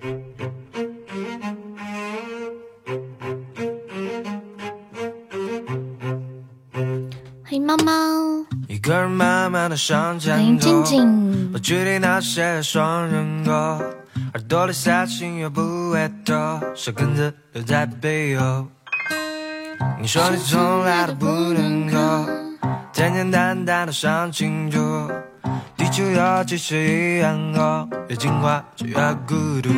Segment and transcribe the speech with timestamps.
[0.00, 0.08] 欢
[7.50, 7.92] 迎猫猫，
[8.66, 11.52] 一个人慢慢的向欢迎静，静。
[11.52, 13.78] 不，距离那些双人歌，
[14.32, 18.66] 耳朵里塞进又不会多，舌根子留在背后。
[20.00, 21.98] 你说你从来都不能够
[22.90, 24.78] 简简单单的想清楚，
[25.90, 28.94] 地球有几十亿人口，越进化就越
[29.26, 29.70] 孤独。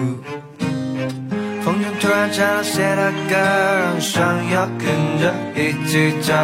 [1.64, 4.86] 风中突然唱了谁的歌，让双友跟
[5.18, 6.36] 着一起唱，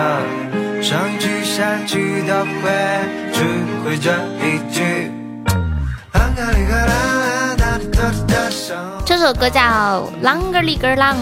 [0.82, 2.70] 上一句下一句都会
[3.30, 3.44] 只
[3.84, 4.10] 会这
[4.40, 5.12] 一句。
[9.04, 9.60] 这首歌叫
[10.24, 11.14] 《啷个里个啷》，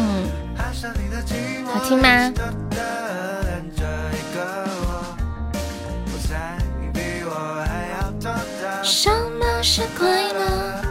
[1.67, 2.33] 好听吗？
[9.57, 10.83] 什么是快乐？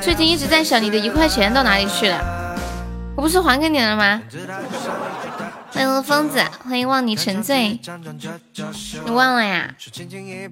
[0.00, 2.56] 最近一直在想你的一块钱到哪里去了？
[3.14, 4.22] 我不是还给你了吗？
[5.70, 7.78] 欢迎疯子，欢迎望你沉醉，
[9.04, 9.74] 你忘了呀？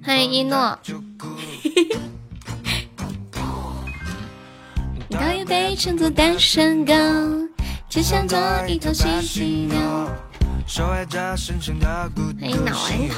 [0.05, 0.77] 欢迎一诺。
[5.09, 6.93] 高一杯称作单身狗，
[7.89, 9.79] 只想做一头犀犀牛。
[10.71, 10.77] 欢
[12.47, 13.17] 迎脑顽童，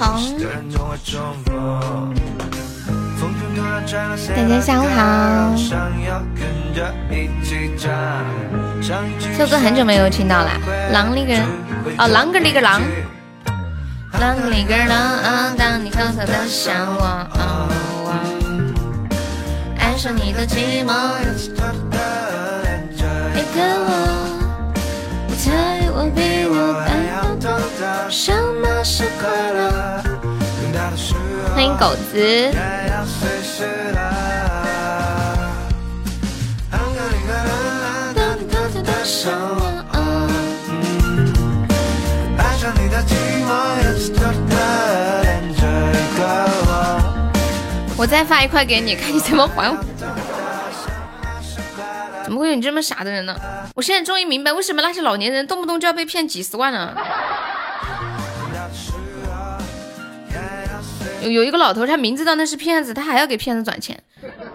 [4.34, 5.54] 大家下午好。
[9.20, 10.50] 这首歌很久没有听到了，
[10.94, 11.46] 狼里个人，
[11.98, 12.80] 哦，狼个里个啷，
[14.14, 17.68] 啷个里个狼，啊当你偷偷的想我，哦
[18.06, 18.14] 我。
[19.78, 21.20] 爱上你的寂寞，
[23.36, 23.92] 一个我，
[25.28, 26.56] 你猜我比我
[28.10, 30.02] 什么是快乐？
[31.54, 32.52] 欢迎狗子。
[47.98, 49.78] 我再发一块给你，看你怎么还我。
[52.32, 53.36] 怎么会有你这么傻的人呢？
[53.76, 56.96] 我现在终于明白为什么那些老年人动不动就要被骗几十万了。
[61.22, 64.02] 有有一个老头，他明知道那是骗子，他还要给骗子转钱。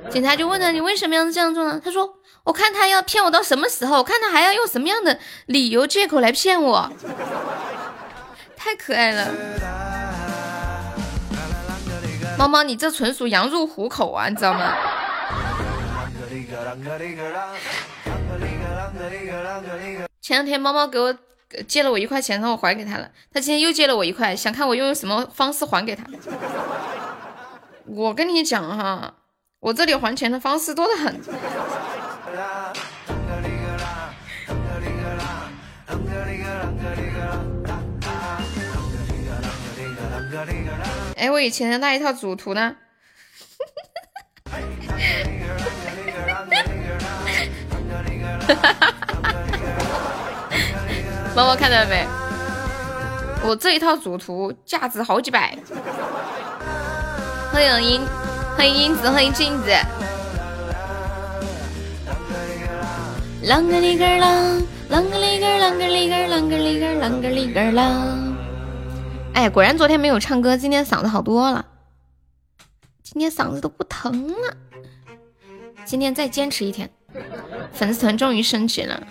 [0.08, 2.14] 警察就问他：“你为什么要这样做呢？”他说
[2.44, 6.90] ：“我看他要骗我到什么时候，我看他还要用什么样的理由借口来骗我。”
[8.56, 9.28] 太可爱了。
[12.38, 14.72] 猫猫，你这纯属羊入虎口啊，你知道吗？
[20.20, 21.16] 前两天猫猫给我
[21.66, 23.08] 借了我一块钱，然后我还给他了。
[23.32, 26.04] 他今天又借了我一块，想看我用什么方式还给他。
[27.86, 29.14] 我跟你讲哈，
[29.60, 31.20] 我这里还钱的方式多得很。
[41.16, 42.76] 哎，我以前的那一套主图呢？
[51.34, 52.06] 猫猫看到了没？
[53.42, 55.54] 我这一套主图价值好几百。
[57.52, 58.00] 欢迎英，
[58.56, 59.70] 欢迎英子，欢迎镜子。
[63.44, 68.34] 啷个哩个啷，啷个哩个啷个里个啷个里个啷个里个啷。
[69.34, 71.64] 哎，果然昨天没有唱歌，今天嗓子好多了。
[73.08, 74.56] 今天嗓子都不疼了。
[75.84, 76.90] 今天再坚持一天，
[77.72, 79.06] 粉丝团终于升级了。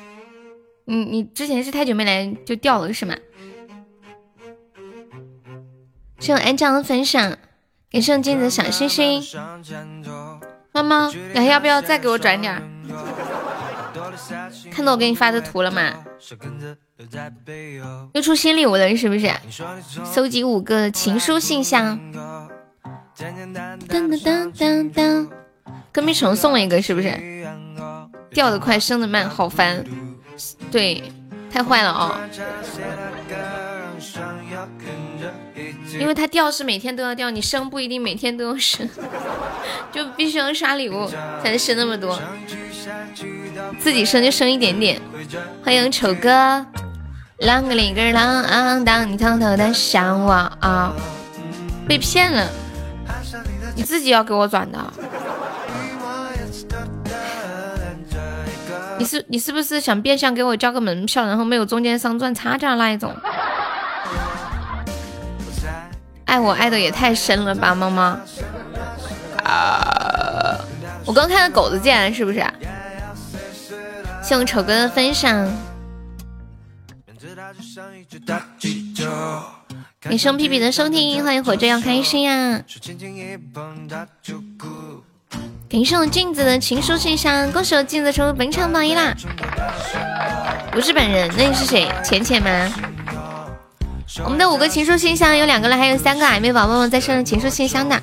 [0.84, 3.16] 你你之前是太久没来就掉了是吗？
[6.20, 7.38] 谢谢安酱的分享，
[7.90, 9.24] 给圣镜子小星星。
[10.74, 12.62] 妈妈，你还要不要再给我转点？
[14.70, 16.04] 看到我给你发的图了吗？
[18.12, 19.32] 又出新礼物了是不是？
[20.14, 21.98] 收集五个情书信箱。
[23.18, 23.34] 当
[23.88, 25.30] 当当当当，
[25.92, 27.10] 跟屁虫送了一个是不是？
[28.32, 29.82] 掉的快，升的慢，好烦。
[30.70, 31.02] 对，
[31.50, 32.16] 太坏了哦。
[35.98, 38.90] 因为它掉是每天都要掉，你升不一定每天都要升，
[39.94, 41.08] 就必须要刷礼物
[41.42, 42.22] 才能升那么多。
[43.80, 45.00] 自己升就升一点点。
[45.64, 46.30] 欢迎丑哥，
[47.40, 50.94] 啷个里个啷，当你偷偷的想我啊，
[51.88, 52.50] 被骗了，
[53.76, 54.94] 你自己要给我转的。
[58.98, 63.14] 你是你是不是想变相给我交个门票，然后没有中间商赚差价那一种？
[66.26, 68.18] 爱我爱的也太深了吧，猫猫。
[69.44, 70.58] 啊！
[71.06, 72.44] 我刚看到狗子进来是不是？
[74.24, 75.48] 谢我丑哥的分享。
[80.06, 82.62] 感谢屁屁的收听，欢迎火车要开心呀！
[85.68, 89.16] 感谢我镜子的情书信箱，恭喜我镜子成为本场榜一啦！
[90.72, 91.92] 不是本人，那你是谁？
[92.04, 92.72] 浅浅吗？
[94.24, 98.00] 我们的五个情书信箱有两个了，还有三个暧昧宝宝们在上情书信箱的。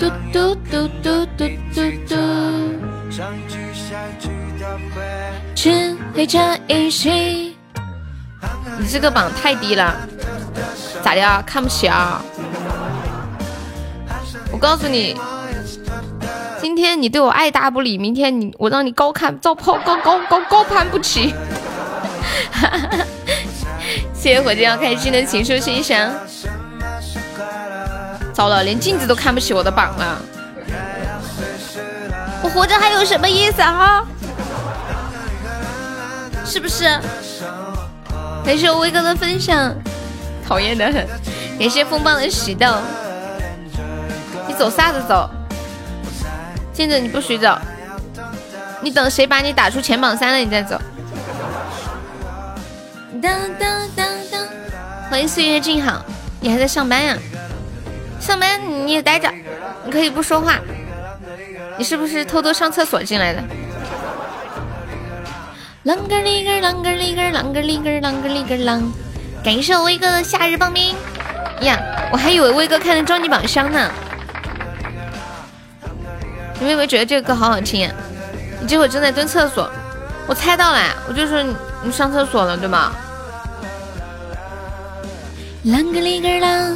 [0.00, 2.16] 嘟嘟嘟嘟嘟嘟嘟。
[5.54, 6.38] 只会这
[6.68, 7.55] 一句。
[8.78, 9.94] 你这个榜太低了，
[11.02, 11.42] 咋的啊？
[11.46, 12.22] 看不起啊？
[14.52, 15.18] 我告诉你，
[16.60, 21.34] 今天你对我爱答不理，明天你我让你高看高抛高高高高攀不起。
[24.14, 26.10] 谢谢火箭要开心的情书信箱。
[28.32, 30.20] 糟了，连镜子都看不起我的榜了，
[32.42, 34.04] 我活着还有什么意思啊？
[36.44, 36.84] 是不是？
[38.46, 39.74] 感谢我威哥的分享，
[40.46, 41.04] 讨厌的很。
[41.58, 42.76] 感谢风暴的喜豆，
[44.46, 45.28] 你走啥子走？
[46.72, 47.58] 金子你不许走，
[48.80, 50.80] 你等谁把你打出前榜三了你再走。
[53.20, 54.46] 当当当当，
[55.10, 56.00] 欢迎岁月静好，
[56.38, 57.16] 你还在上班呀？
[58.20, 59.28] 上班你也待着，
[59.84, 60.60] 你可以不说话。
[61.76, 63.42] 你是不是偷偷上厕所进来的？
[65.86, 68.82] 啷个哩个啷个哩个啷个哩个啷个哩个啷！
[69.44, 70.92] 感谢我威哥的夏日棒冰
[71.60, 71.78] 呀！
[72.10, 73.88] 我还以为威哥开的终极宝箱呢。
[76.58, 77.92] 你们有没有觉得这个歌好好听呀？
[78.60, 79.70] 你这会正在蹲厕所，
[80.26, 81.40] 我猜到了，我就说
[81.84, 82.90] 你上厕所了，对吗？
[85.64, 86.74] 啷个哩个啷。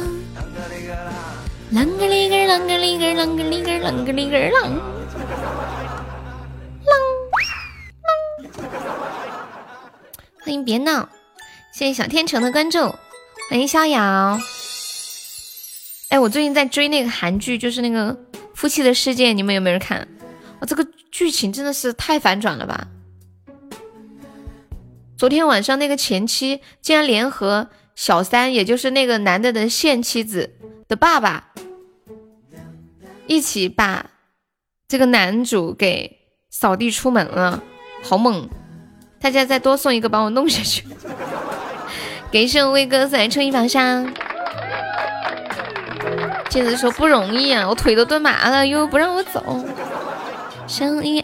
[1.73, 4.79] 啷个哩个啷个哩个啷个哩个啷个哩个，啷
[10.43, 11.07] 欢迎别闹，
[11.71, 12.79] 谢谢小天成的关注，
[13.49, 14.39] 欢迎逍遥。
[16.09, 18.15] 哎，我最近在追那个韩剧，就是那个
[18.55, 20.07] 《夫妻的世界》，你们有没有人看？
[20.59, 22.87] 哇，这个剧情真的是太反转了吧！
[25.15, 30.57] 昨天晚上那个前妻竟然联合小三，也就是那个男的的现妻子。
[30.87, 31.53] 的爸爸
[33.25, 34.09] 一起把
[34.89, 36.17] 这个男主给
[36.49, 37.63] 扫地出门了，
[38.03, 38.49] 好猛！
[39.21, 40.83] 大家再多送一个，把我弄下去。
[42.31, 44.11] 给圣威哥送来抽一把香。
[46.49, 49.63] 接着说不容易啊，我腿都蹲麻了，又不让我走。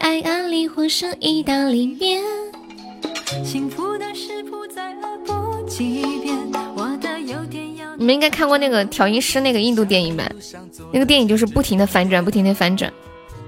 [0.00, 2.22] 爱安离或是意大利面。
[3.44, 6.36] 幸福的食谱再恶补几遍，
[6.74, 7.66] 我的优点。
[7.98, 10.26] 你们应该看过那个调音师那个印度电影吧？
[10.92, 12.90] 那个电影就是不停的反转，不停的反转，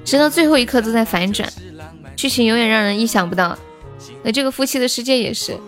[0.04, 1.48] 直到最后一刻都在反转，
[2.16, 3.56] 剧情永远让人意想不到。
[4.22, 5.58] 那这个夫妻的世界也是，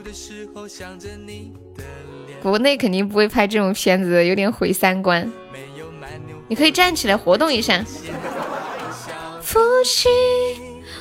[2.43, 5.31] 国内肯定不会拍这种片子，有点毁三观。
[6.49, 7.85] 你可以站起来活动一下。
[9.41, 10.09] 夫妻，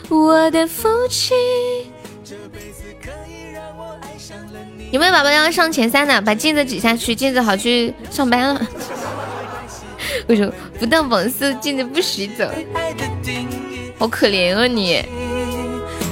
[0.09, 1.33] 我的夫妻。
[4.91, 6.21] 有没有宝宝要上前三的？
[6.21, 8.67] 把镜子挤下去，镜子好去上班了。
[10.27, 12.49] 为什么不当榜四，镜子不许走？
[13.97, 15.03] 好可怜哦你！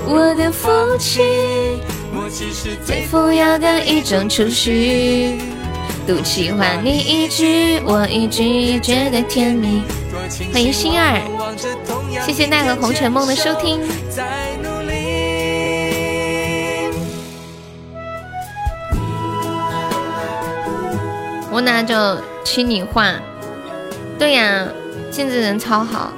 [0.08, 1.22] 我的夫妻，
[2.86, 5.40] 最富要的一种储蓄。
[6.08, 9.84] 赌气话你一句我一句，觉得甜蜜。
[10.52, 11.22] 欢迎心儿，
[12.26, 13.80] 谢谢奈何红尘梦的收听。
[21.52, 21.96] 我那就
[22.44, 23.14] 听你话，
[24.18, 24.68] 对呀，
[25.12, 26.12] 镜子人超好，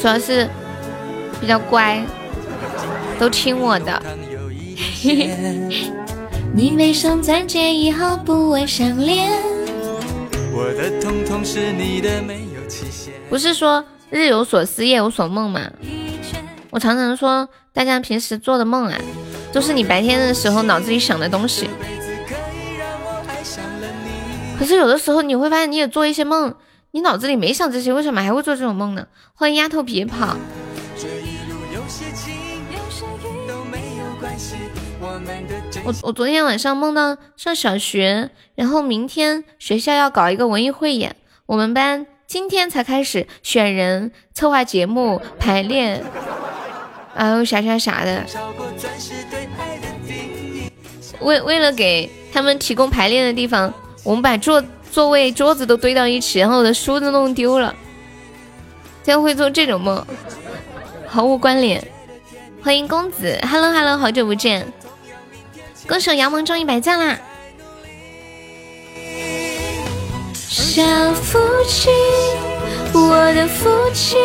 [0.00, 0.48] 主要是
[1.40, 2.04] 比较乖，
[3.18, 4.02] 都听我的。
[6.52, 6.92] 你没
[7.72, 9.30] 以后不会相恋。
[13.28, 15.70] 不是说日有所思夜有所梦吗？
[16.70, 18.98] 我常常说，大家平时做的梦啊，
[19.52, 21.70] 都是你白天的时候脑子里想的东西。
[24.58, 26.54] 可是有的时候你会发现，你也做一些梦，
[26.90, 29.06] 你脑子里没想这些，为什么还会做这种梦呢？
[29.34, 30.36] 欢迎丫头别跑。
[35.84, 46.02] 我我昨天晚上梦到上小学，然后明天学校要搞一个文艺汇演，我们班今天才开始选人、策划节目、排练，
[47.14, 48.24] 然后啥啥啥的。
[51.20, 53.72] 为为了给他们提供排练的地方。
[54.02, 57.74] 我们把座座位桌子都堆到一起，然后我的书都弄丢了。
[59.02, 60.02] 竟然会做这种梦，
[61.06, 61.86] 毫无关联。
[62.62, 64.66] 欢迎公子，Hello Hello，好久不见。
[65.90, 67.18] 歌手杨萌终于百赞啦！
[70.32, 71.90] 小夫妻，
[72.94, 74.16] 我的夫妻。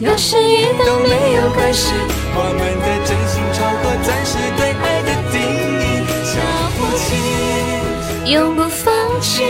[0.00, 1.92] 有时也都没有关系。
[2.34, 5.38] 我们的真心超过暂时对爱的定
[5.78, 6.02] 义。
[6.24, 6.34] 小
[6.74, 9.44] 夫妻，永不放弃。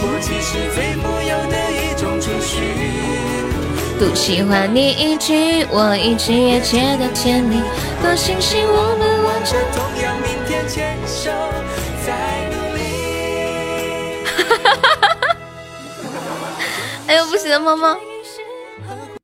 [0.00, 1.21] 夫妻是。
[4.02, 7.62] 多喜欢你一句我一句也觉得甜蜜，
[8.02, 11.30] 多庆幸我们完成同样明天牵手
[12.04, 12.10] 再
[12.50, 12.80] 努力。
[17.06, 17.96] 哎呦不行，猫猫，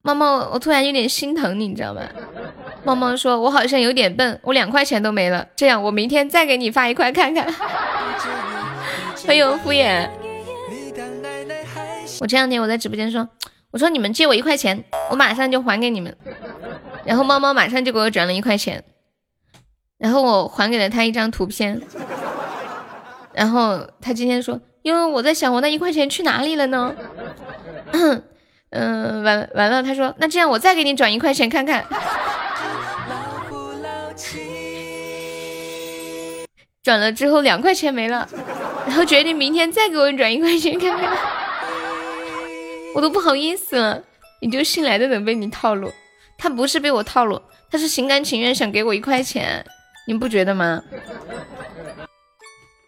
[0.02, 2.02] 猫猫，我突然有点心疼你，你知道吗？
[2.84, 5.44] 猫猫说：“我好像有点笨，我两块钱都没了。
[5.56, 7.44] 这样，我明天再给你发一块看看。
[9.26, 10.08] ”欢迎敷衍。
[12.20, 13.28] 我这两天我在直播间说。
[13.70, 16.16] 我说你们借我一块钱，我马上就还给你们。
[17.04, 18.82] 然后猫猫马上就给我转了一块钱，
[19.98, 21.80] 然后我还给了他一张图片。
[23.32, 26.94] 然后他今天说，因为我在想我那一块钱去哪里了呢？
[28.70, 31.84] 嗯，完完了，他说那这样我再给你转一块钱看看。
[36.82, 38.26] 转了之后两块钱没了，
[38.86, 41.16] 然后决定明天再给我转一块钱看看。
[42.98, 44.02] 我都不好意思了，
[44.40, 45.92] 你就新来的人被你套路，
[46.36, 47.40] 他不是被我套路，
[47.70, 49.64] 他是心甘情愿想给我一块钱，
[50.08, 50.82] 你不觉得吗？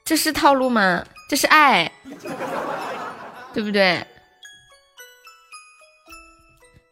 [0.05, 1.07] 这是套路吗？
[1.29, 1.93] 这是爱，
[3.55, 4.05] 对不对？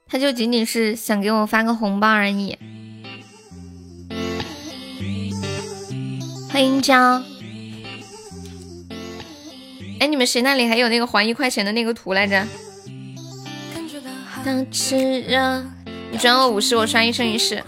[0.07, 2.57] 他就仅仅是想给我发个红包而已。
[6.53, 7.21] 欢迎娇，
[9.99, 12.47] 哎，你们谁那里还有那个还一块钱的那个图来着？
[16.11, 17.63] 你转我五十，我刷一生一世。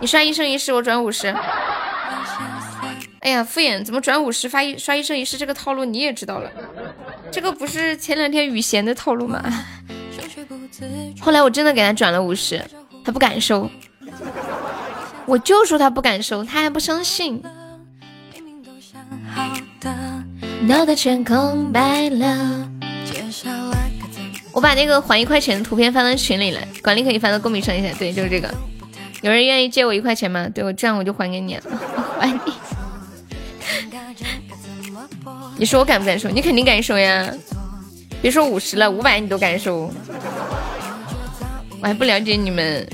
[0.00, 1.28] 你刷一生一世，我转五十。
[3.20, 5.38] 哎呀，敷衍，怎么转五十发一刷一生一世？
[5.38, 6.50] 这个套路你也知道了。
[7.30, 9.42] 这个不是前两天雨贤的套路吗？
[11.20, 12.62] 后来我真的给他转了五十，
[13.02, 13.70] 他不敢收。
[15.24, 17.42] 我就说他不敢收，他还不相信。
[20.66, 22.68] 脑袋全空白了。
[24.54, 27.92] 我把那个还一块钱的图片发到群里了，管理可以发到公屏上一下。
[27.98, 28.48] 对，就是这个。
[29.20, 30.48] 有人愿意借我一块钱吗？
[30.54, 31.62] 对我这样我就还给你了，
[32.20, 32.38] 还你。
[35.56, 36.30] 你说我敢不敢收？
[36.30, 37.28] 你肯定敢收呀！
[38.22, 39.92] 别说五十了，五百你都敢收。
[41.80, 42.88] 我还不了解你们。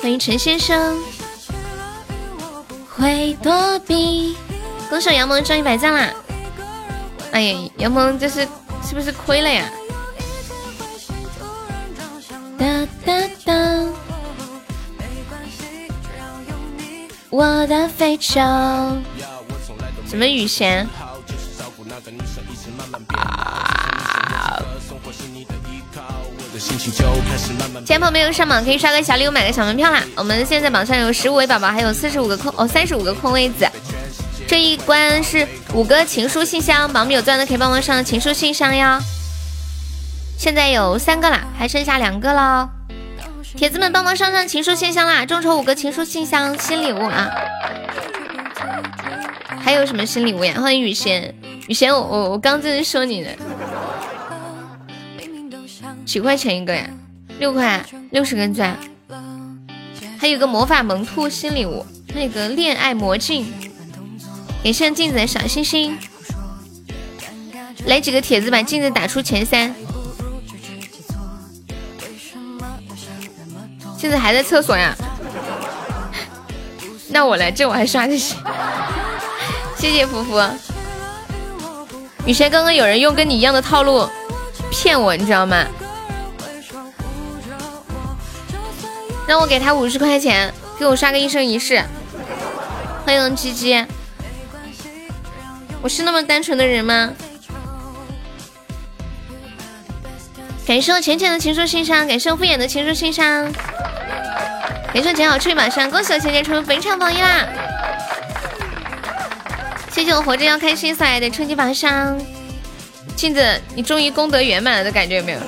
[0.00, 0.98] 欢迎陈先生。
[2.90, 4.36] 会躲避。
[4.90, 6.10] 恭喜杨萌赚一百赞啦！
[7.32, 8.46] 哎呀，杨萌这是。
[8.84, 9.70] 是不是亏了呀？
[12.58, 13.12] 哒哒
[13.44, 13.52] 哒！
[17.30, 18.40] 我的飞球。
[20.06, 20.86] 什么雨贤？
[27.86, 30.04] 前朋友没有上榜，可以刷个小礼物，买个小门票啦。
[30.14, 33.66] 我们现在榜上有十五位宝宝，还有四十五个空哦，三十五个空位子。
[34.52, 38.98] 这一关是五个情书信箱，宝们有钻的可以帮忙上情书信箱哟。
[40.36, 42.68] 现在有三个啦，还剩下两个喽。
[43.56, 47.30] 铁子们帮忙上上情书信箱啦，众筹五个情书信箱新礼物啊！
[49.58, 50.60] 还有什么新礼物呀？
[50.60, 51.34] 欢迎雨贤，
[51.66, 53.30] 雨贤，我我我刚在说你呢。
[56.04, 56.86] 几块钱一个呀？
[57.38, 58.76] 六块，六十根钻。
[60.18, 63.50] 还有个魔法萌兔新礼物，那个恋爱魔镜。
[64.62, 65.98] 感谢镜子的小星星，
[67.86, 69.74] 来几个帖子把镜子打出前三。
[73.98, 74.96] 镜子还在厕所呀？
[77.10, 78.36] 那我来这我还刷这些。
[79.76, 80.40] 谢谢福福。
[82.24, 84.08] 雨轩刚刚有人用跟你一样的套路
[84.70, 85.66] 骗我，你知道吗？
[89.26, 91.82] 让我给他五十块钱，给我刷个一生一世。
[93.04, 93.84] 欢迎鸡鸡。
[95.82, 97.12] 我是那么单纯的人吗？
[100.64, 103.52] 感谢我浅浅的情书信箱，感谢我敷衍的情书信箱，
[104.94, 107.48] 感谢我剪好翅膀上，恭喜我浅浅成为本场榜一啦！
[109.90, 112.16] 谢谢我活着要开心送来的初级榜上，
[113.16, 115.40] 镜子，你终于功德圆满了的感觉有没有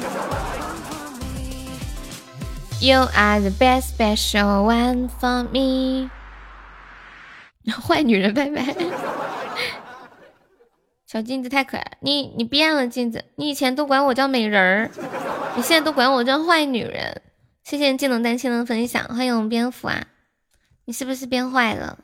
[2.81, 6.11] ？You are the best special one for me。
[7.87, 8.75] 坏女人，拜拜。
[11.14, 14.90] 小镜子太可爱，你你变了，镜子，你以前都管我叫美人儿，
[15.54, 17.23] 你现在都管我叫坏女人。
[17.62, 20.09] 谢谢技能丹青的分享，欢迎我们蝙蝠啊，
[20.87, 21.97] 你是不是变坏了？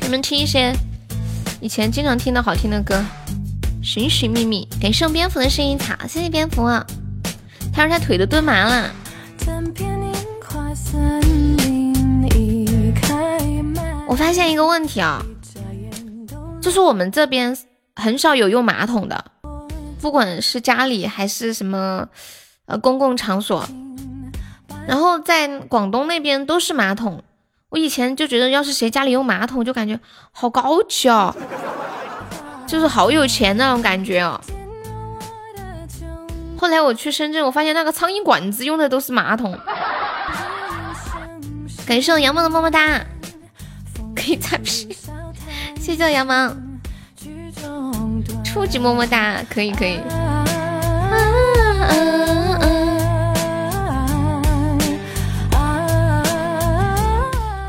[0.00, 0.72] 你们听一些
[1.60, 3.04] 以前经常听的好听的歌，
[3.86, 4.66] 《寻寻觅觅》。
[4.80, 6.66] 感谢蝙蝠的声音草，谢谢蝙蝠。
[7.74, 8.90] 他说他腿都蹲麻了。
[14.10, 15.22] 我发现一个问题啊，
[16.60, 17.56] 就是我们这边
[17.94, 19.24] 很少有用马桶的，
[20.00, 22.08] 不管是家里还是什么
[22.66, 23.64] 呃公共场所，
[24.88, 27.22] 然后在广东那边都是马桶。
[27.68, 30.00] 我以前就觉得，要是谁家里用马桶，就感觉
[30.32, 31.32] 好高级哦，
[32.66, 34.40] 就是好有钱那种感觉哦。
[36.58, 39.56] 后来我去深圳，我发现那个苍蝇馆子用的都是马桶。
[41.86, 43.00] 感谢我杨梦的么么哒。
[44.14, 44.88] 可以擦屁，
[45.80, 46.52] 谢谢羊毛，
[48.44, 49.98] 初级么么哒，可以可以。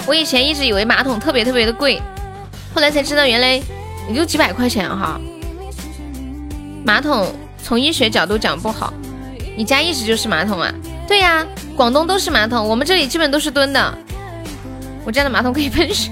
[0.07, 2.01] 我以前一直以为马桶特别特别的贵，
[2.75, 3.53] 后来才知道原来
[4.09, 5.19] 也就几百块钱哈。
[6.83, 7.33] 马桶
[7.63, 8.93] 从医学角度讲不好，
[9.55, 10.73] 你家一直就是马桶啊？
[11.07, 11.45] 对呀，
[11.77, 13.97] 广东都是马桶，我们这里基本都是蹲的。
[15.05, 16.11] 我家的马桶可以喷水。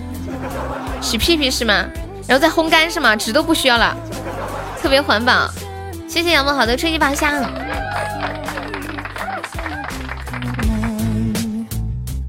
[1.01, 1.89] 洗屁屁是吗？
[2.27, 3.15] 然后再烘干是吗？
[3.15, 3.97] 纸都不需要了，
[4.79, 5.49] 特别环保。
[6.07, 7.41] 谢谢杨梦好的吹气宝箱。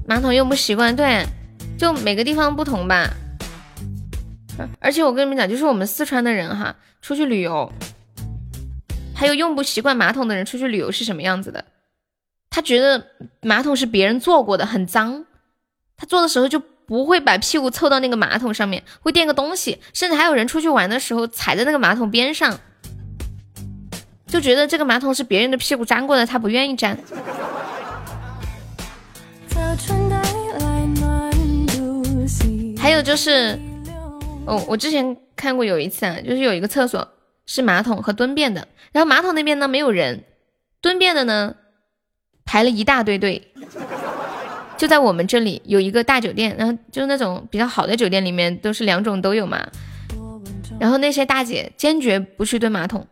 [0.07, 1.25] 马桶用不习惯，对，
[1.77, 3.09] 就每个地方不同吧。
[4.79, 7.71] 而且我跟你们讲，就是我们四川的人哈，出去旅游，
[9.15, 11.65] 还有用不习惯马桶的人出去旅游是什么样子的？
[12.49, 13.07] 他觉得
[13.41, 15.25] 马桶是别人坐过的，很脏，
[15.95, 16.61] 他坐的时候就。
[16.91, 22.59] 不会把屁股凑到那个马桶上面，会垫个东西，甚至还有人出去玩的时候踩在那个马桶边上，
[24.27, 26.97] 就觉得这个马桶是别人的屁股粘过的，他不愿意粘。
[32.77, 33.57] 还有就是，
[34.45, 37.07] 哦，我之前看过有一次啊，就是有一个厕所
[37.45, 40.25] 是马桶和蹲便的，然后马桶那边呢没有人，
[40.81, 41.55] 蹲便的呢
[42.43, 43.50] 排了一大堆队。
[44.81, 49.63] 就在我们这里有一个大酒店，然后就是那种比较好的酒店，里面都是两种都有嘛。
[50.79, 53.05] 然后那些大姐坚决不去蹲马桶。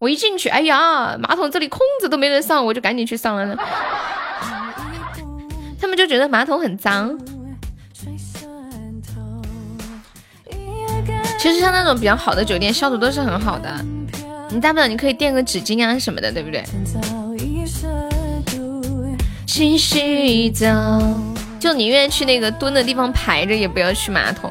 [0.00, 3.56] 我一进去，哎呀，马桶这里空着都没人上，我就赶紧去上了。
[5.80, 7.16] 他们就觉得马桶很脏。
[11.38, 13.72] 其实像那种比较好的酒店，消毒都是很好的。
[14.50, 16.64] 你大不了你可以垫个纸巾啊什么的，对不对？
[19.54, 20.66] 继续走，
[21.60, 24.50] 就宁愿去那个蹲的地方排着，也不要去马桶。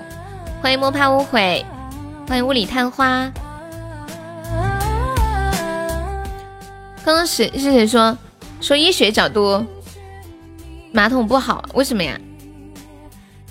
[0.62, 1.66] 欢迎莫怕误会，
[2.28, 3.32] 欢迎雾里探花。
[7.04, 8.16] 刚刚谁是谁说
[8.62, 9.66] 说医学角度
[10.92, 11.68] 马桶不好？
[11.74, 12.16] 为什么呀？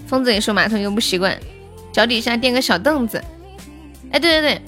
[0.07, 1.37] 疯子也说马桶用不习惯，
[1.93, 3.21] 脚底下垫个小凳子。
[4.13, 4.63] 哎，对对对，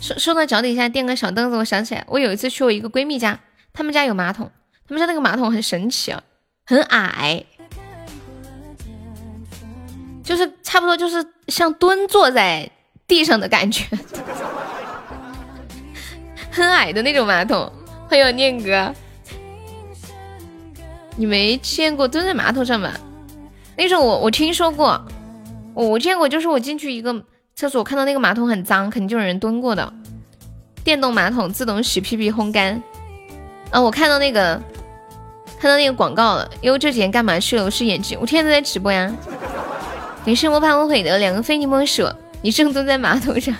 [0.00, 3.38] 说说到脚底下垫个小凳子，我想起来，我有一次去我一个闺蜜家，
[3.72, 4.50] 他们家有马桶。
[4.90, 6.20] 他们家那个马桶很神奇啊，
[6.66, 7.44] 很矮，
[10.24, 12.68] 就是差不多就是像蹲坐在
[13.06, 13.84] 地上的感觉，
[16.50, 17.72] 很矮的那种马桶。
[18.08, 18.92] 欢迎念哥，
[21.14, 22.92] 你没见过蹲在马桶上吧？
[23.76, 25.00] 那种我我听说过，
[25.72, 27.24] 我我见过，就是我进去一个
[27.54, 29.94] 厕所，看到那个马桶很脏，肯定就有人蹲过的。
[30.82, 32.82] 电动马桶自动洗屁屁烘干，
[33.70, 34.60] 啊，我看到那个。
[35.60, 37.64] 看到那个广告了，因为这几天干嘛去了？
[37.64, 39.12] 我是眼睛，我天天都在直播呀。
[40.24, 42.08] 你是我怕我毁的两个非你莫属，
[42.40, 43.54] 你正蹲在马桶上。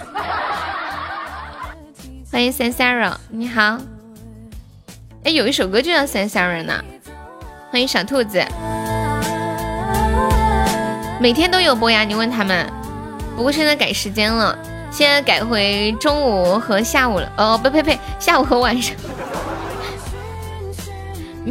[2.32, 3.76] 欢迎 Sansara，你好。
[5.24, 6.82] 哎，有一首歌就叫 Sansara 呢。
[7.70, 8.42] 欢迎小兔子。
[11.20, 12.66] 每天都有播呀，你问他们。
[13.36, 14.58] 不过现在改时间了，
[14.90, 17.30] 现在改回中午和下午了。
[17.36, 18.96] 哦，不呸呸，下午和晚上。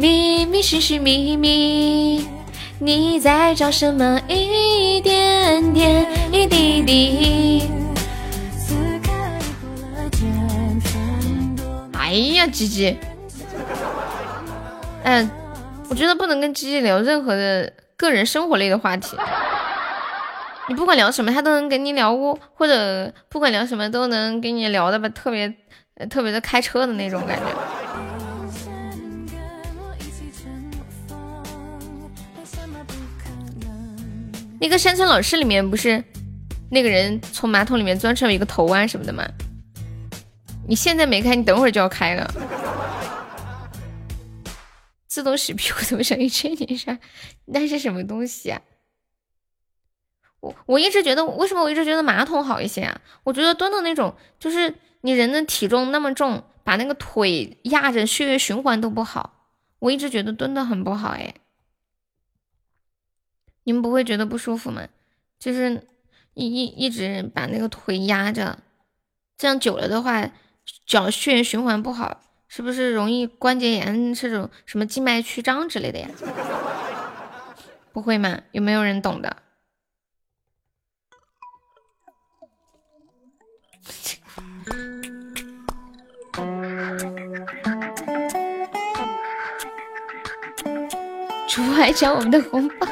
[0.00, 2.26] 秘密，寻寻觅觅，
[2.78, 4.18] 你在找什么？
[4.28, 7.68] 一点点，一滴滴。
[11.92, 12.96] 哎呀，鸡鸡，
[15.02, 15.30] 嗯，
[15.90, 19.18] 我觉得不能跟鸡鸡聊任何的个人生活类的话题。
[20.68, 25.54] 你不管聊什么，他都能跟你聊过，或者不管聊什么都能跟你聊的吧，特别
[26.08, 27.44] 特别的开车的那种感觉。
[34.60, 36.04] 那个山村老师里面不是
[36.70, 39.26] 那个人从马桶里面钻出来一个头啊什么的吗？
[40.68, 42.30] 你现在没开，你等会儿就要开了。
[45.08, 46.98] 自动洗屁股怎么像一千年沙？
[47.46, 48.60] 那是什么东西啊？
[50.40, 53.00] 我我一直觉得，为什么我一直觉得马桶好一些啊？
[53.24, 59.48] 我觉得蹲的那种，就是你人的体重那么重，把那个腿压着，血液循环都不好。
[59.80, 61.34] 我一直觉得蹲的很不好哎。
[63.64, 64.86] 你们不会觉得不舒服吗？
[65.38, 65.86] 就是
[66.34, 68.58] 一一一直把那个腿压着，
[69.36, 70.30] 这样久了的话，
[70.86, 72.22] 脚血液循环不好。
[72.52, 76.08] 是不是容易关节炎这种什么静脉曲张之类的呀？
[77.92, 78.40] 不会吗？
[78.50, 79.36] 有没有人懂的？
[91.48, 92.86] 主播还抢我们的红包，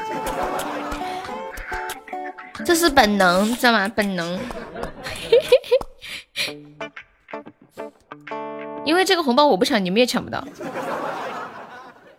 [2.68, 3.88] 这是本能，知道吗？
[3.88, 4.36] 本能。
[8.84, 10.46] 因为这个红包我不抢，你们也抢不到。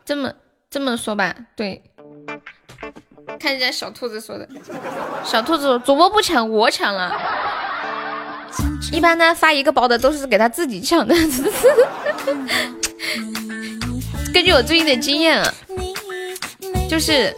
[0.03, 0.33] 这么
[0.67, 1.83] 这么说吧，对，
[3.39, 4.49] 看人家小兔子说的，
[5.23, 7.15] 小兔子说主播不抢，我抢了。
[8.91, 11.13] 一般呢发一个包的都是给他自己抢的。
[14.33, 15.53] 根据我最近的经验啊，
[16.89, 17.31] 就是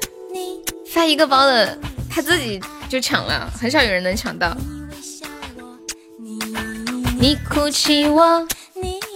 [0.93, 1.77] 发一个包的
[2.09, 2.57] 他自己
[2.91, 4.53] 就抢了，很少有人能抢到。
[7.17, 8.45] 你哭泣我。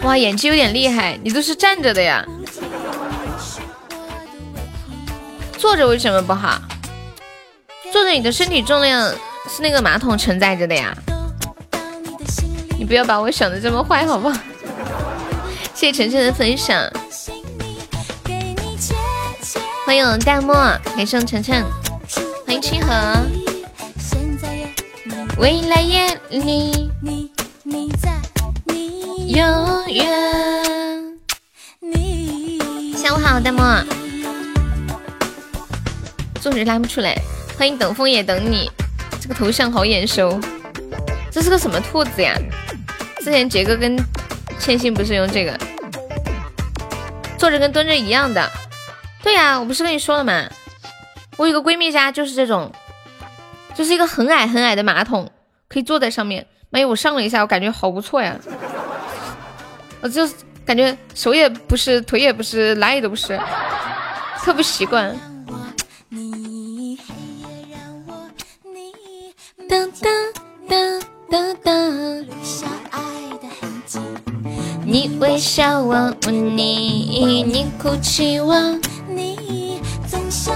[0.04, 2.26] 哇，演技有点厉害，你都是站着的呀？
[5.58, 6.62] 坐着为什么不好？
[7.92, 9.14] 坐着你的身体重量
[9.50, 10.96] 是那个马桶承载着的呀？
[12.80, 14.40] 你不要把我想的这么坏好不好？
[15.74, 16.82] 谢谢晨晨的分享，
[19.86, 20.54] 欢迎弹幕，
[20.96, 21.62] 感谢晨晨，
[22.46, 22.94] 欢迎清河，
[25.38, 26.90] 未来夜里。
[27.02, 27.30] 你
[27.72, 27.92] 你
[28.64, 30.08] 你永远。
[32.96, 33.84] 下午好，大漠。
[36.40, 37.16] 坐着拉不出来。
[37.58, 38.72] 欢迎等风也等你。
[39.20, 40.40] 这个头像好眼熟，
[41.32, 42.34] 这是个什么兔子呀？
[43.20, 43.98] 之前杰哥跟
[44.60, 45.58] 千心不是用这个，
[47.38, 48.50] 坐着跟蹲着一样的。
[49.22, 50.48] 对呀，我不是跟你说了吗？
[51.38, 52.72] 我有个闺蜜家就是这种，
[53.76, 55.30] 就是一个很矮很矮的马桶，
[55.68, 56.48] 可以坐在上面。
[56.70, 58.36] 妈呀，我上了一下，我感觉好不错呀。
[60.02, 60.28] 我就
[60.66, 63.40] 感觉手也不是，腿也不是，哪里都不是，
[64.42, 65.16] 特不习惯。
[69.68, 70.12] 当当
[70.70, 72.26] 当当当。
[74.86, 78.56] 你微笑我，你你哭泣我，
[79.08, 80.56] 你总想。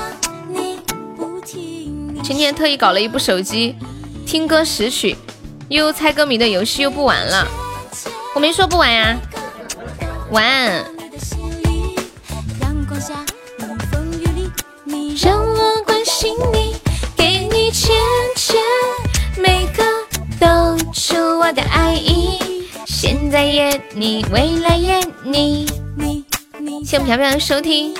[2.30, 3.76] 今天特意搞了一部手机
[4.24, 5.15] 听歌识曲，
[5.68, 7.48] 又猜歌迷的游戏又不玩了。
[8.36, 9.18] 我没说不玩呀。
[10.30, 10.86] 晚安。
[15.20, 16.76] 让我关心你，
[17.18, 17.96] 给你牵
[18.36, 18.60] 牵，
[19.36, 19.84] 每个
[20.39, 22.38] 都出我的爱意。
[22.86, 25.65] 现在也你，未来也你。
[27.39, 27.92] 收听。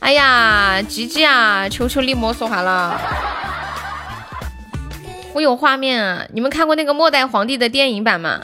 [0.00, 3.00] 哎呀，吉吉啊，求求你莫说话了。
[5.32, 8.40] 我有画面啊，你们看过那个末代皇帝的电影版吗？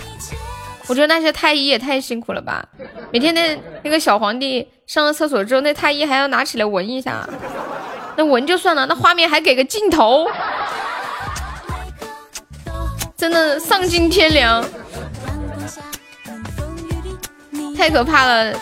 [0.88, 2.64] 我觉得那些太医也太辛苦了吧！
[3.10, 7.28] 每天那那个小皇帝上了厕所之后，那太医还要拿起来闻一下，
[8.16, 10.28] 那闻就算了，那画面还给个镜头，
[13.16, 14.64] 真的丧尽天良，
[17.76, 18.54] 太可怕了。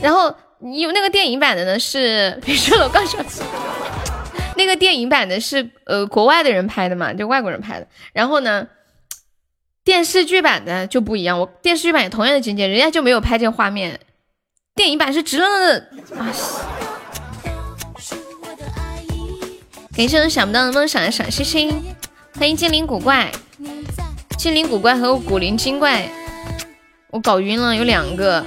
[0.00, 3.24] 然后有那个电影版的呢，是别说了，我告诉你，
[4.56, 7.86] 那个电影版的是呃国外的人拍的嘛，就外国人拍的。
[8.12, 8.66] 然后呢？
[9.82, 13.98] 电视剧版的就不一样，我电视剧版也同样的情节，人家就没有拍这个画面。
[14.74, 16.28] 电影版是直愣愣的啊！
[19.96, 21.82] 感谢我想不到的梦想的小星星，
[22.38, 23.32] 欢迎精灵古怪，
[24.36, 26.06] 精灵古怪和古灵精怪，
[27.08, 28.44] 我搞晕了，有两个。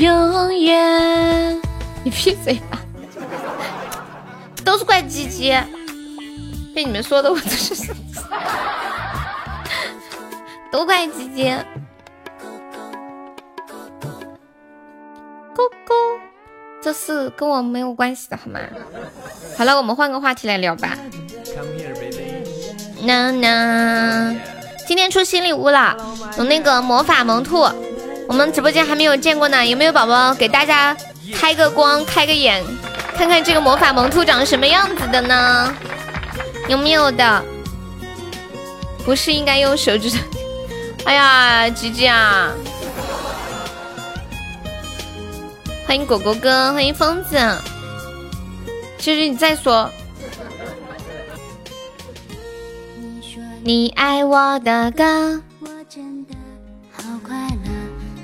[0.00, 1.60] 永远，
[2.02, 2.80] 你闭嘴吧！
[4.64, 5.50] 都是怪鸡鸡，
[6.74, 7.92] 被你们说的我都是。
[10.72, 11.50] 都怪鸡鸡，
[15.54, 15.92] 咕咕，
[16.82, 18.58] 这是跟我没有关系的好吗？
[19.58, 20.96] 好了，我们换个话题来聊吧。
[23.02, 24.34] 呐呐，
[24.86, 25.94] 今天出新礼物了，
[26.38, 27.68] 有那个魔法萌兔，
[28.30, 30.96] 我们直播间还没有见过呢，有没有宝宝给大家
[31.34, 32.64] 开个光、开个眼，
[33.16, 35.74] 看看这个魔法萌兔长什么样子的呢？
[36.68, 37.44] 有没有的？
[39.04, 40.18] 不是应该用手指头？
[41.06, 42.52] 哎呀，吉吉啊！
[45.84, 47.36] 欢迎果果哥，欢迎疯子。
[48.96, 49.90] 其实你再说，
[53.64, 55.42] 你爱我的歌。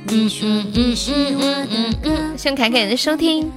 [0.09, 3.51] 嗯嗯嗯嗯嗯嗯嗯，谢谢凯凯的收听。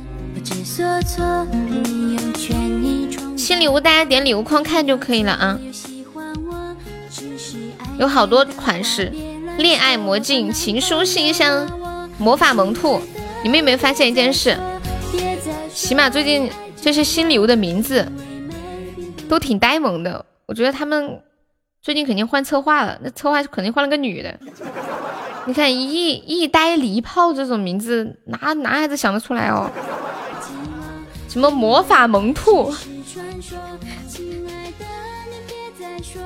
[3.38, 5.60] 新礼物大家点礼物框看就可以了啊。
[7.98, 9.12] 有好多款式，
[9.58, 11.70] 恋爱魔镜、情书信箱、
[12.18, 13.00] 魔法萌兔。
[13.44, 14.58] 你们有没有发现一件事？
[15.74, 16.50] 起码最近
[16.82, 18.06] 这些新礼物的名字
[19.28, 20.26] 都挺呆萌的。
[20.46, 21.22] 我觉得他们
[21.82, 24.40] 最近肯定换策划了，那策划肯定换了个女的。
[25.46, 29.70] 你看一一呆离炮这种名字，哪男孩子想得出来哦？
[31.28, 32.74] 什么魔法萌兔？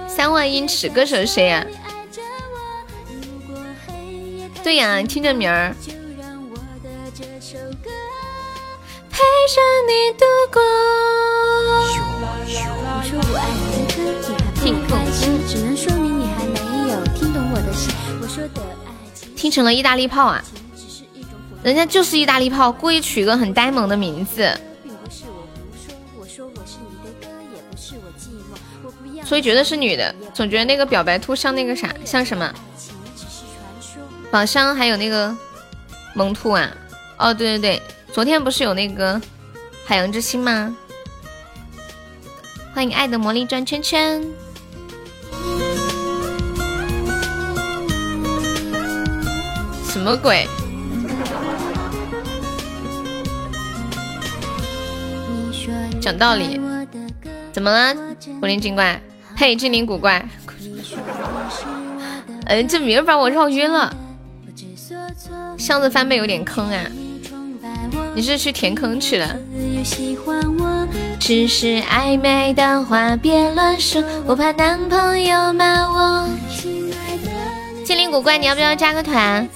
[0.08, 1.66] 三万英尺歌手是谁呀？
[4.64, 5.76] 对呀，听这名儿。
[9.10, 10.62] 陪着你度过。
[14.56, 14.98] 听懂
[15.48, 16.60] 只能说明你还没
[16.92, 17.94] 有听懂我的心。
[18.22, 18.62] 我说的
[19.44, 20.42] 听成了意大利炮啊！
[21.64, 24.50] 人家就是意大利炮，故意取个很呆萌的名字。
[29.26, 32.54] 所以觉得是女的，总觉得那个表白兔像那个啥，像什么？
[34.32, 35.36] 宝箱还有那个
[36.14, 36.72] 萌兔啊！
[37.18, 37.82] 哦，对对对，
[38.14, 39.22] 昨天不是有那个
[39.84, 40.74] 海洋之心吗？
[42.74, 44.26] 欢迎爱的魔力转圈圈。
[49.94, 50.48] 什么鬼？
[56.02, 56.60] 讲道理，
[57.52, 57.96] 怎么了？
[58.40, 59.00] 古灵精怪，
[59.38, 60.28] 嘿，精灵古怪。
[62.48, 63.96] 嗯，这名儿把我绕晕了。
[65.60, 66.86] 箱子翻倍有点坑啊！
[68.16, 69.38] 你是去填坑去了？
[71.20, 76.28] 只是暧昧的话别乱说，我怕男朋友骂我。
[77.86, 79.48] 精灵古怪，你要不要加个团？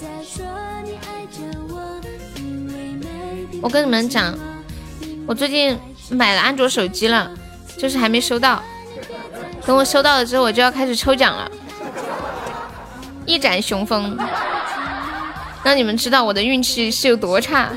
[3.61, 4.33] 我跟你们讲，
[5.27, 5.77] 我最近
[6.09, 7.29] 买了安卓手机了，
[7.77, 8.61] 就是还没收到。
[9.65, 11.51] 等我收到了之后，我就要开始抽奖了，
[13.25, 14.17] 一展雄风，
[15.63, 17.71] 让你们知道我的运气是有多差。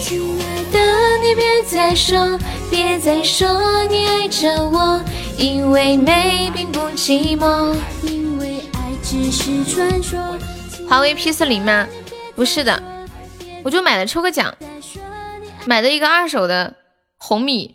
[0.00, 0.78] 亲爱的，
[1.22, 2.38] 你别再说，
[2.70, 5.00] 别再说你爱着我，
[5.36, 10.18] 因为美并不寂寞，因为爱只是传说。
[10.88, 11.86] 华为 P 四零吗？
[12.34, 12.82] 不是的，
[13.62, 14.54] 我就买了抽个奖，
[15.66, 16.74] 买的一个二手的
[17.18, 17.74] 红米，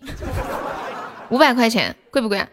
[1.30, 2.48] 五百块钱，贵不贵啊？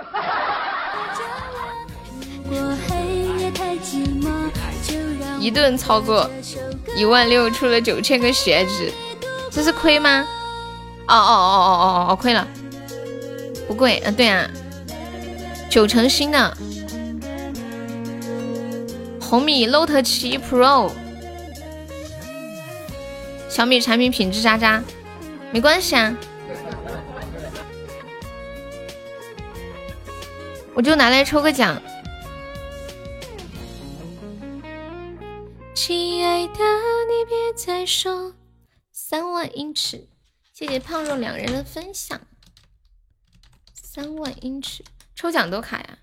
[5.39, 6.29] 一顿操作，
[6.95, 8.93] 一万六出了九千个血值，
[9.51, 10.27] 这是亏吗？
[11.09, 12.47] 哦哦哦哦哦哦，亏了，
[13.67, 14.47] 不贵，嗯，对啊，
[15.71, 16.57] 九成新的。
[19.31, 20.91] 红米 Note 七 Pro，
[23.49, 24.83] 小米产品品质渣渣，
[25.53, 26.17] 没关系啊，
[30.75, 31.81] 我就拿来抽个奖。
[35.77, 38.35] 亲爱的，你别再说。
[38.91, 40.09] 三万英尺，
[40.53, 42.21] 谢谢胖肉两人的分享。
[43.81, 44.85] 三万英尺。
[45.15, 45.99] 抽奖都卡呀，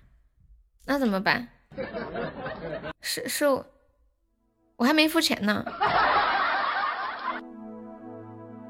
[0.86, 1.48] 那怎么办？
[3.00, 3.46] 是是，
[4.76, 5.64] 我还没付钱呢。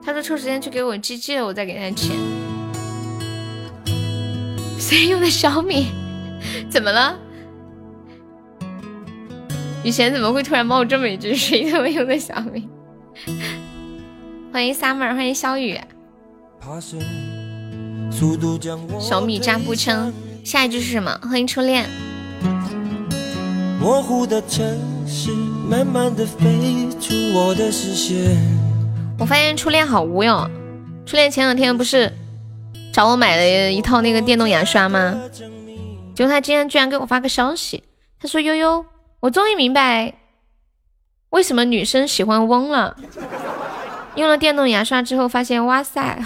[0.04, 2.16] 他说抽时间去给我寄寄了，我再给他钱。
[4.78, 5.88] 谁用的小米？
[6.70, 7.18] 怎么了？
[9.84, 11.34] 雨贤怎么会突然冒这么一句？
[11.34, 12.68] 谁他妈用的小米？
[14.52, 15.78] 欢迎 summer，欢迎小雨。
[19.00, 20.12] 小米扎步枪，
[20.44, 21.18] 下一句是什么？
[21.22, 21.86] 欢迎初恋。
[23.80, 24.66] 模糊的城
[25.06, 28.36] 市，慢慢的飞出我的视线。
[29.16, 30.50] 我发现初恋好污哟。
[31.06, 32.12] 初恋前两天不是
[32.92, 35.16] 找我买了一套那个电动牙刷吗？
[36.12, 37.84] 结果他今天居然给我发个消息，
[38.20, 38.84] 他说悠悠，
[39.20, 40.12] 我终于明白
[41.30, 42.96] 为什么女生喜欢嗡了。
[44.16, 46.20] 用了电动牙刷之后，发现哇塞。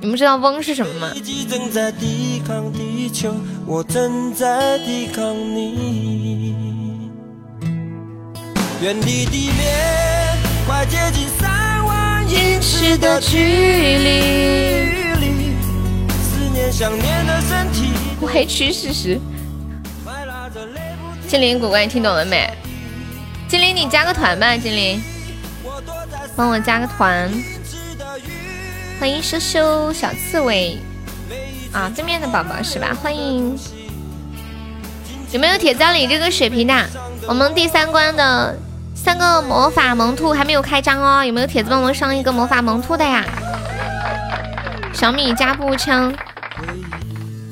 [0.00, 1.10] 你们知道翁是什么吗？
[8.80, 15.20] 远离地面，快接近三万英尺的距离。
[16.22, 19.18] 思念想念的身体，歪曲事实。
[21.26, 22.48] 精灵古怪，你听懂了没？
[23.48, 25.02] 精灵，你加个团吧，精灵，
[26.36, 27.28] 帮我加个团。
[28.98, 30.76] 欢迎羞羞小刺猬
[31.72, 32.96] 啊，对面的宝宝是吧？
[33.00, 33.56] 欢迎。
[35.30, 36.74] 有没有铁钻里这个血瓶的？
[37.28, 38.56] 我们第三关的。
[38.94, 43.24] 三个魔法萌兔还没有开张哦，有没有铁子帮忙上一个魔法萌兔的呀？
[44.92, 46.12] 小米加步枪，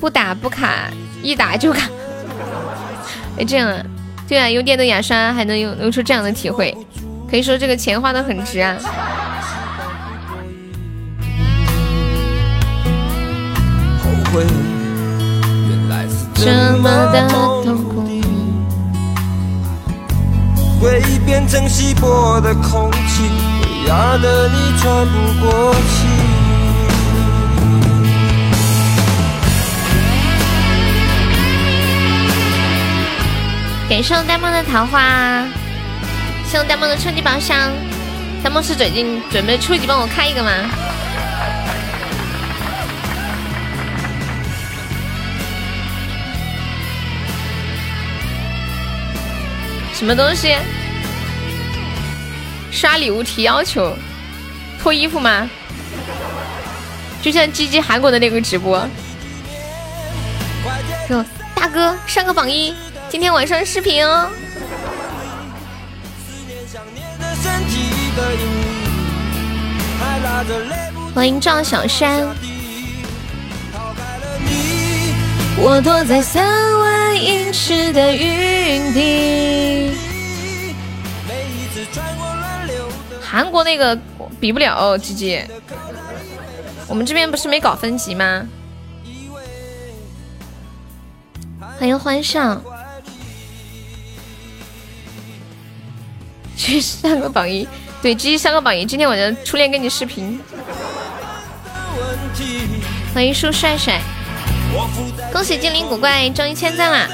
[0.00, 0.90] 不打不卡，
[1.22, 1.88] 一打就卡。
[3.38, 3.80] 哎，这样啊？
[4.28, 6.76] 对啊，用电动牙刷还能用用出这样的体会，
[7.30, 8.76] 可以说这个钱花的很值啊。
[14.36, 14.44] 后悔，
[15.68, 18.04] 原来是这么的痛苦。
[20.78, 23.30] 回忆变成稀薄的空气，
[23.88, 26.06] 压得你喘不过气。
[33.88, 35.46] 感谢呆萌的桃花，
[36.44, 37.72] 谢呆萌的初级宝箱。
[38.42, 40.50] 呆萌是最近准备初级帮我开一个吗？
[49.96, 50.54] 什么东西？
[52.70, 53.96] 刷礼物提要求，
[54.78, 55.48] 脱衣服吗？
[57.22, 58.86] 就像鸡鸡韩国的那个直播。
[61.08, 62.74] 说大哥上个榜一，
[63.08, 64.28] 今天晚上视频哦。
[71.14, 72.28] 欢迎赵小山。
[75.58, 79.96] 我躲在三万英尺的云底。
[83.22, 83.98] 韩国那个
[84.38, 85.48] 比不了，姐姐。
[86.86, 88.46] 我们这边不是没搞分级吗？
[91.78, 92.62] 欢迎欢上，
[96.56, 97.66] 去上个榜一。
[98.02, 98.84] 对，直接上个榜一。
[98.84, 100.38] 今天晚上初恋跟你视频。
[103.14, 104.00] 欢迎树帅帅。
[105.32, 107.08] 恭喜精灵古怪中一千赞啦！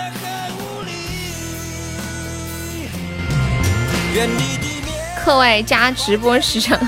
[5.24, 6.78] 课外加直播时长，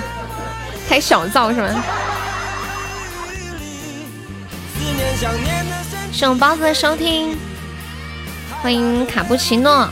[0.89, 1.71] 开小灶是吗？
[6.13, 7.37] 谢我包子的收听，
[8.63, 9.89] 欢迎卡布奇诺。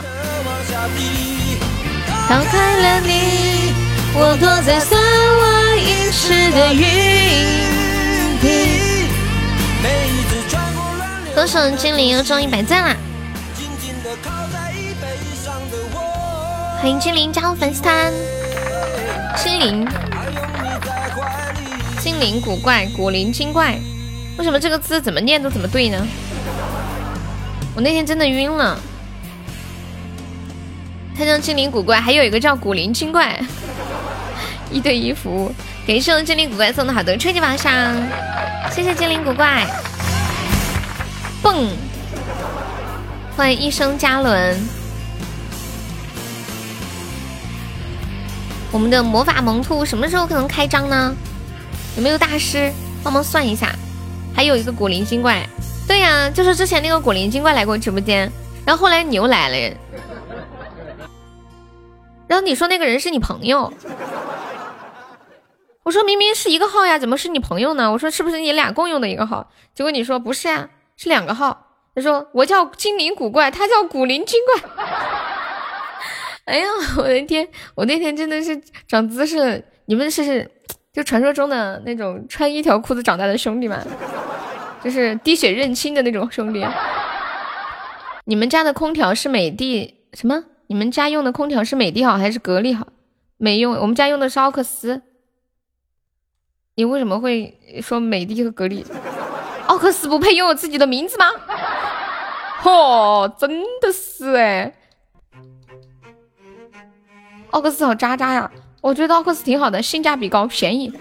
[2.27, 3.73] 逃开了你，
[4.15, 6.81] 我躲在三万英尺的云
[8.41, 8.82] 底。
[11.35, 12.95] 歌手精灵又中一百赞啦！
[16.79, 18.13] 欢迎精灵加入粉丝团。
[19.35, 19.87] 精灵，
[21.99, 23.79] 精灵古怪，古灵精怪，
[24.37, 26.07] 为什么这个字怎么念都怎么对呢？
[27.75, 28.79] 我那天真的晕了。
[31.17, 33.39] 他叫精灵古怪，还有一个叫古灵精怪，
[34.71, 35.51] 一对一服务。
[35.87, 37.73] 感谢我精灵古怪送的好多初级宝箱，
[38.71, 39.65] 谢谢精灵古怪。
[41.43, 41.67] 蹦！
[43.35, 44.57] 欢迎一生嘉伦。
[48.71, 51.13] 我们的魔法萌兔什么时候可能开张呢？
[51.97, 52.71] 有没有大师
[53.03, 53.75] 帮忙算一下？
[54.33, 55.45] 还有一个古灵精怪，
[55.85, 58.31] 对呀，就是之前那个古灵精怪来过直播间，
[58.65, 59.77] 然后后来你又来了，
[62.25, 63.71] 然后你说那个人是你朋友，
[65.83, 67.91] 我说明明是一个号呀，怎么是你朋友呢？
[67.91, 69.51] 我说是不是你俩共用的一个号？
[69.75, 70.69] 结果你说不是呀。
[71.03, 74.69] 是两个号，他说我叫精灵古怪，他叫古灵精怪。
[76.45, 80.49] 哎呀，我的天，我那天真的是长姿势，你们是
[80.93, 83.83] 就传说中的那种穿一条裤子长大的兄弟吗？
[84.81, 86.65] 就是滴血认亲的那种兄弟。
[88.23, 90.45] 你们家的空调是美的什么？
[90.67, 92.87] 你们家用的空调是美的好还是格力好？
[93.35, 95.01] 没用，我们家用的是奥克斯。
[96.75, 98.85] 你为什么会说美的和格力？
[99.73, 101.25] 奥克斯不配拥有自己的名字吗？
[102.61, 103.49] 嚯， 真
[103.81, 104.71] 的是哎！
[107.49, 108.51] 奥克斯好渣渣呀，
[108.81, 110.93] 我觉得奥克斯挺好的，性价比高，便宜。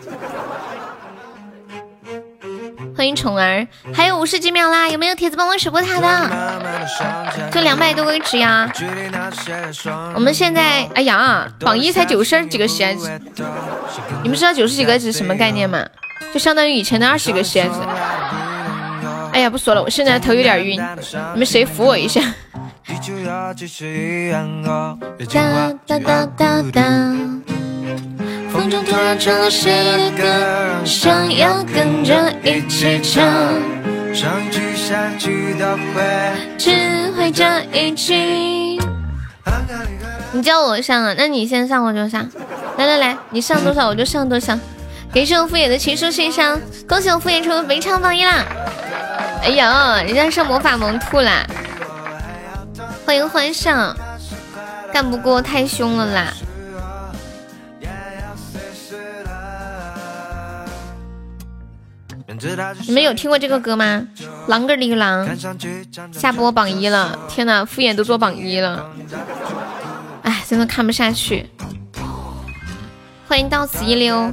[2.97, 7.51] 欢迎宠儿，还有五十几秒啦，有没有铁子帮我守过塔的？
[7.51, 8.73] 就两百多个值呀！
[10.15, 13.21] 我们现在，哎呀，榜一才九十几个喜爱值，
[14.23, 15.87] 你们知道九十几个值什么概念吗？
[16.33, 17.75] 就相当于以前的二十个喜爱值。
[19.33, 20.81] 哎呀，不说了，我现在头有点晕，
[21.33, 22.21] 你们谁扶我一下？
[25.33, 26.83] 哒哒哒哒哒。
[28.53, 33.25] 风中突然谁的歌，想要跟着一起唱。
[34.13, 35.65] 上一句下句都
[35.95, 38.79] 会，只会这一句。
[40.33, 41.15] 你叫我上啊？
[41.17, 42.29] 那你先上我就上。
[42.77, 44.59] 来来来，你上多少我就上多少。
[45.15, 48.45] 感谢我敷衍的情书信箱，恭喜我敷衍成为非常榜一啦！
[49.43, 51.45] 哎呀，人家上魔法萌兔啦！
[53.05, 53.97] 欢迎欢上，
[54.93, 56.33] 干不过太凶了啦！
[62.87, 64.07] 你们有听过这个歌吗？
[64.49, 65.27] 啷个哩个啷，
[66.13, 67.19] 下播榜一了！
[67.29, 68.89] 天哪，敷衍都做榜一了，
[70.23, 71.51] 哎，真的看不下去。
[73.27, 74.33] 欢迎到此一溜。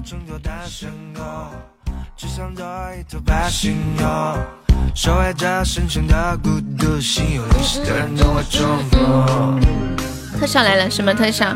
[10.39, 11.55] 特效来了，什么特效？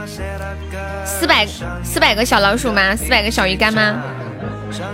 [1.05, 1.47] 四百
[1.83, 2.95] 四百个小老鼠吗？
[2.95, 3.95] 四百个小鱼干吗？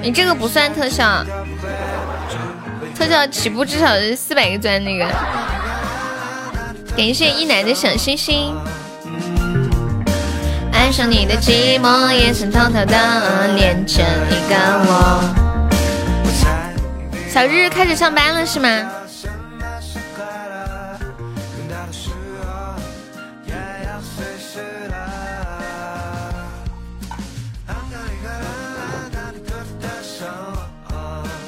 [0.02, 1.24] 你这个不算特效，
[2.96, 5.06] 特效起步至少是四百个钻那个。
[6.98, 8.54] 感谢一奶的小心心。
[10.72, 14.56] 爱上你的寂寞，也曾偷偷的恋着一个
[14.86, 15.49] 我。
[17.32, 18.92] 小日开始上班了是吗？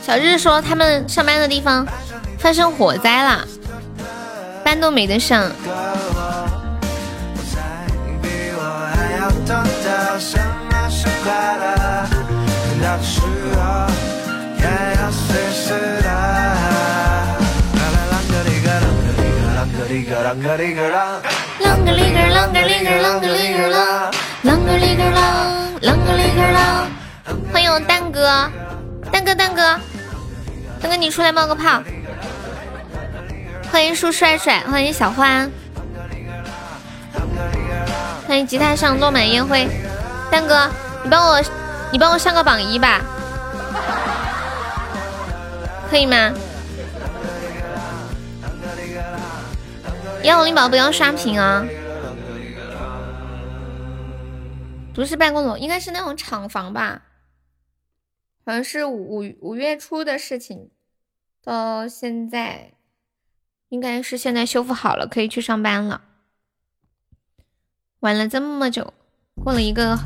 [0.04, 1.88] 小日说他们上班的地方
[2.38, 3.48] 发生火灾了，
[4.64, 5.50] 班都没得上。
[20.02, 20.82] 啷个哩个
[21.60, 24.10] 啷个哩个啷个哩个啦，
[24.44, 25.20] 啷个哩个啦，
[25.82, 26.88] 啷个哩个啦
[27.54, 28.50] 欢迎蛋哥，
[29.12, 29.80] 蛋哥，蛋哥。
[30.82, 31.84] 蛋哥，你出来冒个泡！
[33.72, 35.52] 欢迎树帅帅，欢迎小欢，
[38.28, 39.70] 欢迎吉他上落满烟灰。
[40.32, 40.68] 蛋哥，
[41.04, 41.40] 你帮我，
[41.92, 43.02] 你帮我上个榜一吧，
[45.92, 46.32] 可以吗？
[50.24, 51.66] 幺五零宝不要刷屏啊！
[54.94, 57.02] 不是办公楼，应该是那种厂房吧。
[58.46, 60.70] 好像是五五月初的事情，
[61.44, 62.74] 到现在
[63.70, 66.02] 应该是现在修复好了，可以去上班了。
[68.02, 68.94] 玩了这么久，
[69.44, 69.98] 过了一个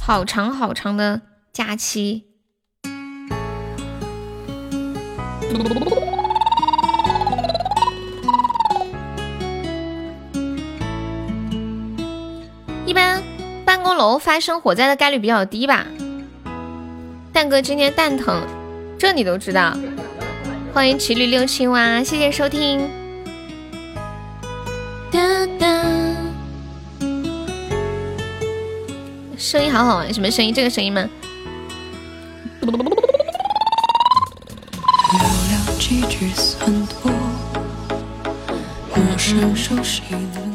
[0.00, 1.20] 好长好长的
[1.52, 2.24] 假期。
[13.84, 15.84] 办公楼发生火灾的概率比较低吧。
[17.34, 18.40] 蛋哥今天蛋疼，
[18.98, 19.76] 这你都知道。
[20.72, 22.88] 欢迎骑驴六青蛙，谢谢收听。
[25.12, 25.20] 哒
[25.58, 25.66] 哒，
[29.36, 30.54] 声音好好玩，什么声音？
[30.54, 31.06] 这个声音吗？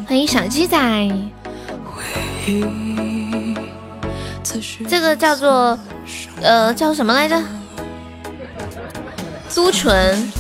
[0.07, 0.79] 欢迎小鸡仔。
[4.87, 5.77] 这个叫做。
[6.41, 7.39] 呃，叫什么来着？
[9.53, 10.31] 嘟唇，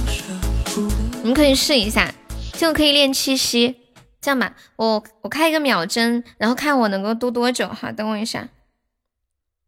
[1.21, 2.09] 你们可以试一下，
[2.53, 3.75] 这个可以练气息。
[4.21, 7.91] 这样吧，我我开一个秒针，然后看我能够嘟多久哈。
[7.91, 8.47] 等我一下，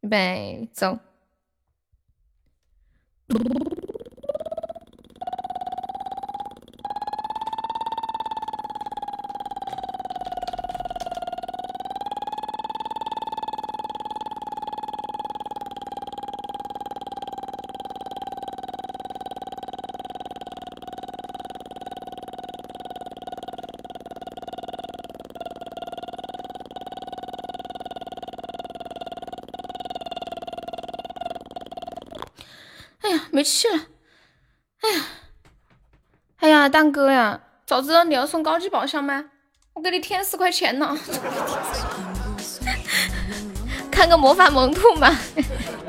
[0.02, 1.00] 预备走。
[33.42, 33.74] 没气了，
[34.82, 35.02] 哎呀，
[36.42, 39.26] 哎呀，蛋哥呀，早知道你要送高级宝箱吗？
[39.74, 40.96] 我给你添十块钱呢。
[43.90, 45.10] 看个魔法萌兔嘛。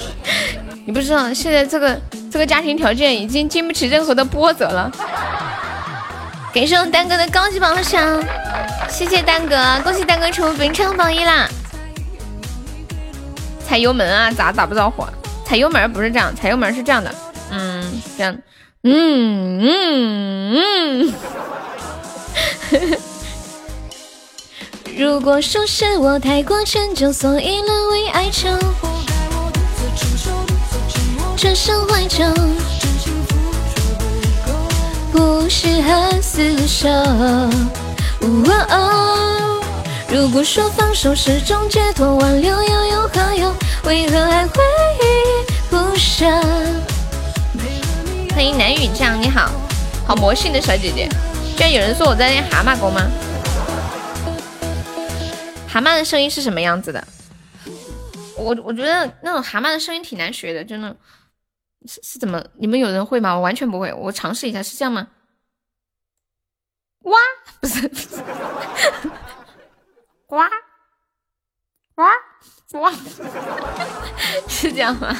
[0.87, 2.01] 你不知道现在这个
[2.31, 4.91] 这个家庭条件已经经不起任何的波折了。
[6.55, 8.19] 感谢我蛋哥的高级宝箱，
[8.89, 11.47] 谢谢蛋哥，恭喜蛋哥成为本场榜一啦！
[13.69, 15.07] 踩油门啊，咋打不着火？
[15.45, 17.15] 踩油门不是这样，踩油门是这样的。
[18.17, 18.37] 这样，
[18.85, 21.15] 嗯嗯嗯，
[24.97, 28.49] 如果说是我太过迁就，所以沦为哀愁。
[31.37, 32.25] 只剩怀旧，
[35.11, 35.91] 不适合
[36.21, 36.89] 厮守。
[40.09, 43.53] 如果说放手是种解脱，挽留又有何用？
[43.85, 44.63] 为何还会
[45.01, 46.27] 依依不舍？
[48.35, 49.51] 欢迎南雨酱，你好，
[50.07, 51.07] 好魔性的小姐姐。
[51.55, 53.03] 居然有人说我在练蛤蟆功吗？
[55.69, 57.07] 蛤蟆的声音是什么样子的？
[58.37, 60.97] 我我觉得那种蛤蟆的声音挺难学的，真的。
[61.87, 62.43] 是是怎么？
[62.55, 63.35] 你们有人会吗？
[63.35, 63.93] 我完全不会。
[63.93, 65.07] 我尝试一下，是这样吗？
[67.01, 67.19] 哇，
[67.61, 67.91] 不是，
[70.29, 70.49] 哇
[71.97, 72.11] 哇
[72.81, 72.93] 哇，
[74.49, 75.15] 是这样吗？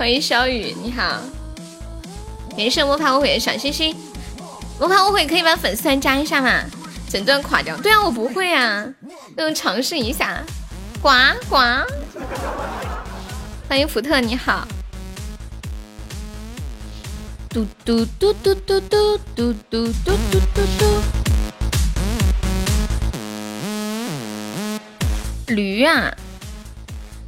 [0.00, 1.20] 欢迎小雨，你好。
[2.56, 3.94] 感谢魔法误会小星星。
[4.78, 6.64] 魔法误会可以把粉丝团加一下吗？
[7.10, 7.76] 整段垮掉。
[7.76, 8.82] 对啊，我不会啊，
[9.36, 10.42] 那尝试一下。
[11.02, 11.10] 呱
[11.50, 11.56] 呱。
[13.68, 14.66] 欢迎福特，你好。
[17.50, 21.02] 嘟嘟嘟嘟嘟嘟嘟嘟嘟嘟嘟嘟。
[25.48, 26.10] 驴啊！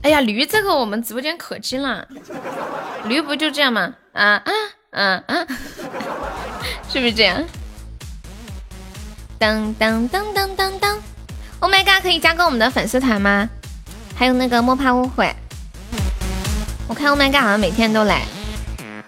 [0.03, 2.07] 哎呀，驴这个我们直播间可精了。
[3.05, 3.95] 驴不就这样吗？
[4.13, 4.53] 啊啊
[4.91, 5.47] 啊啊！
[6.91, 7.43] 是不是这样？
[9.39, 10.99] 当当当当当当
[11.61, 13.49] ！Oh my god，可以加个我们的粉丝团吗？
[14.15, 15.35] 还有那个莫怕误会。
[16.89, 18.23] 我看 Oh my God 好像每天都来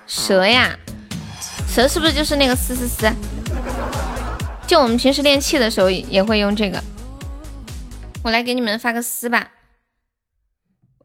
[0.07, 0.77] 蛇呀，
[1.69, 3.13] 蛇是不是就是那个嘶嘶嘶？
[4.67, 6.83] 就我们平时练气的时候也会用这个。
[8.23, 9.49] 我来给你们发个丝吧，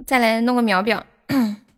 [0.05, 1.05] 再来弄个秒表。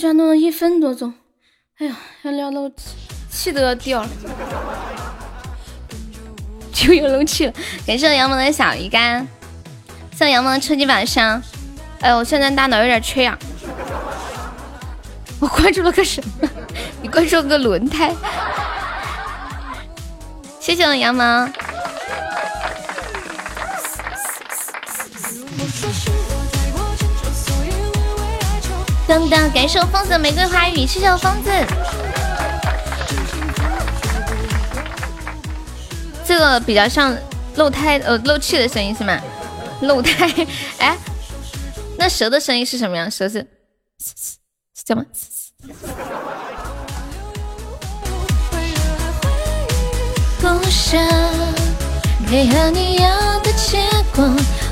[0.00, 1.12] 居然弄了一分多钟，
[1.76, 2.76] 哎呀，要聊漏气，
[3.30, 4.08] 气都要掉了，
[6.72, 7.52] 就有漏气了。
[7.86, 9.28] 感谢杨萌的小鱼干，
[10.16, 11.42] 谢杨萌的初级宝箱。
[12.00, 13.38] 哎呦，我现在大脑有点缺氧。
[15.38, 16.48] 我关注了个什么？
[17.02, 18.10] 你关注了个轮胎。
[20.58, 21.52] 谢谢我杨萌。
[29.10, 31.50] 等等，感谢我疯子的玫瑰花语，谢谢我疯子。
[36.24, 37.12] 这个比较像
[37.56, 39.18] 漏胎呃漏气的声音是吗？
[39.80, 40.46] 漏胎，
[40.78, 40.96] 哎，
[41.98, 43.10] 那蛇的声音是什么样？
[43.10, 43.44] 蛇是
[43.98, 45.04] 是这么？
[50.38, 50.96] 不舍
[52.28, 53.80] 配合你要的结
[54.14, 54.24] 果，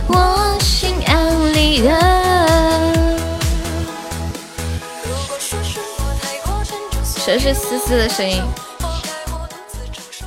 [0.07, 2.28] 我心安理得。
[7.29, 8.43] 蛇是嘶嘶的声音，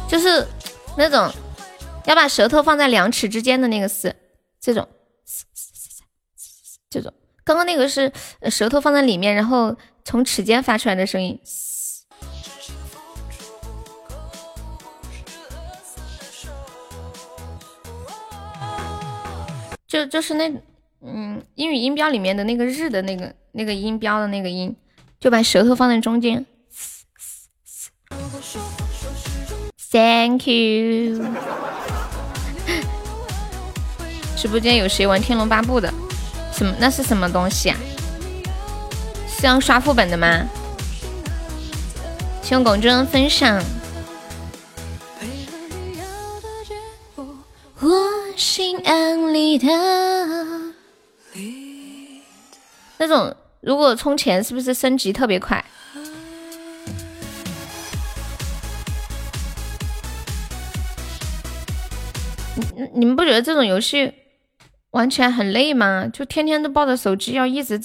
[0.08, 0.48] 就是
[0.96, 1.34] 那种
[2.06, 4.16] 要把舌头放在两齿之间的那个嘶，
[4.60, 4.88] 这种
[5.26, 6.04] 嘶嘶嘶
[6.36, 7.12] 嘶，这种。
[7.44, 8.14] 刚刚那个是
[8.52, 9.76] 舌头放在里面，然后
[10.06, 11.40] 从齿间发出来的声音。
[19.88, 20.54] 就就是那
[21.02, 24.76] 嗯，英语音标里面的那个日的那个那个音标的那个音，
[25.20, 26.46] 就把舌头放在中间。
[29.92, 31.22] Thank you。
[34.38, 35.94] 直播间有谁玩《天龙八部》的？
[36.54, 36.74] 什么？
[36.80, 37.78] 那是什么东西啊？
[39.28, 40.48] 是要刷副本的吗？
[42.42, 43.62] 请公主分享。
[47.82, 47.90] 我
[48.38, 49.68] 心安理得。
[52.98, 55.66] 那种如果充钱是不是升级特别快？
[62.56, 64.14] 你你们不觉得这种游戏
[64.92, 66.08] 玩起来很累吗？
[66.12, 67.80] 就天天都抱着手机，要一直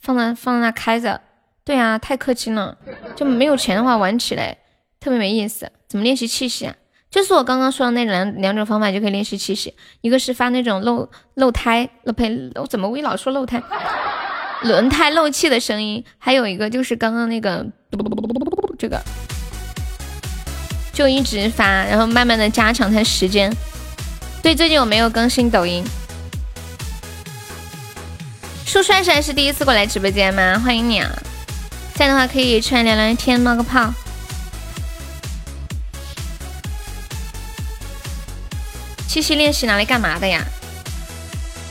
[0.00, 1.20] 放在放在那开着。
[1.64, 2.76] 对啊，太氪金了。
[3.16, 4.58] 就没有钱的话，玩起来
[5.00, 5.70] 特别没意思。
[5.88, 6.74] 怎么练习气息啊？
[7.08, 9.72] 就是我刚刚说的那两两种方法就可以练习气息。
[10.00, 13.62] 一个是发那种漏漏胎漏呸，我怎么我老说漏胎？
[14.62, 16.04] 轮胎漏气的声音。
[16.18, 17.64] 还有一个就是刚刚那个
[18.76, 19.00] 这个，
[20.92, 23.54] 就一直发，然后慢慢的加长它时间。
[24.44, 25.82] 对，最近我没有更新抖音。
[28.66, 30.58] 树帅帅是第一次过来直播间吗？
[30.58, 31.10] 欢迎你啊！
[31.94, 33.90] 在的话可以出来聊聊天，冒个泡。
[39.08, 40.44] 气息练习拿来干嘛的呀？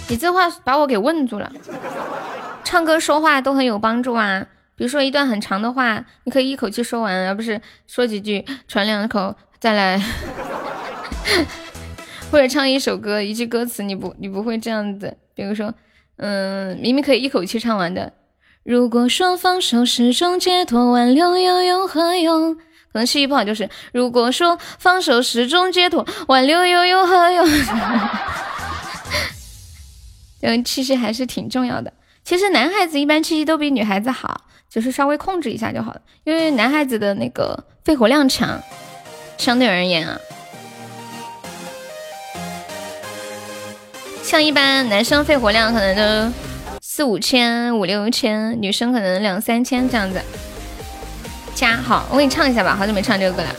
[0.07, 1.51] 你这话把我给问住了。
[2.63, 10.03] 唱歌说话都很有帮助啊，比如说一段很长的话，你可以一口气说完，而不是说几句喘两口再来。
[12.33, 15.71] 或者唱一首歌，一句歌词你不你不会这样子，比如说，
[16.17, 18.11] 嗯，明明可以一口气唱完的。
[18.63, 22.55] 如果说放手是种解脱，挽留又有何用？
[22.55, 23.69] 可能气息不好就是。
[23.91, 27.47] 如果说放手是种解脱，挽留又有何用？
[30.41, 31.93] 嗯，气息还是挺重要的。
[32.23, 36.01] 其实男孩子一般气息都比女孩子好，就是稍微控制一下就好了。
[36.23, 38.59] 因为男孩子的那个肺活量强，
[39.37, 40.17] 相对而言啊。
[44.23, 46.33] 像一般男生肺活量可能都
[46.81, 50.21] 四五千、五六千，女生可能两三千这样子。
[51.53, 53.49] 加好，我给你唱一下吧，好久没唱这个歌了。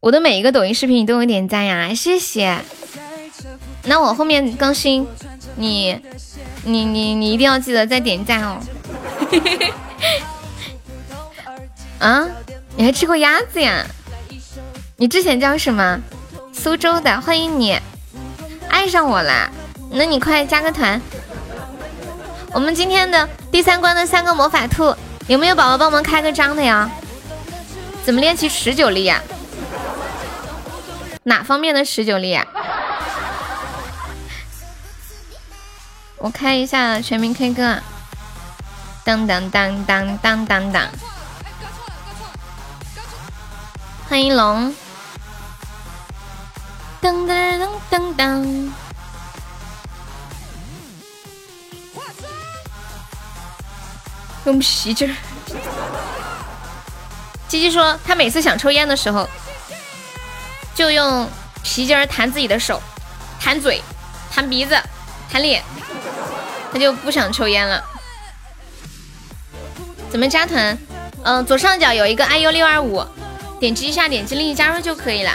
[0.00, 2.58] 我的每一个抖音视频你都有点赞呀，谢谢。
[3.84, 5.06] 那我后面更新，
[5.56, 6.00] 你
[6.64, 8.58] 你你你一定要记得再点赞哦。
[12.00, 12.26] 啊，
[12.76, 13.86] 你还吃过鸭子呀？
[14.96, 16.00] 你之前叫什么？
[16.52, 17.78] 苏州的，欢迎你，
[18.68, 19.50] 爱上我啦。
[19.98, 21.00] 那你快加个团！
[22.52, 24.94] 我们今天的第三关的三个魔法兔，
[25.26, 26.90] 有没有宝宝帮忙开个张的呀？
[28.04, 29.22] 怎么练习持久力呀？
[31.22, 32.46] 哪方面的持久力呀？
[36.18, 37.78] 我开一下全民 K 歌，
[39.02, 40.88] 当当当当当当当，
[44.10, 44.74] 欢迎龙，
[47.00, 48.70] 噔噔噔噔噔。
[54.46, 55.14] 用皮筋儿，
[57.48, 59.28] 鸡鸡说他每次想抽烟的时候，
[60.72, 61.28] 就用
[61.64, 62.80] 皮筋儿弹自己的手、
[63.40, 63.82] 弹嘴、
[64.32, 64.80] 弹鼻子、
[65.30, 65.64] 弹脸，
[66.72, 67.84] 他就不想抽烟了。
[70.08, 70.78] 怎么加团？
[71.24, 73.04] 嗯，左上角有一个 iu 六二五，
[73.58, 75.32] 点击一下，点击立即加入就可以了。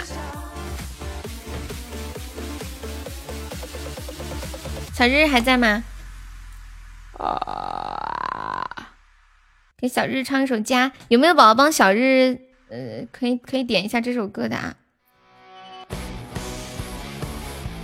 [4.94, 5.84] 小日还在吗？
[7.18, 8.08] 啊。
[9.82, 12.38] 给小日唱一首《家》，有没有宝宝帮小日？
[12.70, 14.76] 呃，可以可以点一下这首歌的啊？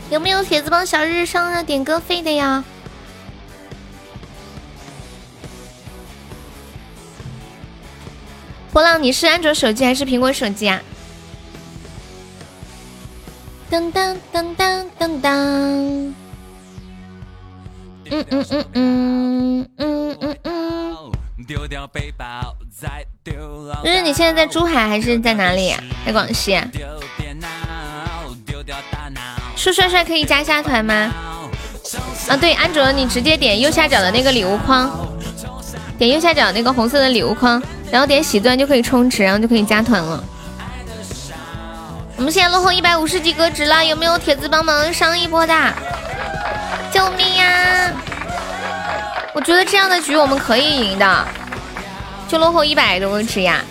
[0.08, 2.62] 有没有铁子帮小日上了点歌费的呀？
[8.72, 10.80] 波浪，你是安卓手机还是苹果手机啊？
[13.68, 16.14] 当当当当当当，嗯
[18.30, 20.37] 嗯嗯嗯嗯嗯
[21.38, 21.46] 嗯。
[23.84, 25.74] 就是你现在在珠海还是在哪里？
[26.04, 26.60] 在广西。
[29.56, 31.12] 树帅帅可以加下团吗？
[32.28, 35.08] 啊，对，安卓你直接点右下角的那个礼物框，
[35.96, 40.22] 点右下角那个红色的礼物框，然后点喜钻就可以充值，然后就可以加团了。
[42.16, 45.54] 我们现在落后一百五十几个值了，有没有铁子帮忙上一波的？
[46.92, 47.92] 救命呀！
[49.34, 51.26] 我觉得这样的局我们可以赢的。
[52.28, 53.64] 就落后一百多个值呀！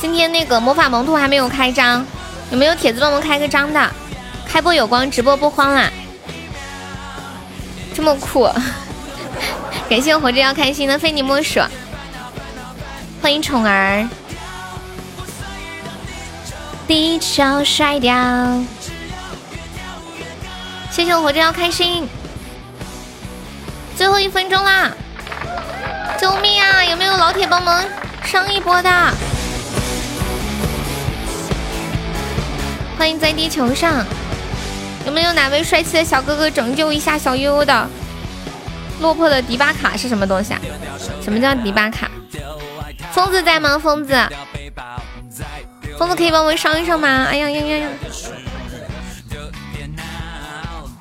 [0.00, 2.04] 今天那个魔法萌兔还没有开张，
[2.50, 3.90] 有没有铁子帮忙开个张的？
[4.46, 5.90] 开播有光，直播不慌啦！
[7.94, 8.48] 这么酷！
[9.88, 11.60] 感谢我活着要开心的非你莫属，
[13.22, 14.08] 欢迎宠儿，
[16.88, 18.14] 地球甩掉！
[20.90, 22.08] 谢谢我活着要开心，
[23.98, 24.92] 最后一分钟啦！
[26.20, 26.84] 救命啊！
[26.84, 27.84] 有没有老铁帮忙
[28.22, 28.88] 上一波的？
[32.96, 34.06] 欢迎在地球上，
[35.04, 37.88] 有没有哪位帅气的小哥哥拯救一下小悠悠的？
[39.00, 40.60] 落魄的迪巴卡是什么东西啊？
[41.20, 42.08] 什么叫迪巴卡？
[43.10, 43.76] 疯子在吗？
[43.76, 44.16] 疯子，
[45.98, 47.26] 疯子可以帮我上一上吗？
[47.28, 47.88] 哎呀呀呀呀！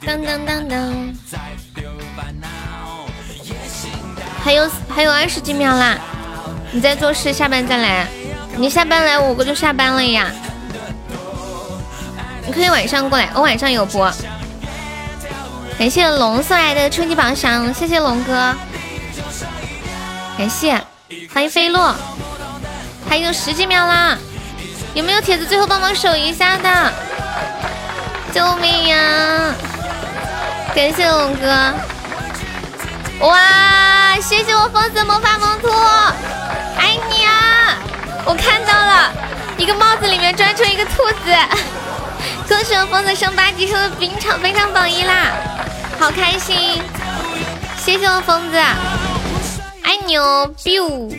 [0.04, 1.14] 当当当当，
[4.48, 5.98] 还有还有二十几秒啦！
[6.72, 8.08] 你在做事，下班再来。
[8.56, 10.32] 你下班来，我哥就下班了呀？
[12.46, 14.10] 你可以晚上过来，我晚上有播。
[15.78, 18.56] 感谢龙送来的初级宝箱，谢谢龙哥。
[20.38, 20.82] 感谢，
[21.34, 21.94] 欢迎飞落。
[23.10, 24.18] 还有十几秒啦，
[24.94, 26.94] 有没有铁子最后帮忙守一下的？
[28.32, 29.54] 救命呀！
[30.74, 31.74] 感谢龙哥。
[33.20, 35.70] 哇，谢谢我疯子魔法萌兔，
[36.78, 37.78] 爱你啊！
[38.26, 39.12] 我看到了
[39.58, 41.36] 一个帽子里面钻出一个兔子。
[42.48, 45.32] 恭喜我疯子升八级，升的非常非常榜一啦，
[46.00, 46.82] 好开心！
[47.84, 48.58] 谢谢我疯子，
[49.82, 51.12] 爱你哦，biu！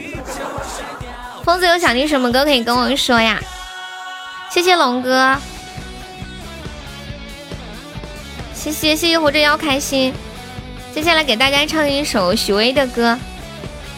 [1.45, 3.41] 疯子有想听什么歌可以跟我说呀？
[4.51, 5.37] 谢谢龙哥，
[8.55, 10.15] 谢谢谢谢活着要开心。
[10.99, 13.17] 接下来给大家唱一首许巍的歌，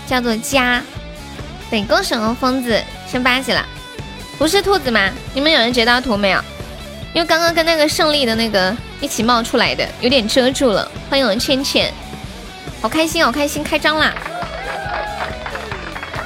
[0.07, 0.81] 叫做《家》。
[1.71, 2.79] 对，恭喜我疯子
[3.11, 3.65] 升八级了，
[4.37, 5.11] 不是兔子吗？
[5.33, 6.39] 你们有人截到图没有？
[7.15, 10.93] 因为刚刚跟那个胜利的那个一起冒出来的，有点遮住了。
[11.09, 11.91] 欢迎我倩倩，
[12.83, 14.15] 好开心，好开心，开张啦！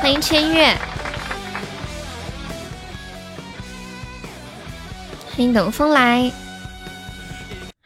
[0.01, 0.77] 欢迎千月，
[5.31, 6.33] 欢迎等风来。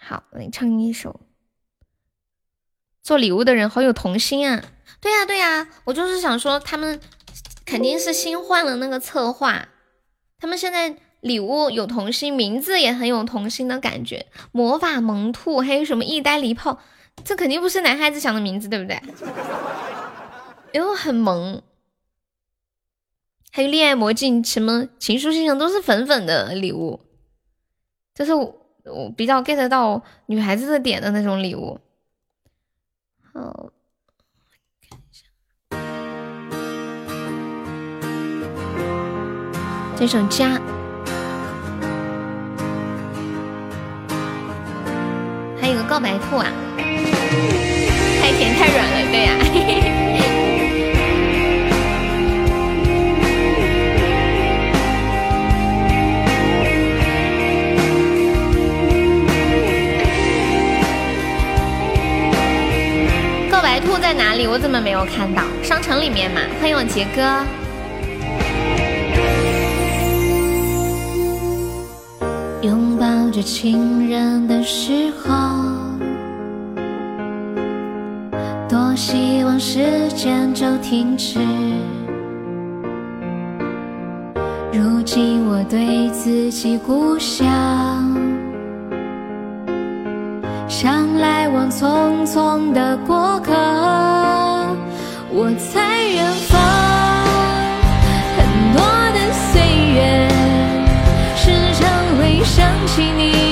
[0.01, 1.28] 好，我来唱一首。
[3.09, 4.63] 做礼物的人好有童心啊！
[5.01, 7.01] 对呀对呀，我就是想说，他们
[7.65, 9.69] 肯定是新换了那个策划，
[10.39, 10.95] 他们现在。
[11.21, 14.27] 礼物有童心，名字也很有童心的感觉。
[14.53, 16.79] 魔法萌兔，还有什么一呆离炮，
[17.25, 19.01] 这肯定不是男孩子想的名字，对不对？
[20.73, 21.61] 因为很萌。
[23.51, 27.01] 还有恋爱魔镜，什么情书信箱都是粉粉的礼物，
[28.15, 28.55] 这是我
[28.85, 31.81] 我比较 get 到女孩子的点的那种礼物。
[33.33, 33.71] 好，
[34.89, 35.27] 看一下
[39.97, 40.61] 这首家。
[45.61, 46.47] 还有个告白兔啊，
[48.21, 49.88] 太甜太软了，对呀。
[64.09, 64.47] 在哪里？
[64.47, 65.43] 我怎么没有看到？
[65.63, 66.41] 商城里面嘛。
[66.59, 67.45] 欢迎我杰哥。
[72.63, 75.29] 拥抱着亲人的时候，
[78.67, 81.39] 多希望时间就停止。
[84.73, 87.47] 如今我对自己故乡，
[90.69, 93.53] 像来往匆匆的过客
[95.31, 96.61] 我在远方
[98.37, 98.45] 很
[98.75, 98.83] 多
[99.15, 99.63] 的岁
[99.95, 100.29] 月
[101.35, 103.48] 时常会想起你。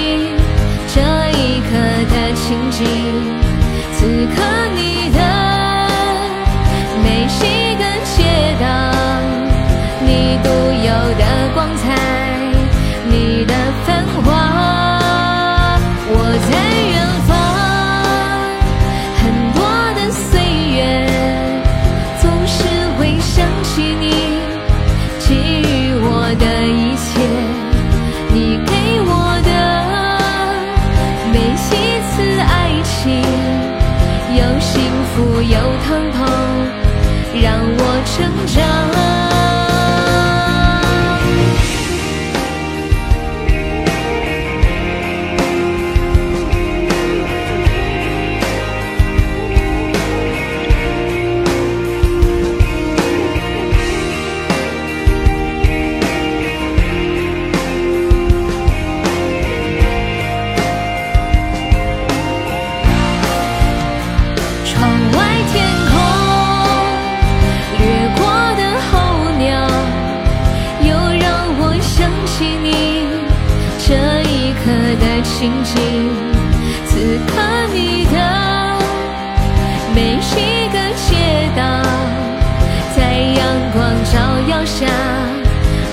[84.66, 84.84] 下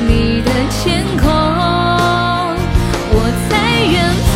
[0.08, 1.30] 你的天空
[3.12, 3.18] 我
[3.48, 3.54] 在
[3.86, 3.96] 远
[4.34, 4.36] 方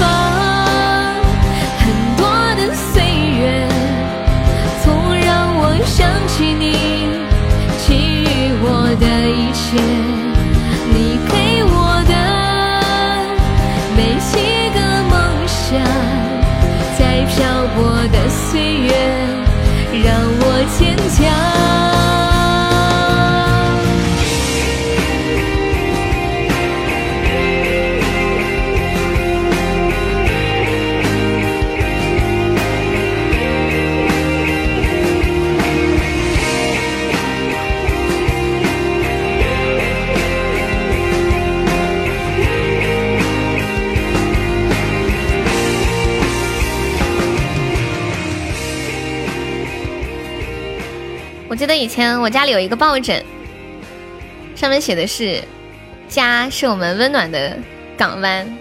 [1.80, 1.82] 很
[2.16, 2.22] 多
[2.56, 3.68] 的岁月
[4.84, 4.86] 总
[5.16, 5.28] 让
[5.58, 6.66] 我想起你
[7.80, 8.66] 给予我
[9.00, 9.66] 的一切
[10.94, 11.34] 你给
[11.66, 11.76] 我
[12.08, 12.14] 的
[13.98, 14.00] 每
[14.38, 14.80] 一个
[15.10, 15.14] 梦
[15.48, 15.68] 想
[16.96, 17.36] 在漂
[17.76, 17.76] 泊
[18.14, 18.94] 的岁月
[20.06, 20.06] 让
[20.40, 20.46] 我
[20.78, 21.57] 坚强
[51.98, 53.26] 天我家里有一个抱枕，
[54.56, 55.44] 上面写的是
[56.08, 57.58] “家是我们温暖的
[57.98, 58.56] 港湾”，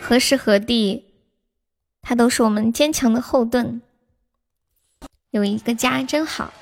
[0.00, 1.06] 何时何地，
[2.02, 3.82] 它都是我们坚强的后盾。
[5.30, 6.52] 有一个家真好。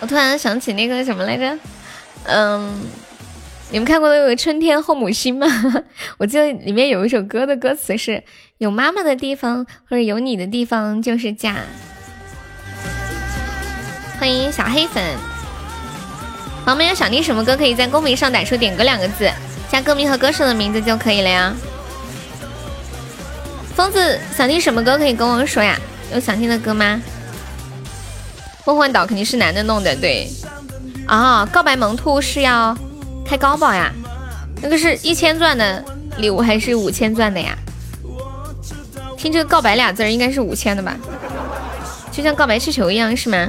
[0.00, 1.58] 我突然想起那个什么来着，
[2.24, 2.82] 嗯，
[3.70, 5.46] 你们看过那个《春天后母心》吗？
[6.18, 8.22] 我记得里面有一首歌的歌词是。
[8.58, 11.56] 有妈妈的地方，或者有你的地方就是家。
[14.18, 15.04] 欢迎小黑粉，
[16.64, 19.30] 宝宝们有想听什么歌，可以在公屏上打出“点歌”两个字，
[19.70, 21.54] 加歌名和歌手的名字就可以了呀。
[23.74, 25.78] 疯子想听什么歌，可以跟我说呀？
[26.14, 26.98] 有想听的歌吗？
[28.64, 30.30] 梦幻岛肯定是男的弄的，对。
[31.06, 32.74] 啊，告白萌兔是要
[33.28, 33.92] 开高保呀？
[34.62, 35.84] 那个是一千钻的
[36.18, 37.56] 礼物还是五千钻的呀？
[39.18, 40.96] 听这个“告白”俩字儿，应该是五千的吧？
[42.12, 43.48] 就像告白气球一样，是吗？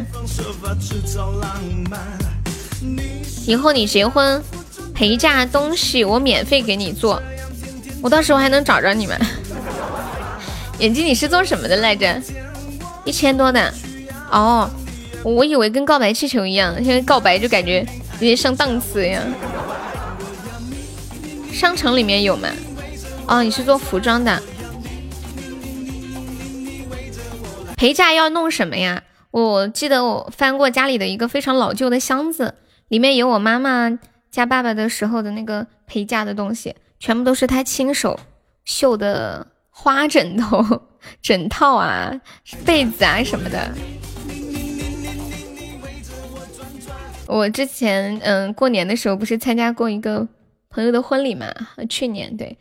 [3.45, 4.41] 以后你结婚
[4.93, 7.21] 陪嫁东西，我免费给你做，
[8.01, 9.17] 我到时候还能找着你们。
[10.79, 12.21] 眼睛，你是做什么的来着？
[13.05, 13.73] 一千多的
[14.31, 14.69] 哦，
[15.23, 17.85] 我以为跟告白气球一样，现在告白就感觉
[18.19, 19.21] 有点上档次呀。
[21.51, 22.49] 商城里面有吗？
[23.27, 24.41] 哦，你是做服装的。
[27.75, 29.03] 陪嫁要弄什么呀？
[29.29, 32.55] 我记得我翻过家里的一个非常老旧的箱子，
[32.87, 33.99] 里面有我妈妈
[34.31, 38.19] 嫁爸爸的时候的那个陪嫁的东西，全部都是她亲手
[38.65, 40.81] 绣的花枕头、
[41.21, 42.11] 枕套啊、
[42.65, 43.71] 被子啊什么的。
[47.27, 50.27] 我之前嗯过年的时候不是参加过一个
[50.69, 51.47] 朋友的婚礼嘛？
[51.89, 52.57] 去年对，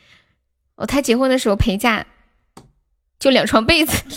[0.74, 2.04] 哦他结婚的时候陪嫁
[3.18, 4.02] 就两床被子。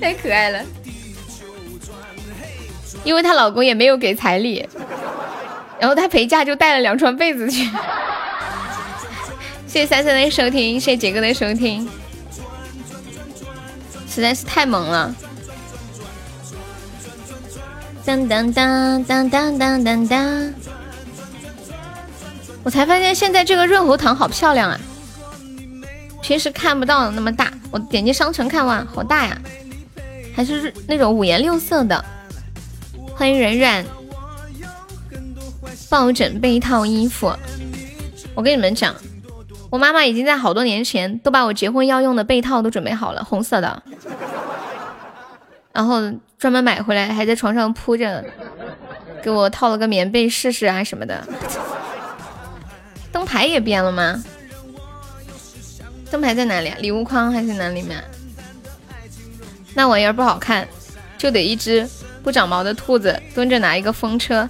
[0.00, 0.64] 太可爱了，
[3.04, 4.68] 因为她老公也没有给彩礼，
[5.78, 7.64] 然后她陪嫁就带了两床被子去。
[9.68, 11.88] 谢谢三三的收听，谢谢杰哥的收听，
[14.08, 15.14] 实在是太萌了。
[18.04, 20.54] 当当当当当当当当，
[22.62, 24.80] 我才发现现在这个润喉糖好漂亮啊，
[26.20, 29.38] 平时看不到那么大，我点击商城看哇，好大呀。
[30.34, 32.02] 还是那种五颜六色的，
[33.14, 33.84] 欢迎软软，
[35.90, 37.30] 抱枕、被套、衣服。
[38.34, 38.94] 我跟你们讲，
[39.68, 43.82] 我妈妈已经在好多年前都把我结婚要用的被套都准备好了，红色的，
[45.72, 46.00] 然后
[46.38, 48.24] 专门买回来，还在床上铺着，
[49.22, 51.26] 给我套了个棉被试试啊什么的。
[53.10, 54.22] 灯牌也变了吗？
[56.10, 56.76] 灯牌在哪里啊？
[56.80, 58.02] 礼物框还是哪里面？
[59.74, 60.68] 那玩意儿不好看，
[61.16, 61.88] 就得一只
[62.22, 64.46] 不长毛的兔子蹲着拿一个风车，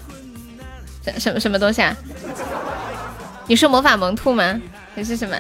[1.05, 1.97] 什什么什么东西啊？
[3.47, 4.61] 你是魔法萌兔吗？
[4.97, 5.37] 还是什么？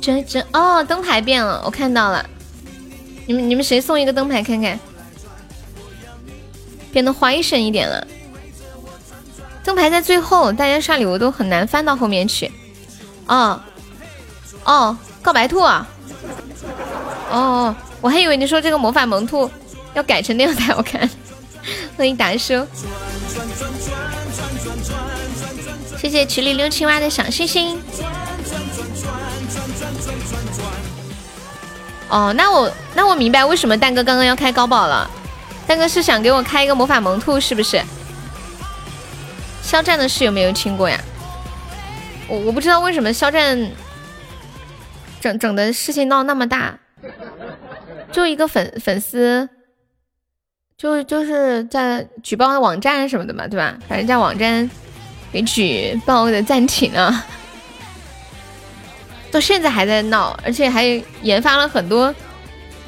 [0.00, 2.24] 这这哦，灯牌变了，我看到了。
[3.26, 4.78] 你们你们谁送一个灯牌看看？
[6.92, 8.06] 变得花神一点了。
[9.64, 12.52] 灯牌在最后，大家刷礼物都很难翻到后面去。
[13.26, 13.60] 哦
[14.64, 15.88] 哦，告白兔啊！
[17.30, 19.50] 哦，我还以为你说这个魔法萌兔
[19.94, 21.08] 要改成那样才好看。
[21.96, 22.66] 欢迎达叔，
[25.98, 27.80] 谢谢曲里溜青蛙的小星星。
[32.08, 35.10] 哦，那我那我明白为什么蛋哥刚刚要开高保了。
[35.66, 37.82] 蛋哥是想给我开一个魔法萌兔是不是？
[39.62, 41.00] 肖战的事有没有听过呀？
[42.28, 43.70] 我我不知道为什么肖战
[45.20, 46.78] 整整的事情闹那么大。
[48.12, 49.48] 就一个粉粉丝，
[50.78, 53.74] 就就是在举报网站什么的嘛，对吧？
[53.88, 54.70] 把人家网站
[55.32, 57.24] 给举报的暂停了，
[59.34, 60.84] 到现在还在闹，而且还
[61.22, 62.14] 研发了很多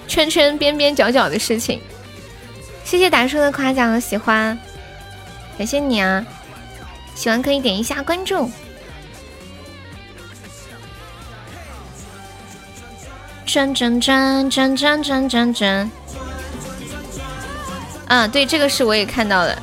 [0.06, 1.80] 圈圈边边角角的事情。
[2.84, 4.56] 谢谢达叔的夸奖和喜欢，
[5.58, 6.24] 感谢你啊！
[7.16, 8.48] 喜欢可以点一下关注。
[13.44, 15.90] 转转转转转转转转。
[18.06, 19.60] 啊，对，这个是我也看到了。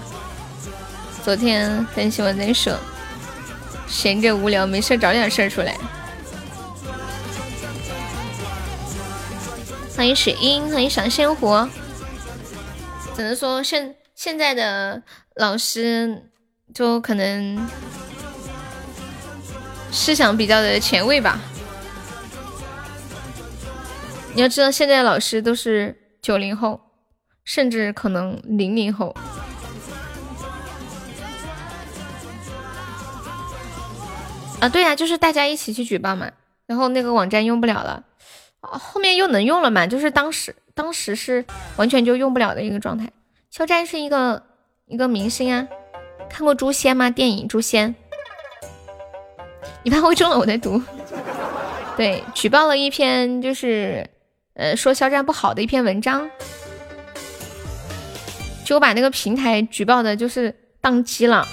[1.23, 2.77] 昨天很喜欢在说，
[3.87, 5.77] 闲着无聊没事找点事儿出来。
[9.95, 11.69] 欢迎水英，欢迎小鲜活。
[13.15, 15.03] 只能说现现在的
[15.35, 16.31] 老师
[16.73, 17.67] 就可能
[19.91, 21.39] 思想比较的前卫吧。
[24.33, 26.81] 你要知道，现在的老师都是九零后，
[27.43, 29.15] 甚至可能零零后。
[34.59, 36.31] 啊，对呀，就是大家一起去举报嘛，
[36.65, 38.03] 然后那个网站用不了了。
[38.63, 39.85] 后面又能用了嘛？
[39.85, 41.45] 就是当时当时是
[41.75, 43.07] 完全就用不了的一个状态。
[43.51, 44.41] 肖战是一个
[44.85, 45.67] 一个明星啊，
[46.29, 47.09] 看过《诛仙》吗？
[47.09, 47.93] 电影《诛仙》，
[49.83, 50.81] 你怕会中了我在读。
[51.95, 54.09] 对，举报了一篇就是
[54.55, 56.27] 呃说肖战不好的一篇文章，
[58.65, 61.45] 就把那个平台举报的就是宕机了。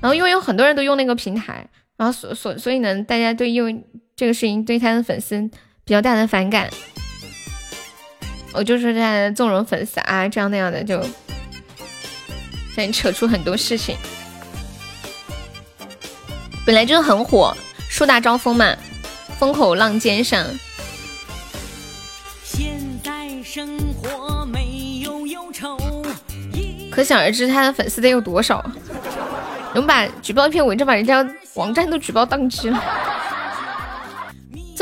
[0.00, 1.66] 然后因为有很多人都用那个平台，
[1.96, 3.82] 然后所所所以呢，大家对因为。
[4.22, 5.36] 这个事情对他的粉丝
[5.84, 6.70] 比较大的反感，
[8.52, 11.04] 我就是在纵容粉丝啊，这样那样的就
[12.76, 13.96] 在扯出很多事情。
[16.64, 17.52] 本来就很火，
[17.88, 18.76] 树大招风嘛，
[19.40, 20.46] 风口浪尖上。
[26.92, 28.64] 可想而知他的粉丝得有多少，
[29.74, 32.80] 能把举报一篇文章把人家网站都举报宕机了。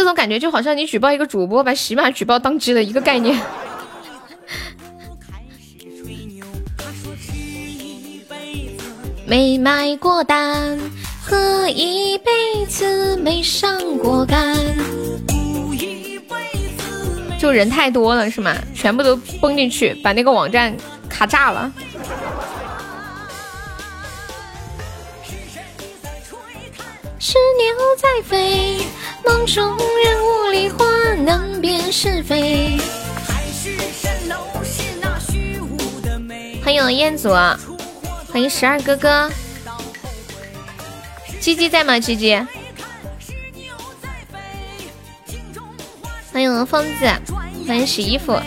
[0.00, 3.38] 这种感觉就好像你举报一个主播把喜马举报当机的一个概念。
[9.28, 10.78] 没买过单，
[11.22, 12.32] 喝一辈
[12.66, 14.56] 子没上过杆。
[17.38, 18.56] 就人太多了是吗？
[18.74, 20.74] 全部都崩进去，把那个网站
[21.10, 21.70] 卡炸了。
[27.22, 28.78] 是鸟在飞，
[29.26, 32.78] 梦中人雾里花，难辨是非。
[36.64, 39.30] 欢迎彦祖，欢迎十二哥哥。
[41.38, 42.00] 鸡鸡在吗？
[42.00, 42.34] 鸡鸡。
[46.32, 47.04] 欢迎疯子，
[47.68, 48.40] 欢迎洗衣服。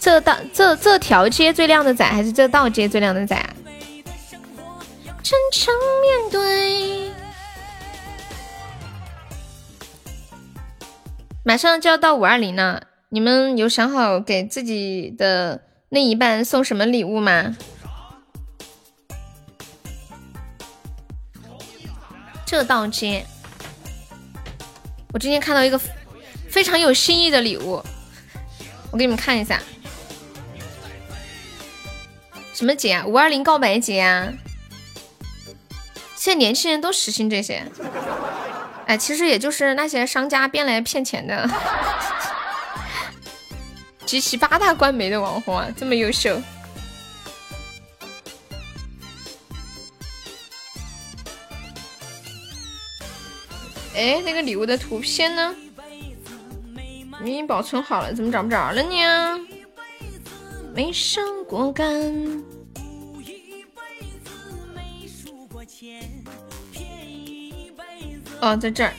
[0.00, 3.48] 这道这这条街最靓的仔，还是这道街最靓的仔啊？
[5.22, 7.12] 真诚面对。
[11.44, 17.56] 马上就要到五二零了，你们有想好给自己的另一半送什么礼物吗？
[22.44, 23.24] 这道街，
[25.12, 25.80] 我今天看到一个
[26.48, 27.82] 非常有新意的礼物，
[28.90, 29.62] 我给你们看一下。
[32.52, 33.06] 什么节啊？
[33.06, 34.32] 五二零告白节啊！
[36.22, 37.66] 现在年轻人都实行这些。
[38.86, 41.50] 哎，其实也就是那些商家编来骗钱的，
[44.06, 46.40] 集齐八大官媒的网红啊，这么优秀。
[53.96, 55.52] 哎，那个礼物的图片呢？
[57.20, 59.40] 明明保存好了，怎么找不着了呢？
[60.72, 62.44] 没上过杆。
[68.42, 68.92] 哦，在这儿。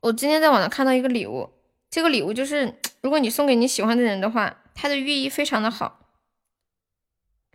[0.00, 1.48] 我今天在网上看到一个礼物，
[1.88, 6.00] 这个礼物就是如果你送给你喜欢的人的话，它的寓意非常的好。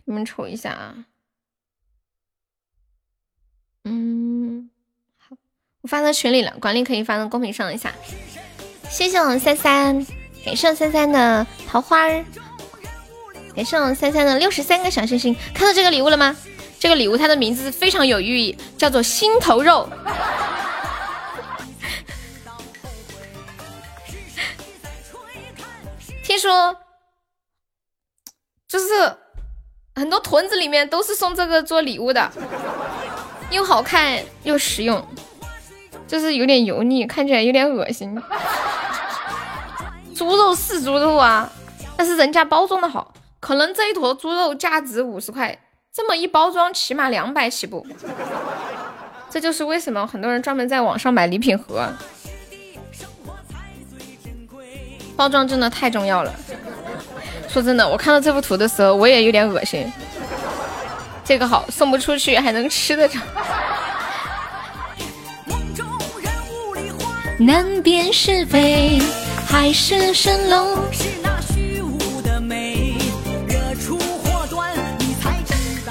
[0.06, 1.04] 你们瞅一下啊。
[3.84, 4.70] 嗯，
[5.18, 5.36] 好，
[5.82, 7.92] 我发到群里了，管理可以发到公屏上一下。
[8.88, 10.06] 谢谢我们三三，
[10.42, 12.24] 感谢我三三的桃花儿，
[13.54, 15.36] 感谢我们三三的六十三个小星星。
[15.54, 16.34] 看到这个礼物了吗？
[16.82, 19.88] 这个礼物它的名字非常有寓意，叫做心头肉。
[26.24, 26.76] 听说
[28.66, 29.16] 就是
[29.94, 32.28] 很多屯子里面都是送这个做礼物的，
[33.52, 35.06] 又好看又实用，
[36.08, 38.20] 就是有点油腻，看起来有点恶心。
[40.16, 41.48] 猪肉是猪肉啊，
[41.96, 45.56] 但是人家包装的好，可能这一坨猪肉价值五十块。
[45.94, 47.86] 这么一包装，起码两百起步，
[49.28, 51.86] 这就是为什么很多人专门在网上买礼品盒。
[55.14, 56.34] 包装真的太重要了。
[57.46, 59.86] 说真的，我看到这幅图的时候，我也有点恶心。
[61.22, 63.18] 这个好，送不出去还能吃得着。
[67.38, 68.98] 难辨是非，
[69.46, 70.78] 海市蜃楼。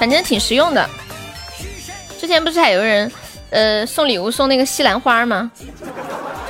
[0.02, 0.90] 反正挺实用的。
[2.18, 3.08] 之前不是还有人，
[3.50, 5.48] 呃，送礼物送那个西兰花吗？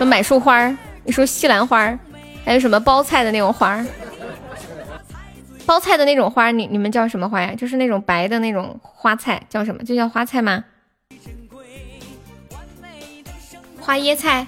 [0.00, 0.74] 就买束花，
[1.04, 1.98] 一束西兰花，
[2.46, 3.84] 还有什么包菜的那种花？
[5.66, 7.54] 包菜的那种花，你你们叫什么花呀？
[7.54, 9.84] 就是那种白的那种花菜，叫什么？
[9.84, 10.64] 就叫花菜吗？
[13.78, 14.46] 花椰菜。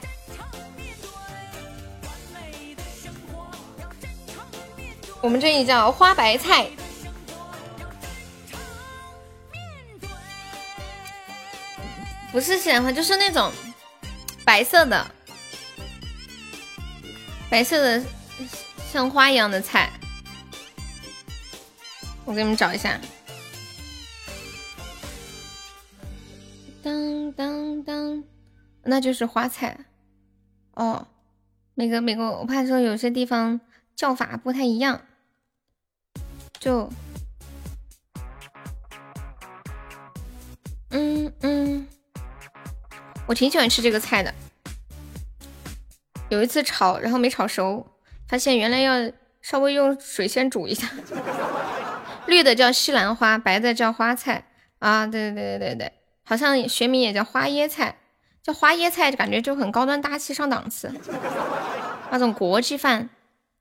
[5.21, 6.67] 我们这里叫花白菜。
[12.35, 13.53] 不是西兰花，就是那种
[14.45, 15.07] 白色的、
[17.49, 18.05] 白色的
[18.91, 19.89] 像花一样的菜。
[22.25, 23.01] 我给你们找一下。
[26.83, 28.25] 当当当，
[28.83, 29.87] 那就是花菜。
[30.73, 31.07] 哦，
[31.75, 33.61] 每个每个，我怕说有些地方
[33.95, 35.01] 叫法不太一样，
[36.59, 36.91] 就，
[40.91, 41.87] 嗯嗯。
[43.27, 44.35] 我挺喜欢吃这个菜的，
[46.29, 47.87] 有一次炒，然后没炒熟，
[48.29, 49.11] 发现原来要
[49.41, 50.87] 稍微用水先煮一下。
[52.27, 54.45] 绿的叫西兰花，白的叫花菜
[54.79, 55.93] 啊，对对对对对，
[56.25, 57.97] 好像学名也叫花椰菜，
[58.43, 60.93] 叫花椰菜就感觉就很高端大气上档次，
[62.11, 63.09] 那种国际饭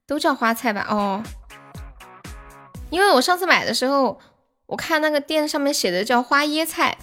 [0.05, 0.85] 都叫花菜吧？
[0.89, 1.23] 哦，
[2.89, 4.19] 因为我上次买的时候，
[4.65, 6.97] 我看那个店上面写的叫花椰菜。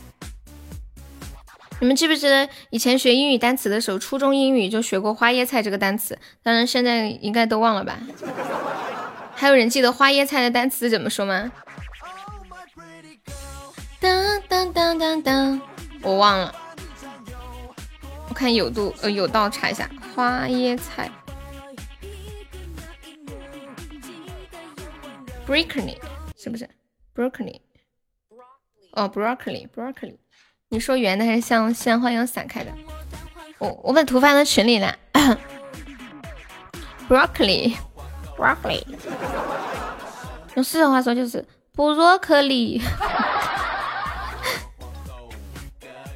[1.81, 6.19] 你们记不记得以前学英语单词的时候，初中英语就学过花椰菜这个单词？
[6.43, 7.99] 当然现在应该都忘了吧？
[9.35, 11.51] 还有人记得花椰菜的单词怎么说吗？
[13.99, 15.61] 当当当当当，
[16.03, 16.55] 我忘了。
[18.29, 21.11] 我看有度呃有道查一下花椰菜
[25.47, 25.97] ，broccoli
[26.37, 26.69] 是不是
[27.15, 27.59] ？broccoli
[28.93, 30.17] 哦，broccoli broccoli。
[30.73, 32.71] 你说圆的还是像鲜花一样散开的？
[33.59, 34.95] 我我把图发到群里了。
[37.09, 38.85] Broccoli，broccoli，
[40.55, 41.45] 用四川话说就是
[41.75, 42.81] 不若克里。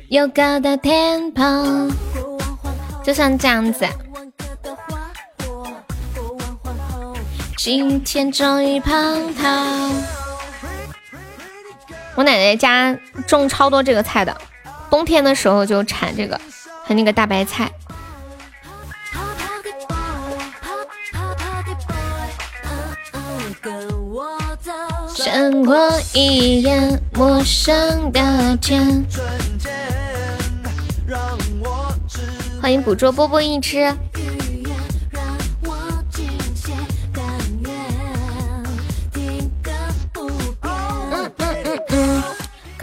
[0.08, 1.90] 有高的天棚，
[3.02, 3.84] 就像这样子。
[7.56, 10.23] 今天终于碰头。
[12.16, 12.96] 我奶奶家
[13.26, 14.36] 种超多这个菜的，
[14.88, 16.40] 冬天的时候就产这个，
[16.84, 17.70] 和那个大白菜。
[25.12, 25.76] 闪过
[26.12, 29.04] 一眼陌生的天。
[32.60, 33.92] 欢迎捕捉波波一只。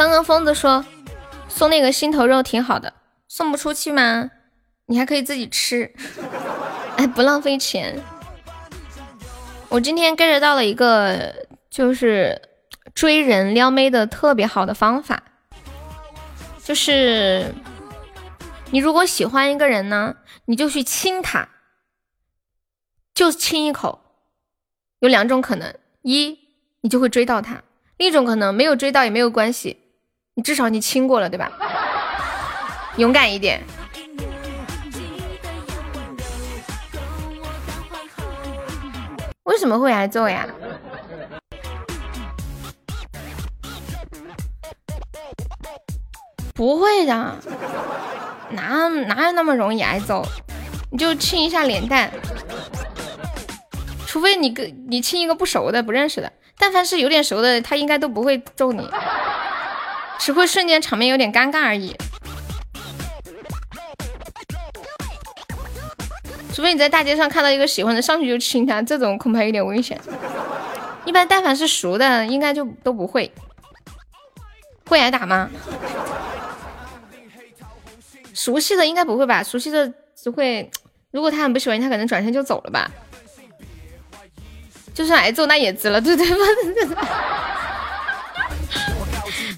[0.02, 0.84] 刚刚疯子说
[1.48, 2.92] 送那个心头肉挺好的，
[3.28, 4.32] 送不出去吗？
[4.88, 5.94] 你还可以自己吃，
[6.98, 8.02] 哎，不浪费钱。
[9.70, 12.42] 我今天 get 到了一个就是
[12.96, 15.22] 追人撩妹的特别好的方法，
[16.64, 17.54] 就是
[18.72, 20.16] 你如果喜欢一个人呢，
[20.46, 21.48] 你就去亲他，
[23.14, 24.02] 就亲一口。
[25.02, 26.40] 有两种可能，一
[26.82, 27.62] 你就会追到他，
[27.98, 29.78] 另一种可能没有追到也没有关系。
[30.34, 31.52] 你至少你亲过了对吧？
[32.98, 33.62] 勇敢一点。
[39.44, 40.48] 为什么会挨揍呀？
[46.54, 47.36] 不会的，
[48.52, 50.24] 哪哪有那么容易挨揍？
[50.92, 52.10] 你就亲一下脸蛋，
[54.06, 58.90] 除非你跟你亲一个不熟的、不认识的，但凡是有点熟的，他应该都不会揍你。
[60.22, 61.96] 只会瞬间场面有点尴尬而已，
[66.54, 70.00] 除非你在大街上看到一个喜欢的，上去就亲他，这种恐怕有点危险。
[71.06, 73.32] 一般但凡是熟的，应该就都不会。
[74.86, 75.50] 会挨打吗？
[78.36, 79.42] 熟悉的应该不会吧？
[79.42, 80.70] 熟悉的只会，
[81.10, 82.92] 如果他很不喜欢，他可能转身就走了吧。
[84.94, 87.08] 就算挨揍那也值了，对对吧？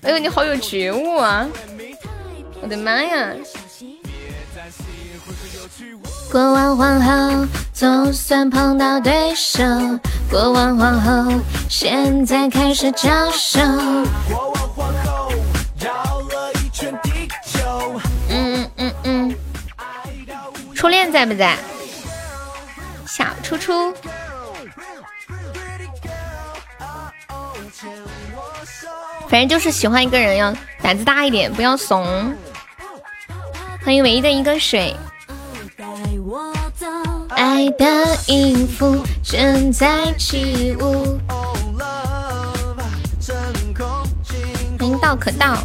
[0.03, 1.47] 哎呦，你好有觉悟啊！
[2.61, 3.33] 我的妈呀！
[6.29, 9.63] 过完皇后，就算碰到对手，
[10.29, 11.39] 过完皇后，
[11.69, 13.61] 现在开始招手。
[14.27, 15.31] 国王皇后
[15.79, 17.09] 绕了一圈地
[17.45, 18.01] 球。
[18.29, 19.35] 嗯嗯嗯嗯
[20.75, 21.57] 初恋在不在？
[23.07, 23.93] 小初初。
[29.33, 32.05] 反正就是喜欢一个人要胆子大一点，不要怂。
[33.83, 34.95] 欢迎唯一的一个水。
[37.29, 41.19] 爱的音符正在起舞。
[44.77, 45.57] 欢迎道可道。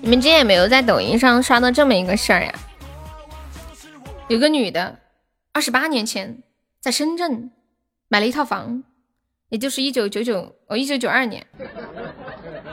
[0.00, 2.54] 你们今天有没有在抖音上刷到这么一个事儿呀？
[4.28, 5.00] 有个女的，
[5.52, 6.42] 二十八年前
[6.80, 7.50] 在深圳
[8.08, 8.82] 买了一套房，
[9.50, 11.46] 也就是一九九九哦，一九九二年，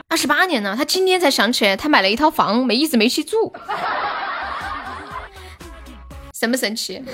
[0.08, 3.52] 二十八年呢，她今天才想起来，她买了一套房，没一直没去住，
[6.32, 7.04] 神不神奇？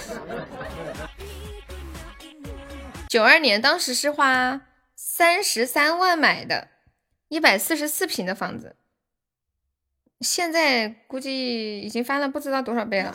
[3.09, 4.61] 九二年当时是花
[4.95, 6.69] 三十三万买的，
[7.29, 8.77] 一百四十四平的房子。
[10.21, 13.15] 现在估计已经翻了不知道多少倍了。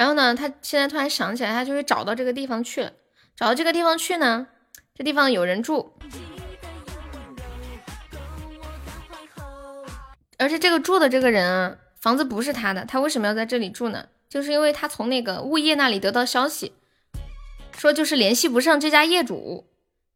[0.00, 2.90] 然后呢，他现在突然想起来，他就会找到这个地方去了。
[3.36, 4.46] 找到这个地方去呢，
[4.94, 5.92] 这地方有人住，
[10.38, 12.86] 而且这个住的这个人啊，房子不是他的。
[12.86, 14.06] 他为什么要在这里住呢？
[14.26, 16.72] 就是因为他从那个物业那里得到消息，
[17.76, 19.66] 说就是联系不上这家业主，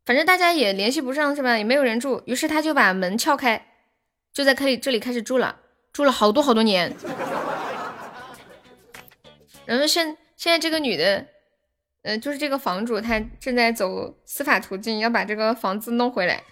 [0.07, 1.59] 反正大家也联系不上是吧？
[1.59, 3.67] 也没有人住，于是他就把门撬开。
[4.33, 5.57] 就在可以这里开始住了，
[5.93, 6.97] 住了好多好多年。
[9.67, 11.27] 然后现现在这个女的，
[12.03, 16.43] 呃，就是这个房主，她正在走司法途径，要把这个房子弄回来。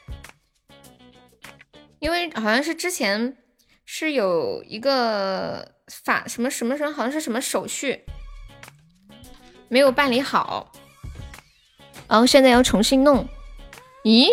[1.98, 3.36] 因为好像是之前
[3.84, 5.74] 是有一个
[6.04, 8.04] 法什么什么什么，好像是什么手续
[9.68, 10.72] 没有办理好，
[12.08, 13.28] 然后现在要重新弄。
[14.04, 14.28] 咦？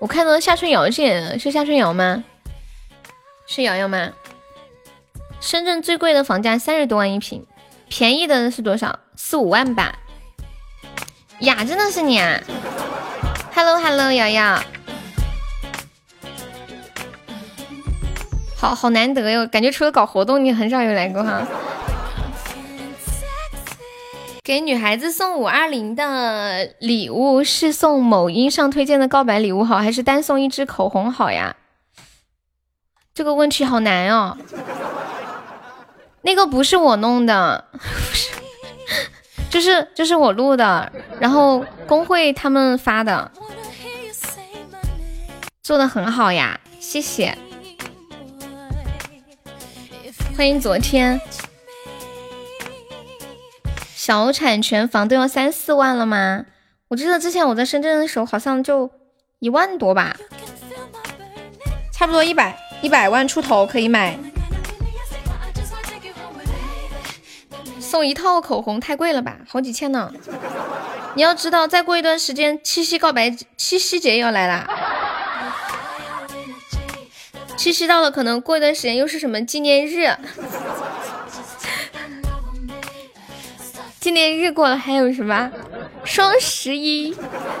[0.00, 2.22] 我看到夏春瑶姐是夏春瑶吗？
[3.46, 4.12] 是瑶瑶吗？
[5.40, 7.46] 深圳最贵的房价三十多万一平，
[7.96, 8.98] 便宜的是多少？
[9.14, 9.96] 四五万吧。
[11.38, 12.40] 呀，真的是你啊
[13.54, 14.60] ！Hello Hello，瑶瑶，
[18.56, 21.46] 好好难得哟，感觉除了搞活动，你很少有来过哈。
[24.42, 31.54] 给女孩子送五二零的礼物是送某音上推荐的告白礼物好，还是单送一支口红好呀？
[33.14, 34.36] 这个问题好难哦。
[36.24, 38.30] 那个不是我弄的， 不是
[39.50, 40.90] 就是就是我录的，
[41.20, 43.30] 然后工会他们发的，
[45.62, 47.36] 做的很好呀，谢谢。
[50.34, 51.20] 欢迎昨天。
[53.94, 56.46] 小产权房都要三四万了吗？
[56.88, 58.90] 我记得之前我在深圳的时候好像就
[59.40, 60.16] 一万多吧，
[61.92, 64.18] 差不多一百一百万出头可以买。
[67.94, 70.12] 送一套口红太贵了吧，好几千呢。
[71.14, 74.68] 你要知道，再过一段时间七夕告白七夕节要来啦，
[77.56, 80.12] 七夕到了，可能过一段时间又是什么纪念日。
[84.00, 85.52] 纪念日过了，还有什么？
[86.02, 87.16] 双十一、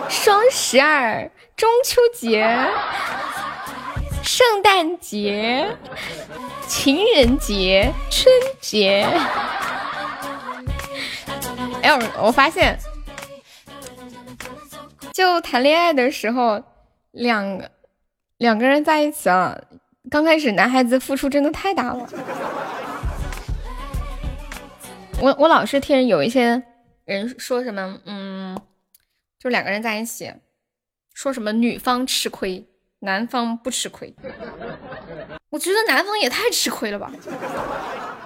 [0.08, 2.44] 双十二、中秋节、
[4.24, 5.76] 圣诞节、
[6.66, 9.08] 情人节、春节。
[11.84, 12.78] 哎，我我发现，
[15.12, 16.64] 就谈恋爱的时候，
[17.10, 17.70] 两个
[18.38, 19.54] 两个人在一起啊，
[20.10, 22.08] 刚开始男孩子付出真的太大了。
[25.20, 26.62] 我我老是听有一些
[27.04, 28.58] 人说什么，嗯，
[29.38, 30.32] 就两个人在一起，
[31.12, 32.66] 说什么女方吃亏，
[33.00, 34.16] 男方不吃亏。
[35.50, 37.12] 我觉得男方也太吃亏了吧，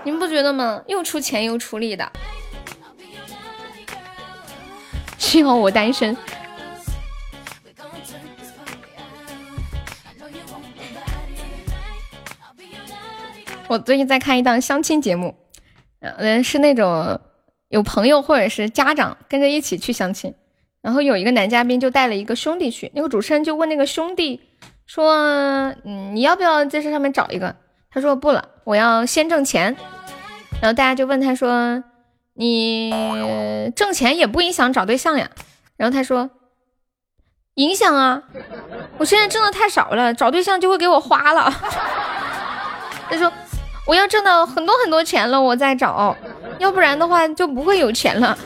[0.05, 0.81] 你们不觉得吗？
[0.87, 2.09] 又出钱又出力的。
[5.19, 6.17] 幸好我单身。
[13.69, 15.35] 我最近在看一档相亲节目。
[16.01, 17.21] 嗯，是那种
[17.69, 20.33] 有朋友或者是家长跟着一起去相亲，
[20.81, 24.41] 然后有一个男嘉宾就带了一个兄弟去，那个主持人就问那个兄弟
[24.87, 27.57] 说：“嗯，你要不要在这上面找一个？”
[27.91, 29.77] 他说：“不了，我要先挣钱。”
[30.63, 31.83] 然后大家就问他说
[32.39, 35.29] ：“你挣钱也不影响找对象呀？”
[35.77, 36.31] 然后他说
[37.55, 38.23] ：“影响啊，
[38.97, 41.53] 我现在挣的太少了，找对象就会给我花了。
[43.11, 43.33] ”他说。
[43.87, 46.15] 我要挣到很多很多钱了，我再找，
[46.59, 48.37] 要不然的话就不会有钱了。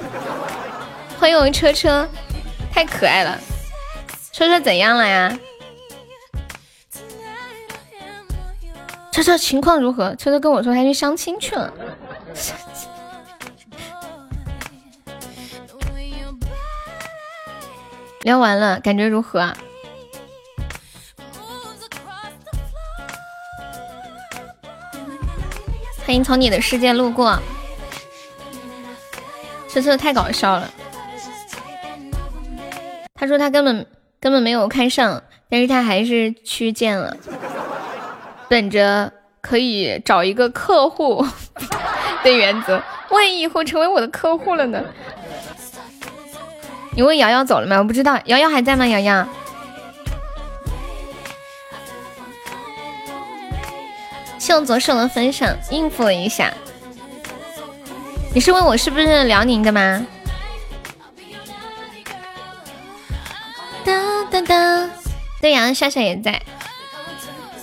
[1.19, 2.09] 欢迎我车车，
[2.73, 3.37] 太可爱了。
[4.31, 5.37] 车车怎样了呀？
[9.11, 10.15] 车车情况如何？
[10.15, 11.75] 车车跟我说他去相亲去了。
[18.23, 19.57] 聊完了，感觉如何啊？
[26.05, 27.39] 欢迎从你的世界路过。
[29.69, 30.71] 车车太搞笑了。
[33.15, 33.87] 他说他根本
[34.21, 37.17] 根本没有看上，但是他还是去见了，
[38.49, 41.27] 本着可以找一个客户
[42.23, 42.83] 的原则。
[43.11, 44.83] 万一以后成为我的客户了呢？
[46.95, 47.77] 你问瑶瑶走了没？
[47.77, 48.87] 我不知道，瑶瑶还在吗？
[48.87, 49.27] 瑶瑶，
[54.39, 56.53] 谢我左手的分享，应付了一下。
[58.35, 60.07] 你是问我是不是辽宁的吗？
[63.85, 64.91] 哒哒哒，
[65.41, 66.41] 对呀，夏夏也在。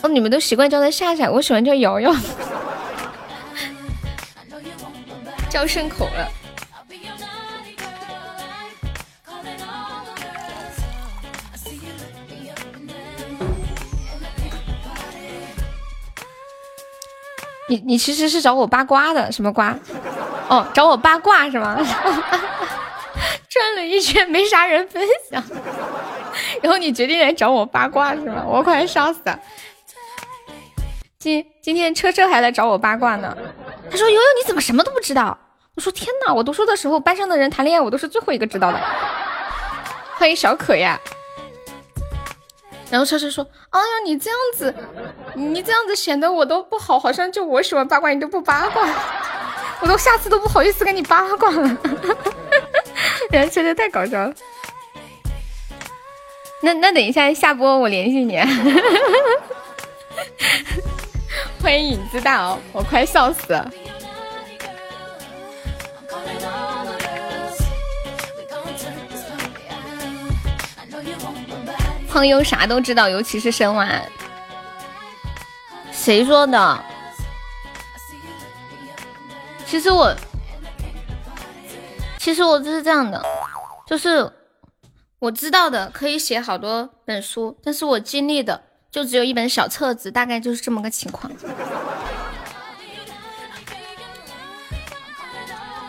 [0.02, 2.16] 哦，你们都习惯叫他夏夏，我喜欢叫瑶瑶，
[5.50, 6.32] 叫顺口了。
[17.70, 19.74] 你你其实是找我八卦的，什么瓜？
[20.50, 21.78] 哦，找我八卦是吗？
[23.48, 25.44] 转了一圈没啥人分享，
[26.62, 28.44] 然后你决定来找我八卦是吗？
[28.46, 29.40] 我快笑死了！
[31.20, 33.38] 今今天车车还来找我八卦呢，
[33.91, 35.38] 他说悠悠你怎么什么都不知道？
[35.76, 38.80] 我说天哪，我读书的时候班上的人谈恋爱我都是最后一个知道的。
[40.16, 41.00] 欢迎小可呀。
[42.91, 44.74] 然后车车说：“哎呀，你这样子，
[45.36, 48.88] 你这样子显得我都不好，好像就我喜欢八卦，你都不八卦，
[49.82, 51.78] 我都下次都不好意思跟你八卦了。”
[53.30, 54.34] 然后车车太搞笑了。
[56.61, 58.38] 那那等一下下播我联系你。
[61.61, 63.72] 欢迎影子大哦，我快笑死了。
[72.10, 73.88] 胖优啥都知道，尤其是生娃。
[75.91, 76.84] 谁说的？
[79.65, 80.15] 其实我，
[82.18, 83.23] 其实我就是这样的，
[83.86, 84.31] 就是
[85.19, 91.31] 我知道的可以写好多本书，但是我经历的就只有一本小册子，大概就是这么个情况。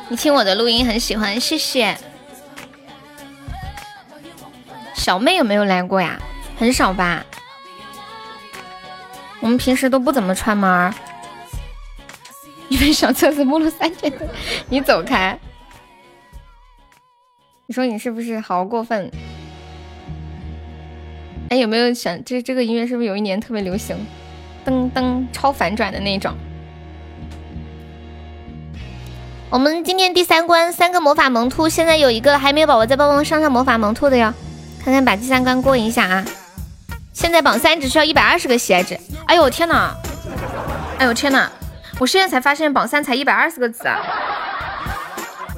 [0.08, 1.96] 你听我的录音很喜欢，谢谢。
[5.00, 6.20] 小妹有没有来过呀？
[6.58, 7.24] 很少吧。
[9.40, 10.92] 我们平时都不怎么串门儿。
[12.68, 14.12] 一本小册子目录三千，
[14.68, 15.38] 你走开。
[17.66, 19.10] 你说你是不是好过分？
[21.48, 23.96] 哎，有没有想这这个音乐是不是有一年特别流行？
[24.66, 26.36] 噔噔，超反转的那种。
[29.48, 34.34] 我们今天第三关三个魔法萌兔，现在有一个还没有宝宝在帮忙上上魔法萌兔的哟。
[34.82, 36.24] 看看把第三关过一下啊！
[37.12, 38.98] 现在榜三只需要一百二十个喜爱值。
[39.26, 39.94] 哎呦我天哪！
[40.98, 41.50] 哎呦天哪！
[41.98, 44.00] 我现在才发现榜三才一百二十个字啊！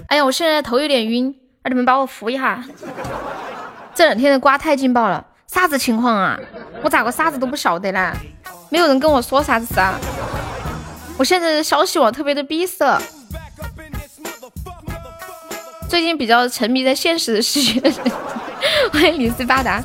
[0.08, 2.64] 哎呀，我现在头有点晕，让你们把我扶一下。
[3.94, 6.38] 这两天的瓜太劲爆了，啥子情况啊？
[6.82, 8.12] 我咋个啥子都不晓得呢？
[8.70, 9.94] 没有人跟我说啥子啊？
[11.16, 13.00] 我现在的消息网特别的闭塞。
[15.88, 17.92] 最近比较沉迷在现实的世界。
[18.92, 19.82] 欢迎李斯巴达，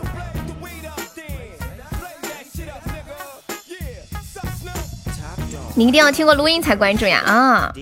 [5.75, 7.73] 你一定要听过录音才关注呀啊！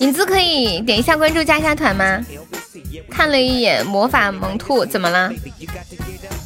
[0.00, 2.20] 影子可以点一下关注，加一下团吗？
[3.10, 5.32] 看了一眼魔法萌兔，怎么了？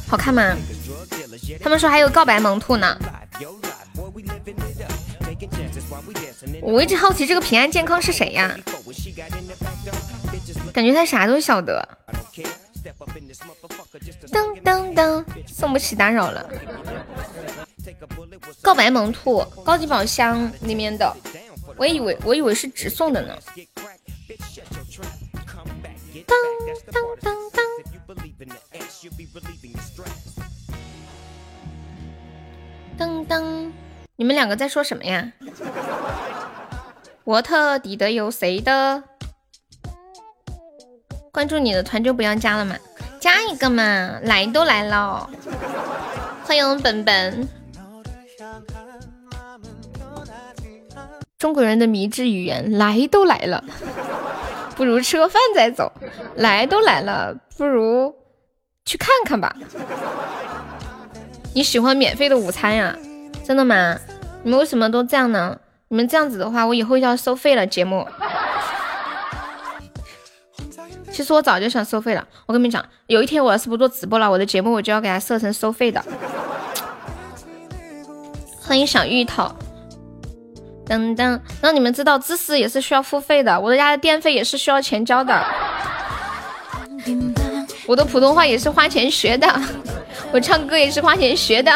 [0.07, 0.55] 好看吗？
[1.61, 2.97] 他们说还有告白萌兔呢。
[6.61, 8.55] 我一直好奇这个平安健康是谁呀？
[10.73, 11.87] 感觉他啥都晓得。
[14.63, 16.49] 噔噔，送不起打扰了。
[18.61, 21.15] 告白萌兔高级宝箱里面的，
[21.77, 23.37] 我以为我以为是直送的呢。
[26.27, 26.37] 当
[26.91, 27.65] 当当当，
[32.97, 33.71] 噔噔，
[34.15, 35.31] 你们两个在说什么呀？
[37.23, 39.03] 我特底的有谁的？
[41.31, 42.75] 关注你的团就不要加了嘛。
[43.21, 43.83] 加一个嘛，
[44.23, 45.29] 来都来了，
[46.43, 47.47] 欢迎本本。
[51.37, 53.63] 中国人的迷之语言，来都来了，
[54.75, 55.91] 不如吃个饭再走。
[56.33, 58.15] 来都来了，不如
[58.85, 59.55] 去看看吧。
[61.53, 62.97] 你喜欢免费的午餐呀？
[63.43, 63.99] 真的吗？
[64.41, 65.59] 你们为什么都这样呢？
[65.89, 68.07] 你们这样子的话，我以后要收费了节目。
[71.11, 72.25] 其实我早就想收费了。
[72.45, 76.03] 我跟你们讲，有一天我要是不做直播了，我的节目我就要给它设成收费的。
[78.61, 79.51] 欢迎小芋头，
[80.87, 85.45] 噔噔，让你们知道知识也是需要付费的，我的家的电费也是需要钱交的，
[87.85, 89.47] 我的普通话也是花钱学的，
[90.31, 91.71] 我唱歌也是花钱学的。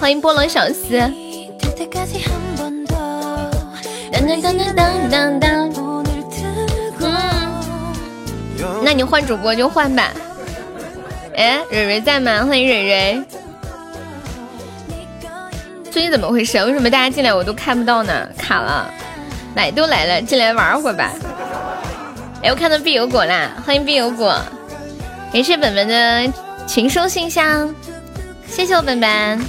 [0.00, 0.98] 欢迎菠萝小丝。
[4.14, 5.72] 当当当当当当。
[8.60, 10.12] 嗯，那你换主播就换吧。
[11.36, 12.44] 哎，蕊蕊在吗？
[12.46, 13.22] 欢迎蕊蕊。
[15.90, 16.64] 最近怎么回事？
[16.64, 18.28] 为什么大家进来我都看不到呢？
[18.38, 18.88] 卡了。
[19.56, 21.10] 来都来了，进来玩会儿吧。
[22.42, 23.50] 哎，我看到必有果啦！
[23.66, 24.40] 欢迎必有果，
[25.32, 26.32] 感谢本本的
[26.66, 27.74] 情书信箱，
[28.46, 29.44] 谢谢我本本。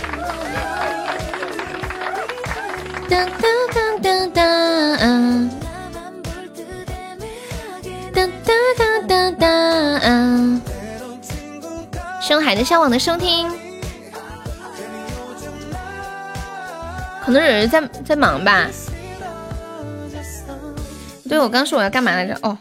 [3.10, 3.42] 当当
[3.74, 5.50] 当当当，
[8.14, 9.36] 当当当当
[10.00, 10.62] 当。
[12.22, 13.48] 深海的向往的收听，
[17.24, 18.68] 可能有人在在忙吧。
[21.30, 22.38] 对，我刚说我要干嘛来着？
[22.42, 22.58] 哦，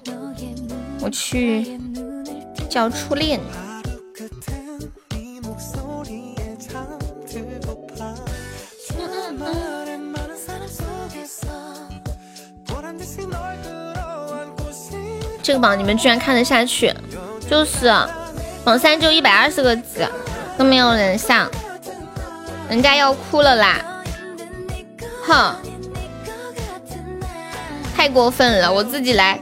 [1.01, 1.79] 我去
[2.69, 3.41] 叫初恋。
[15.45, 16.93] 这个榜你们居然看得下去？
[17.49, 17.93] 就是。
[18.65, 20.09] 榜三就一百二十个字，
[20.57, 21.51] 都没有人上，
[22.67, 23.85] 人家要哭了啦！
[25.27, 25.55] 哼，
[27.95, 29.39] 太过分了，我自己来。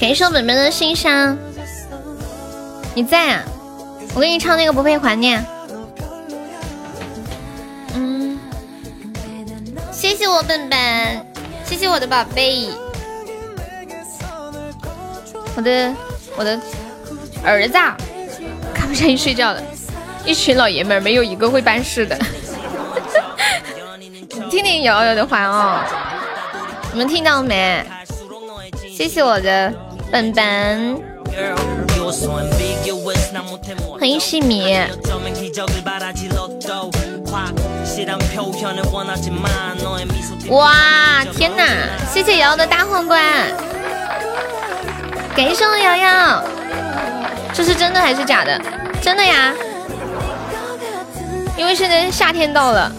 [0.00, 1.38] 感谢我本本的信箱，
[2.92, 3.44] 你在啊？
[4.16, 5.46] 我给你唱那个不配怀念。
[10.26, 11.24] 谢我笨笨。
[11.64, 12.68] 谢谢我的宝贝，
[15.54, 15.94] 我的
[16.36, 16.60] 我的
[17.44, 17.74] 儿子，
[18.74, 19.62] 看不下去睡觉了。
[20.24, 22.18] 一群老爷们儿没有一个会办事的。
[24.50, 25.78] 听听瑶瑶的话哦，
[26.92, 27.86] 你们听到没？
[28.92, 29.72] 谢谢我的
[30.10, 31.00] 笨笨，
[33.96, 34.76] 欢迎细米。
[40.48, 41.64] 哇，天哪！
[42.12, 43.22] 谢谢瑶瑶的大皇冠，
[45.34, 46.42] 感谢我瑶瑶。
[47.52, 48.60] 这是真的还是假的？
[49.00, 49.52] 真的呀！
[51.56, 52.92] 因为现在夏天到了，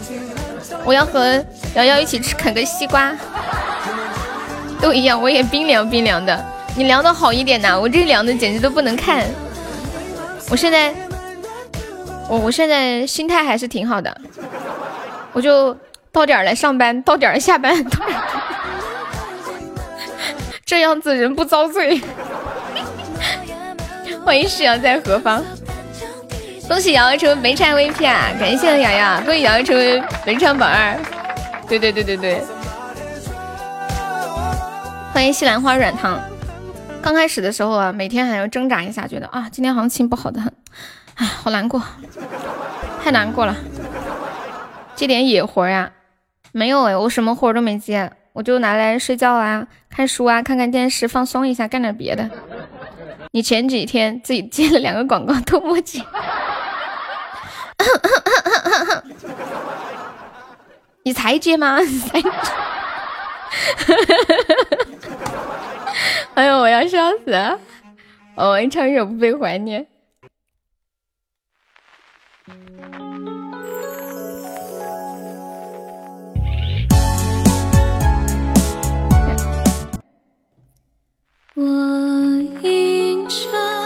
[0.84, 1.43] 我要和
[1.76, 3.14] 瑶瑶一起吃啃个西瓜，
[4.81, 6.45] 都一样，我也冰凉冰凉的。
[6.76, 9.26] 你凉的好一点呐，我这凉的简直都不能看。
[10.49, 10.93] 我现在，
[12.30, 14.16] 我我现在心态还是挺好的。
[15.34, 15.76] 我就
[16.12, 17.74] 到点儿来上班，到点儿下班，
[20.66, 22.02] 这样子人不遭罪。
[24.26, 25.41] 欢迎夕阳在何方，
[26.68, 28.30] 恭喜瑶瑶成为本场 VP 啊！
[28.38, 30.99] 感谢瑶瑶，恭喜瑶瑶成为本场榜二。
[31.70, 32.41] 对对对对对，
[35.14, 36.20] 欢迎西兰花软糖。
[37.02, 40.52] 刚开始的时候啊，每天还要挣扎一下，觉得啊，今天行情不好的很，
[41.18, 41.84] 哎，好难过，
[43.03, 43.56] 太难过了。
[44.95, 45.91] 接点野活呀？
[46.52, 52.30] 没有哎，我什么活都没接，我就拿来睡觉啊、看书啊、看看电视，放松一下，干点别的。
[53.31, 56.02] 你前几天自己接了两个广告，都没接。
[61.03, 61.80] 你才接吗？
[62.10, 62.30] 才接。
[66.34, 67.57] 哎呦，我要笑死了！
[68.35, 69.81] 我唱一首《不被怀念》。
[81.60, 81.64] 我
[82.62, 83.77] 迎着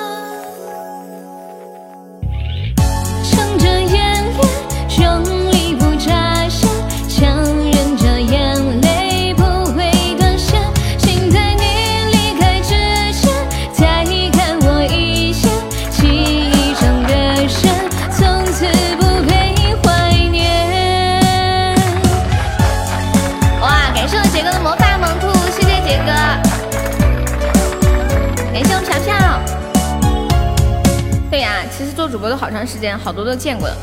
[31.92, 32.10] 做。
[32.10, 33.78] 主播都好长时间，好多都见过了。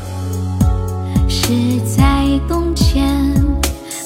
[1.27, 3.07] 是在冬天，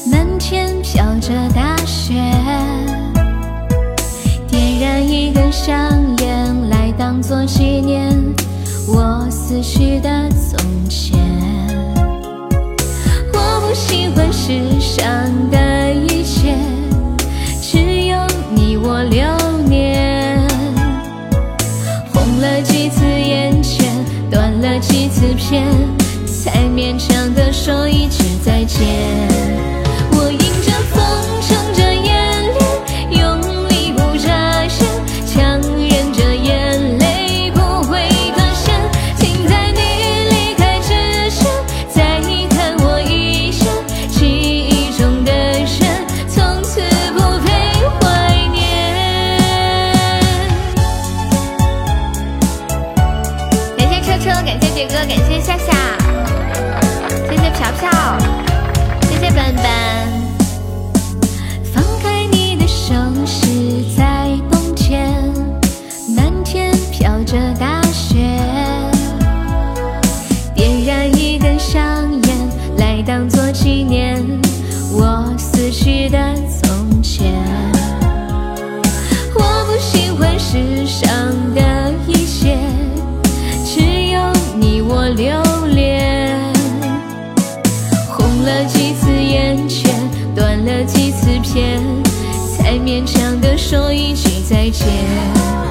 [0.09, 2.13] 门前飘着大雪，
[4.47, 5.75] 点燃一根香
[6.19, 8.13] 烟来当作纪念
[8.87, 11.17] 我死去的从前。
[13.33, 15.05] 我不喜欢世上
[15.49, 16.55] 的一切，
[17.61, 18.17] 只有
[18.53, 19.25] 你我留
[19.67, 20.47] 念。
[22.13, 23.82] 红了几次眼圈，
[24.33, 25.63] 断了几次片，
[26.25, 29.82] 才勉强的说一句再见。
[92.57, 95.62] 才勉强的说一句再见。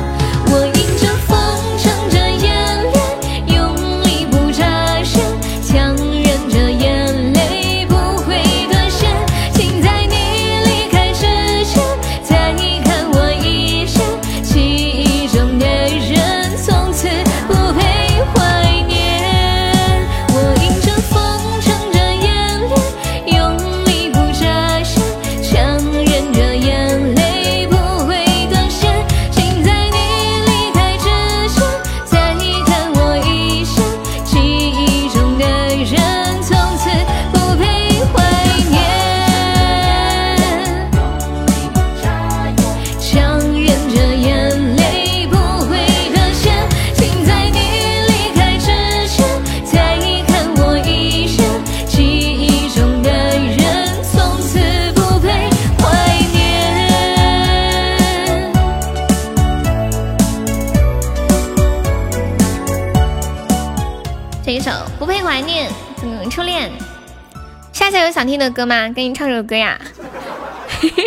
[68.23, 68.89] 想听的歌吗？
[68.91, 69.81] 给你唱首歌呀。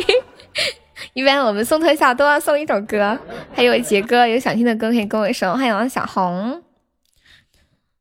[1.15, 3.17] 一般我们送特效都要送一首歌，
[3.53, 5.55] 还有杰哥有想听的歌可以跟我说。
[5.55, 6.61] 欢迎王小红，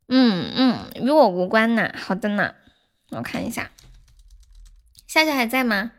[0.08, 1.94] 嗯嗯，与我无关呐。
[1.96, 2.56] 好的呢，
[3.10, 3.70] 我看一下，
[5.06, 5.92] 夏夏还在吗？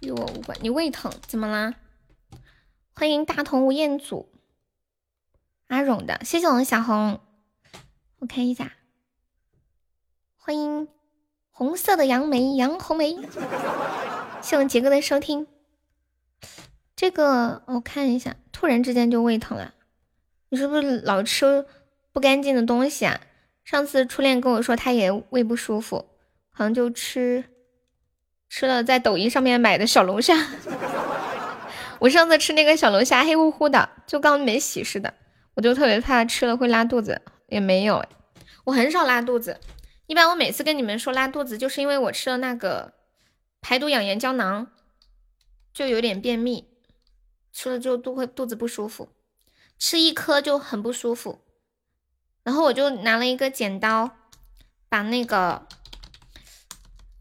[0.00, 1.72] 与我无关，你胃疼怎么啦？
[2.92, 4.30] 欢迎大同吴彦祖，
[5.68, 7.18] 阿荣的，谢谢王小红，
[8.18, 8.74] 我看一下，
[10.36, 10.86] 欢迎
[11.62, 13.16] 红色的杨梅杨红梅，
[14.42, 15.46] 谢我杰哥的收听。
[16.96, 19.72] 这个我看一下，突然之间就胃疼了，
[20.48, 21.64] 你是不是老吃
[22.12, 23.20] 不干净的东西啊？
[23.62, 26.06] 上次初恋跟我说他也胃不舒服，
[26.50, 27.44] 好像就吃
[28.48, 30.34] 吃了在抖音上面买的小龙虾。
[32.00, 35.14] 我上次吃那个小龙虾黑乎乎的，就刚没洗似的，
[35.54, 38.04] 我就特别怕吃了会拉肚子，也没有，
[38.64, 39.60] 我很少拉肚子，
[40.06, 42.94] 一般我每次跟你们说拉肚子，就是因为我吃了那个
[43.60, 44.68] 排毒养颜胶囊，
[45.72, 46.68] 就有点便秘。
[47.54, 49.10] 吃了之后都会肚子不舒服，
[49.78, 51.40] 吃一颗就很不舒服，
[52.42, 54.10] 然后我就拿了一个剪刀，
[54.88, 55.66] 把那个，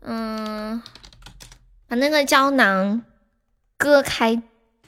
[0.02, 0.82] 嗯，
[1.86, 3.04] 把那个胶囊
[3.76, 4.42] 割开，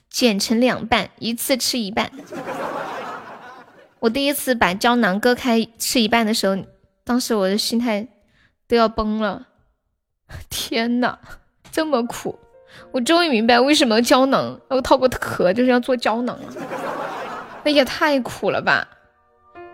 [0.09, 2.09] 剪成两半，一次吃一半。
[3.99, 6.55] 我第一次把胶囊割开吃一半的时候，
[7.03, 8.07] 当时我的心态
[8.67, 9.47] 都要崩了，
[10.49, 11.17] 天呐，
[11.71, 12.39] 这么苦！
[12.91, 16.53] 我终于明白为什么胶囊要套个壳，就是要做胶囊了。
[17.63, 18.87] 那也太苦了吧！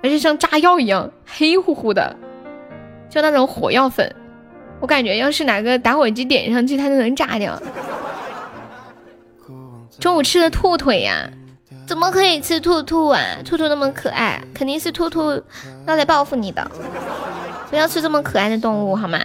[0.01, 2.15] 而且像炸药一样黑乎乎的，
[3.10, 4.15] 就那种火药粉。
[4.80, 7.61] 我感觉要是拿个打火机点上去，它就能炸掉。
[9.99, 11.30] 中午吃的兔腿呀，
[11.89, 13.19] 怎么可以吃兔兔啊？
[13.43, 15.31] 兔兔那么可爱，肯定是兔兔
[15.87, 16.69] 要来报复你的。
[17.71, 19.19] 不要吃这么可爱的动物好吗？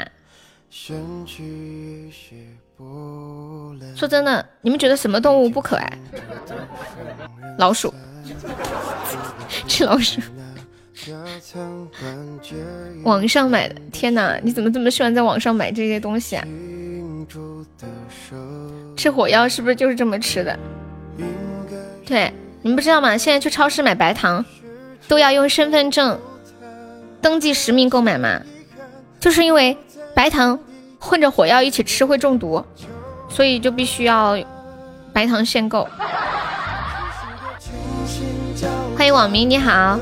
[3.95, 5.99] 说真的，你们觉得什么动物不可爱？
[7.59, 7.93] 老鼠，
[9.69, 10.23] 吃老鼠。
[13.03, 14.41] 网上买的，天哪！
[14.43, 16.43] 你怎么这么喜欢在网上买这些东西啊？
[18.97, 20.59] 吃火药是不是就是这么吃的？
[22.07, 22.33] 对，
[22.65, 23.15] 你们不知道吗？
[23.19, 24.43] 现在去超市买白糖
[25.07, 26.19] 都要用身份证
[27.21, 28.41] 登记实名购买吗？
[29.21, 29.77] 就是因为
[30.15, 30.59] 白糖
[30.99, 32.65] 混着火药一起吃会中毒，
[33.29, 34.39] 所以就必须要
[35.13, 35.87] 白糖限购。
[38.97, 40.01] 欢迎网民，你好，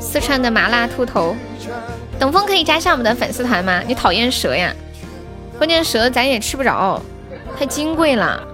[0.00, 1.36] 四川的麻辣兔头，
[2.18, 3.80] 等风可以加上我们的粉丝团吗？
[3.86, 4.74] 你讨厌蛇呀？
[5.58, 7.00] 关键蛇咱也吃不着，
[7.56, 8.48] 太金贵了。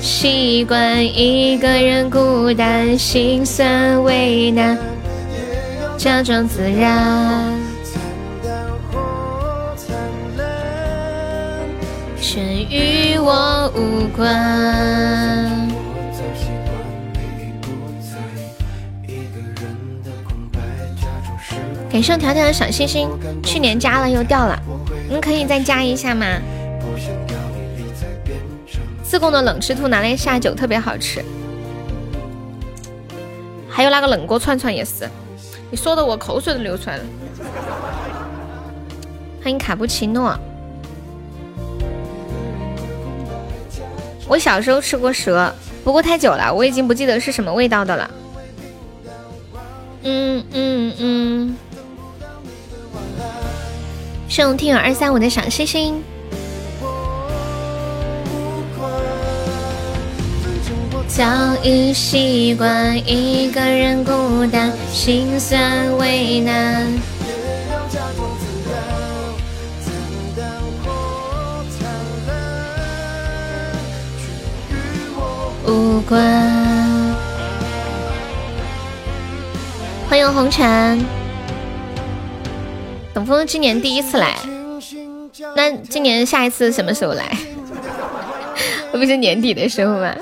[0.00, 4.78] 习惯一个人孤单，心酸为难，
[5.96, 7.52] 假装自然，
[12.20, 14.24] 全与我无关。
[21.90, 23.08] 感谢条条的小心心，
[23.42, 24.58] 去年加了又掉了，
[25.08, 26.26] 你可以再加一下吗？
[29.14, 31.24] 自贡的冷吃兔拿来下酒特别好吃，
[33.70, 35.08] 还有那个冷锅串串也是，
[35.70, 37.04] 你说的我口水都流出来了。
[39.40, 40.36] 欢迎卡布奇诺，
[44.26, 45.54] 我小时候吃过蛇，
[45.84, 48.10] 不过太久了，我已经不记得是什么味道的了。
[50.02, 51.56] 嗯嗯嗯。
[54.28, 56.02] 送听友二三五的小星星。
[61.16, 61.24] 早
[61.62, 66.92] 已习惯一个人孤单，心酸为难。
[75.64, 76.20] 无关。
[80.08, 81.00] 欢迎红尘。
[83.14, 84.36] 董峰今年第一次来，
[85.54, 87.38] 那今年下一次什么时候来？
[88.90, 90.12] 不是年底的时候吗？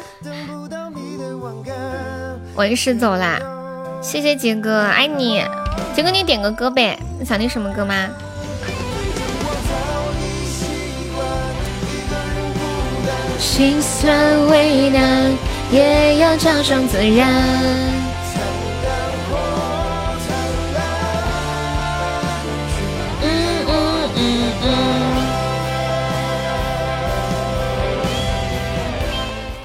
[2.62, 3.40] 文是走啦，
[4.00, 5.44] 谢谢杰哥，爱你。
[5.96, 8.08] 杰哥，你点个歌呗，你想听什么歌吗？
[13.36, 15.32] 心酸为难，
[15.72, 17.28] 也要假装自然。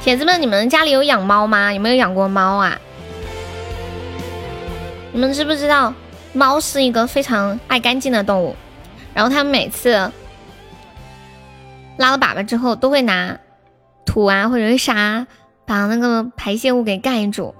[0.03, 1.71] 铁子们，你们家里有养猫吗？
[1.71, 2.79] 有没有养过猫啊？
[5.17, 5.91] 你们知不知道，
[6.31, 8.55] 猫是一个非常爱干净的动物，
[9.15, 10.11] 然后它们每次
[11.97, 13.39] 拉了粑粑之后，都会拿
[14.05, 15.25] 土啊或者是沙
[15.65, 17.55] 把那个排泄物给盖住，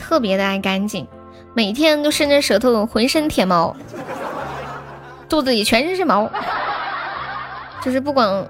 [0.00, 1.06] 特别的爱干净，
[1.54, 3.76] 每天都伸着舌头，浑身舔毛，
[5.28, 6.28] 肚子里全是毛，
[7.80, 8.48] 就是不管。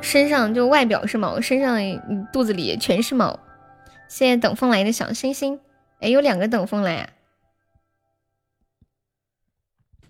[0.00, 1.76] 身上就外表是毛，身上
[2.32, 3.38] 肚子里全是毛。
[4.08, 5.60] 谢谢等风来的小星星，
[6.00, 7.08] 哎，有两个等风来啊！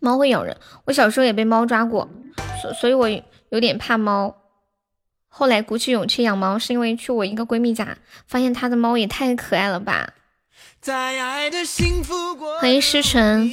[0.00, 0.56] 猫会咬人，
[0.86, 2.08] 我小时候也被猫抓过，
[2.60, 3.08] 所所以，我
[3.50, 4.34] 有点怕猫。
[5.28, 10.14] 后来鼓起勇气养猫，是因为去我一个闺蜜家，发现她的猫也太可爱了吧！
[12.60, 13.48] 欢迎诗晨，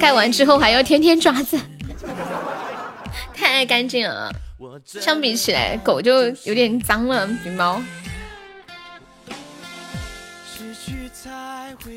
[0.00, 1.60] 盖完之后还要天天抓子。
[3.34, 4.30] 太爱干净了，
[4.84, 7.80] 相比起来，狗就有点脏了，比猫。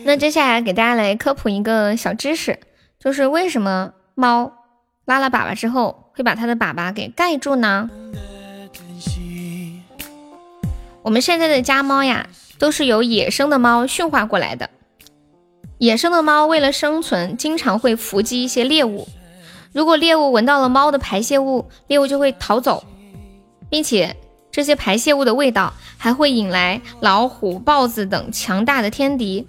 [0.05, 2.59] 那接下来给大家来科普一个小知识，
[2.99, 4.51] 就是为什么猫
[5.05, 7.89] 拉了粑粑之后会把它的粑粑给盖住呢？
[11.01, 12.27] 我们现在的家猫呀，
[12.59, 14.69] 都是由野生的猫驯化过来的。
[15.77, 19.07] 野生的猫为了生存，经常会伏击一些猎物。
[19.71, 22.83] 如果猎物闻到了猫的排泄物，猎物就会逃走，
[23.69, 24.15] 并且
[24.51, 29.47] 这些排泄物的味道还会引来老虎、豹子等强大的天敌。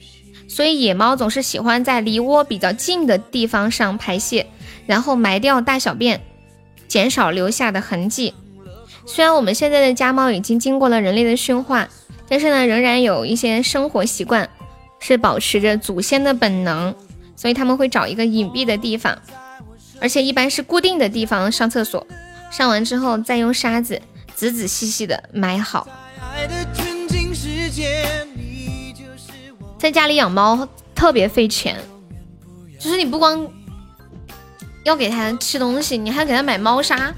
[0.51, 4.45] 所以野猫总是喜欢在离窝比较近的地方上排泄，
[4.85, 6.21] 然后埋掉大小便，
[6.89, 8.35] 减少留下的痕迹。
[9.07, 11.89] 虽然我们现在的家猫已经经过了人类的驯化，
[12.29, 14.51] 但是呢，仍然有一些生活习惯
[14.99, 16.93] 是保持着祖先的本能，
[17.37, 19.17] 所以他们会找一个隐蔽的地方。
[20.01, 22.05] 而且一般是固定的地方上厕所，
[22.51, 24.03] 上完之后再用沙子
[24.35, 25.87] 仔仔细细的埋好。
[29.81, 31.75] 在家里养猫特别费钱，
[32.79, 33.51] 就是你不光
[34.85, 37.15] 要给它吃东西，你还要给它买猫砂，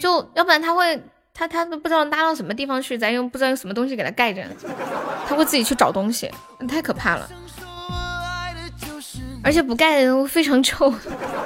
[0.00, 1.02] 就要不然它会
[1.34, 4.46] 它它都不知道拉到什么地方去，咱又不知道用什么东西给它盖着，
[5.26, 6.30] 它会自己去找东西，
[6.68, 7.28] 太可怕了。
[9.42, 10.94] 而且不盖的都非常臭。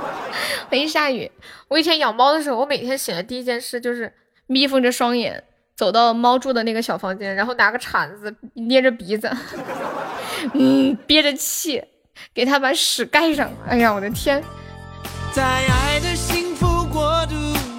[0.70, 1.32] 一下雨，
[1.68, 4.12] 我以前养猫的时候，我每天醒来第一件事就是
[4.46, 5.42] 眯缝着双眼
[5.78, 9.30] 走到猫住的那个小房间，然后拿个铲子捏着鼻子，
[10.54, 11.80] 嗯，憋着气
[12.34, 13.48] 给它把屎盖上。
[13.64, 14.42] 哎呀，我的天！
[15.32, 17.36] 在爱的幸福国度，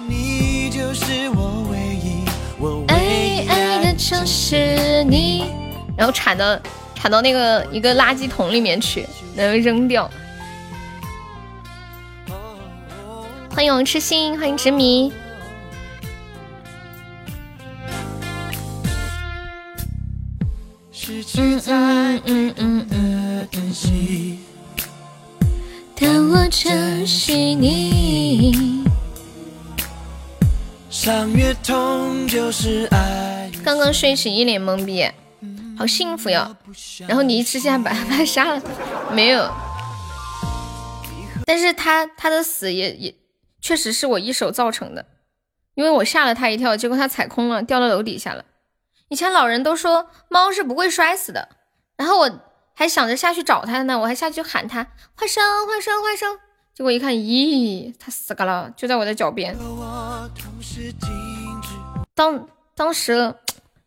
[0.08, 2.24] 你就是我唯一，
[2.58, 5.44] 我唯爱的就是你。
[5.94, 6.58] 然后铲到
[6.94, 9.06] 铲到那个一个垃圾桶里面去，
[9.36, 10.10] 然后扔掉。
[13.54, 15.12] 欢迎我痴心，欢迎执迷。
[21.12, 24.38] 嗯嗯嗯嗯嗯嗯。
[25.98, 28.84] 但我珍惜你。
[30.88, 33.50] 伤越痛就是爱。
[33.64, 35.04] 刚刚睡醒，一脸懵逼，
[35.76, 36.56] 好幸福哟。
[37.08, 38.62] 然后你一吃下把他杀了，
[39.12, 39.50] 没有。
[41.44, 43.14] 但是他他的死也也。
[43.60, 45.04] 确实是我一手造成的，
[45.74, 48.44] 因为我吓了他一跳，结果他踩空了，掉到楼底下了。
[49.10, 51.48] 以前老人都说猫是不会摔死的，
[51.96, 52.40] 然后我
[52.74, 56.38] 还想着下去找它呢，我还下去喊它快生快生快生，
[56.72, 59.56] 结果一看，咦，它死嘎了，就在我的脚边。
[62.14, 63.34] 当当时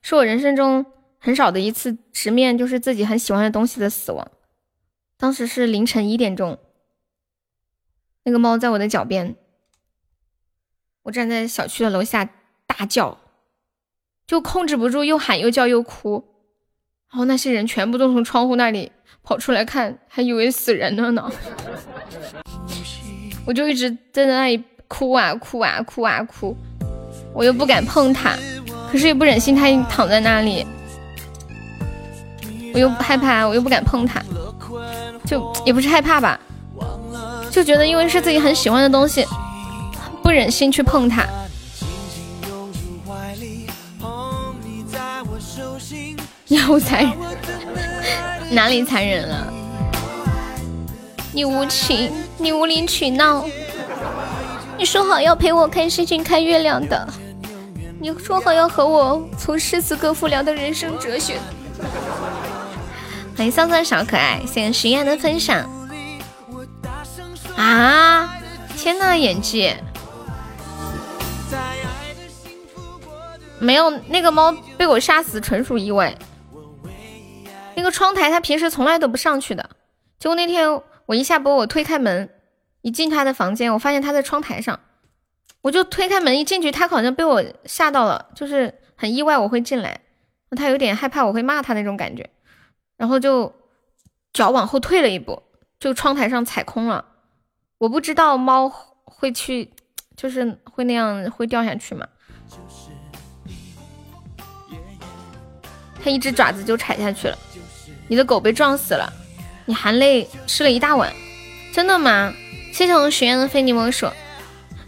[0.01, 0.85] 是我人生中
[1.17, 4.29] 很少的一次直面，就是自己很喜欢的东西的死亡。
[5.15, 6.59] 当时是凌晨一点钟，
[8.23, 9.37] 那个猫在我的脚边。
[11.03, 12.29] 我站在小区的楼下
[12.67, 13.19] 大叫，
[14.33, 16.13] 就控制不住，又喊又叫又哭，
[17.11, 18.91] 然后那些人全部都从窗户那里
[19.21, 21.31] 跑出来看，还以为死人了呢。
[23.45, 26.57] 我就一直在那里哭啊哭啊哭啊哭，
[27.31, 28.35] 我又不敢碰他，
[28.91, 30.65] 可是又不忍心他躺在那里，
[32.73, 34.19] 我又害怕，我又不敢碰他，
[35.27, 36.39] 就也不是害怕吧，
[37.51, 39.23] 就觉得因为是自己很喜欢的东西。
[40.23, 41.23] 不忍心去碰它，
[46.59, 47.13] 好残忍，
[48.51, 49.53] 哪里残忍了？
[51.31, 53.45] 你无情，你无理取闹。
[54.77, 57.07] 你说好要陪我看星星看月亮的，
[57.99, 61.39] 你说好要和我从诗词歌赋聊到人生哲学。
[63.35, 65.67] 欢迎桑桑小可爱，谢谢徐燕的分享。
[67.55, 68.35] 啊！
[68.77, 69.73] 天呐，演技！
[73.59, 76.13] 没有那个猫被我杀死，纯属意外。
[77.75, 79.69] 那个窗台它平时从来都不上去的，
[80.19, 82.29] 结果那天我一下播，我推开门，
[82.81, 84.79] 一进他的房间，我发现他在窗台上，
[85.61, 90.01] 我就推开门一进去，他好像被我吓到了，就是很意外我会进来，
[90.51, 92.29] 他有点害怕我会骂他那种感觉，
[92.97, 93.53] 然后就
[94.31, 95.41] 脚往后退了一步，
[95.79, 97.05] 就窗台上踩空了。
[97.79, 98.71] 我不知道猫
[99.03, 99.73] 会去，
[100.15, 102.07] 就是会那样会掉下去吗？
[106.03, 107.37] 他一只爪子就踩下去了，
[108.13, 109.11] 你的狗被撞死了，
[109.65, 111.11] 你含泪吃了一大碗，
[111.73, 112.31] 真的吗？
[112.71, 114.07] 谢谢我们许愿的非你莫属，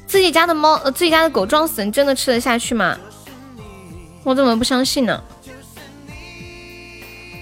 [0.05, 2.95] 自己家的猫呃自己家的狗撞死，你真的吃得下去吗？
[4.23, 5.23] 我怎么不相信呢？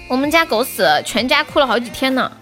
[0.08, 2.32] 我们家狗死了，全家哭了好几天呢，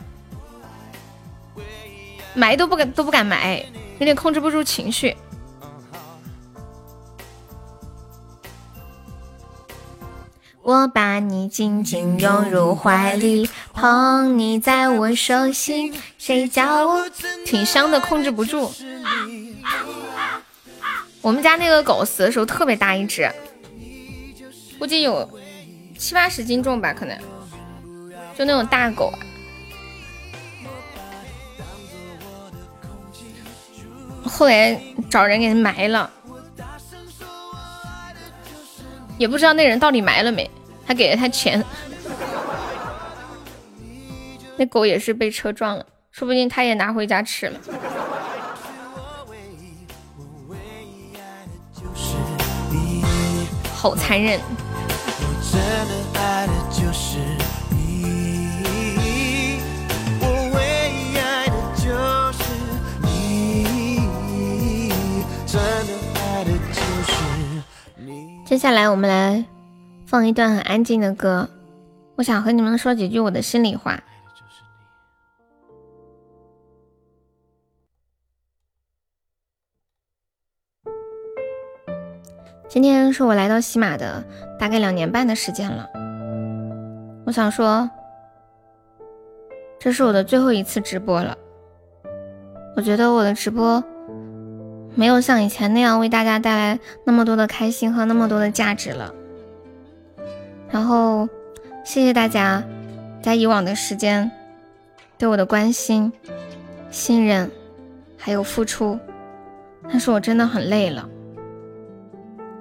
[2.35, 3.61] 埋都不敢都不敢埋，
[3.99, 5.17] 有点控制不住情绪。
[10.63, 17.11] 我把你紧紧拥入怀里，捧你在我手心，谁叫我
[17.45, 18.73] 挺香的，控制不住。
[21.21, 23.29] 我们家那个狗死的时候特别大一只，
[24.79, 25.29] 估计有
[25.99, 27.19] 七八十斤重吧，可能
[28.39, 29.13] 就那种大狗。
[34.25, 34.81] 后来
[35.11, 36.09] 找人给它埋了。
[39.23, 40.51] 也不知道那人到底埋了没，
[40.85, 41.65] 还给了他钱。
[44.59, 47.61] 那狗也是被车撞了，说不定他也拿回家吃了。
[53.73, 54.41] 好残忍。
[68.53, 69.47] 接下来我们来
[70.05, 71.49] 放一段很安静的歌，
[72.17, 73.99] 我想和你们说几句我的心里话。
[82.69, 84.23] 今天是我来到喜马的
[84.59, 85.89] 大概两年半的时间了。
[87.25, 87.89] 我想说，
[89.79, 91.35] 这是我的最后一次直播了。
[92.77, 93.83] 我觉得我的直播
[94.95, 99.13] 没有像以前那样为大家带来那么多的开心和那么多的价值了。
[100.71, 101.29] 然后，
[101.85, 102.63] 谢谢大家
[103.23, 104.31] 在以往的时间
[105.19, 106.13] 对我的关心、
[106.91, 107.51] 信任
[108.17, 108.99] 还有付出，
[109.89, 111.09] 但是我真的很累了。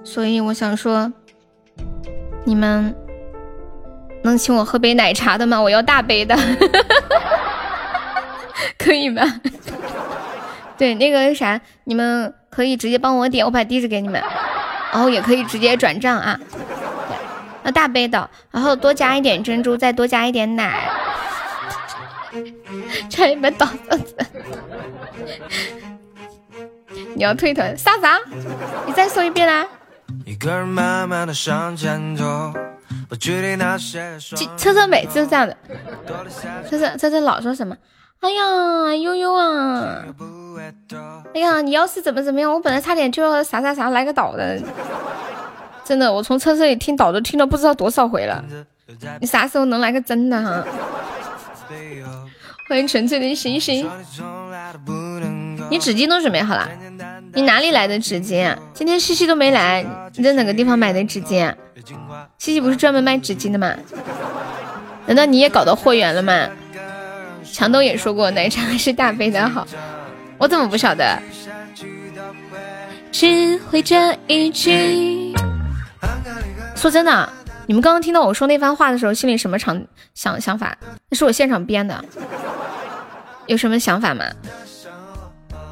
[0.04, 1.12] 所以我想说，
[2.44, 2.96] 你们。
[4.24, 5.60] 能请我喝杯奶茶的吗？
[5.60, 6.38] 我要大杯的，
[8.78, 9.24] 可以吗？
[10.82, 14.20] 对，那个啥，你们可以直接帮我点，我把地址给你们，
[14.92, 16.40] 然后也可以直接转账啊。
[17.62, 20.90] 那，大杯的，然后多加一点珍珠，再多加一点奶。
[23.12, 24.18] 差一杯倒子。
[27.14, 27.78] 你要退团？
[27.78, 28.20] 啥啥？
[28.88, 29.64] 你再说一遍啦。
[34.58, 35.56] 车车每次都这样的，
[36.68, 37.78] 车车车车老说什么？
[38.22, 40.06] 哎呀，悠悠啊！
[41.34, 44.60] 哎呀，你要是怎么怎么样，我本来差点就要啥啥啥来个倒的，
[45.84, 48.44] 真的，我从车车里听倒都听了不知道多少回了。
[49.20, 50.64] 你啥时候能来个真的哈？
[52.70, 53.90] 欢迎纯粹的星星。
[55.70, 56.68] 你纸巾都准备好了？
[57.34, 58.54] 你哪里来的纸巾？
[58.74, 61.54] 今天西西都没来，你在哪个地方买的纸巾？
[62.38, 63.74] 西西不是专门卖纸巾的吗？
[65.06, 66.48] 难道你也搞到货源了吗？
[67.44, 69.68] 强东也说过奶茶还是大杯的好，
[70.42, 71.22] 我怎么不晓得？
[73.12, 75.36] 只会这一句。
[76.76, 77.30] 说真的，
[77.68, 79.80] 你们刚刚听到我说那番话的时候，心里什么场
[80.16, 80.76] 想想法？
[81.10, 82.04] 那是我现场编的，
[83.46, 84.26] 有什么想法吗？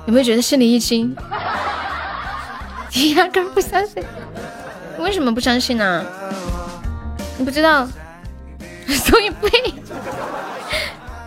[0.05, 1.15] 有没有觉得心里一惊？
[2.93, 4.03] 你压根不相信？
[4.99, 6.05] 为什么不相信呢？
[7.39, 7.87] 你不知道，
[8.87, 9.49] 所以背。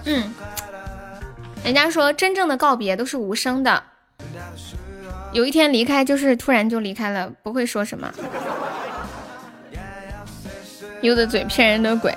[0.04, 0.32] 嗯，
[1.64, 3.82] 人家说真正的告别都是无声的，
[5.32, 8.12] 有一天离开就是突然就离开了，不会说什么。
[11.00, 12.16] 有的嘴骗人的鬼，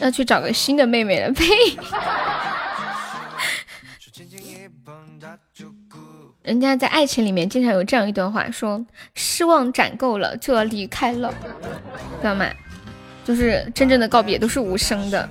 [0.00, 1.46] 要去找个新的妹妹了，呸！
[6.42, 8.84] 人家在爱情里面经常有这样一段话，说
[9.14, 11.32] 失望攒够了就要离开了，
[12.20, 12.46] 知道吗？
[13.24, 15.28] 就是真正的告别都是无声的。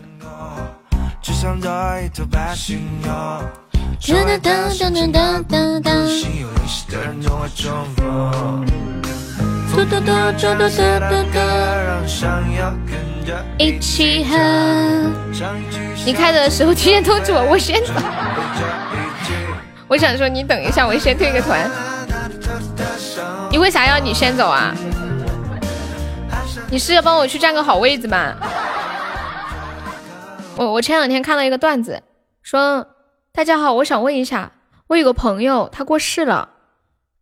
[13.57, 14.37] 一起喝。
[16.05, 17.93] 你开的时候提前通知我，我先走。
[19.87, 21.69] 我想说，你等一下，我先退个团。
[23.49, 24.73] 你为啥要你先走啊？
[26.69, 28.33] 你是要帮我去占个好位子吗？
[30.61, 32.03] 我我前两天看了一个段子，
[32.43, 32.85] 说
[33.31, 34.51] 大家好，我想问一下，
[34.85, 36.49] 我有个朋友他过世了，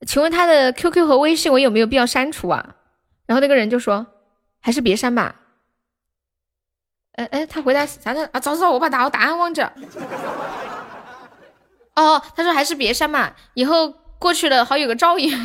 [0.06, 2.76] 请问他的 QQ 和微信我有没有必要删除啊？
[3.26, 4.06] 然后那个人就说，
[4.60, 5.36] 还是别删吧。
[7.14, 8.40] 哎哎，他回答啥的啊？
[8.42, 9.72] 早知道我把答答案忘着。
[11.96, 13.90] 哦，他说还是别删嘛，以后
[14.20, 15.32] 过去了好有个照应。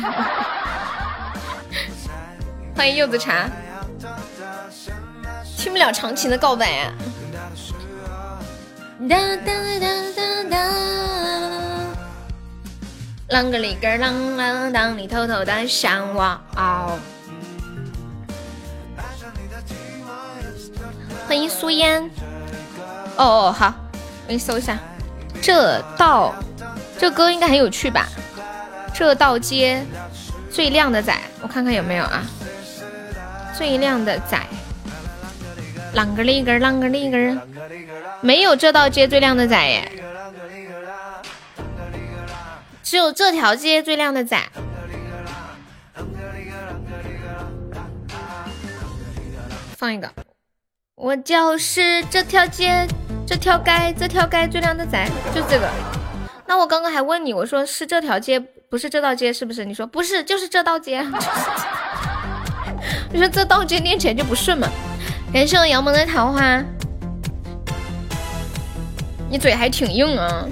[2.75, 3.49] 欢迎柚子茶，
[5.57, 6.91] 听不了长情的告白啊！
[8.97, 10.57] 哒哒哒哒哒，
[13.27, 16.23] 啷个哩个啷啷当，你偷偷的想我
[16.55, 16.97] 哦。
[21.27, 22.09] 欢迎苏烟。
[23.17, 23.73] 哦哦，好，
[24.23, 24.79] 我给你搜一下。
[25.41, 26.33] 这道
[26.97, 28.07] 这歌应该很有趣吧？
[28.93, 29.85] 这道街
[30.49, 32.23] 最靓的仔，我看看有没有啊？
[33.57, 34.39] 最靓的仔，
[35.95, 37.41] 啷个哩个啷个哩个，
[38.19, 39.89] 没有这道街最靓的仔耶，
[42.83, 44.37] 只有这条街最靓的仔。
[49.77, 50.11] 放一个，
[50.95, 52.85] 我就是这条街。
[53.27, 55.67] 这条街，这条街最靓的仔，就这个。
[56.45, 59.65] 那我刚刚还问你，我说是这条街，不是这道街，是不是？
[59.65, 61.01] 你说不是，就是这道街。
[63.11, 64.67] 你说这道街念起来就不顺嘛？
[65.33, 66.63] 感谢我杨萌的桃花，
[69.29, 70.45] 你嘴还挺硬啊。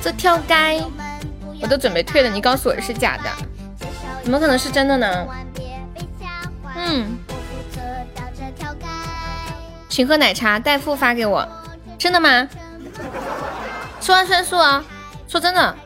[0.00, 0.84] 这条街，
[1.60, 3.86] 我都准备退了，你告诉我是假的，
[4.22, 5.26] 怎么可能是真的呢？
[6.76, 7.18] 嗯。
[9.88, 11.46] 请喝奶茶，代付发给我，
[11.98, 12.48] 真的吗？
[14.00, 14.84] 吃完算数啊！
[15.28, 15.76] 说真的，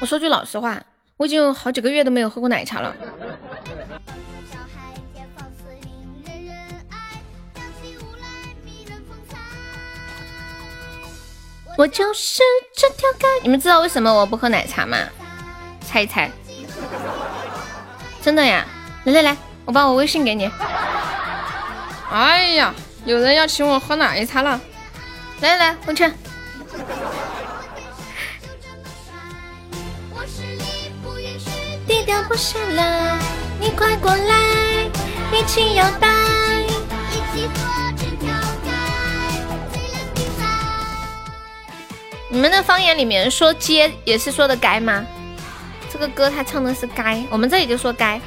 [0.00, 0.80] 我说句老实话，
[1.20, 2.96] 我已经有好几个月都没有喝过奶茶了。
[11.76, 12.40] 我就是
[12.74, 13.26] 这条街。
[13.42, 14.96] 你们知道为什么我不喝奶茶吗？
[15.82, 16.30] 猜一猜。
[18.22, 18.64] 真的呀！
[19.04, 19.36] 来来来，
[19.66, 20.50] 我把我微信给你。
[22.10, 22.74] 哎呀，
[23.04, 24.58] 有人要请我喝奶茶了。
[25.42, 26.14] 来来来，红尘。
[31.90, 33.18] 低调不下来，
[33.58, 34.84] 你快过来，
[35.32, 36.06] 一起摇摆，
[37.10, 37.64] 一起做
[37.96, 38.70] 这条街。
[42.28, 45.04] 你们的方言里面说街也是说的街吗？
[45.92, 48.20] 这个歌他唱的是街，我们这里就说街，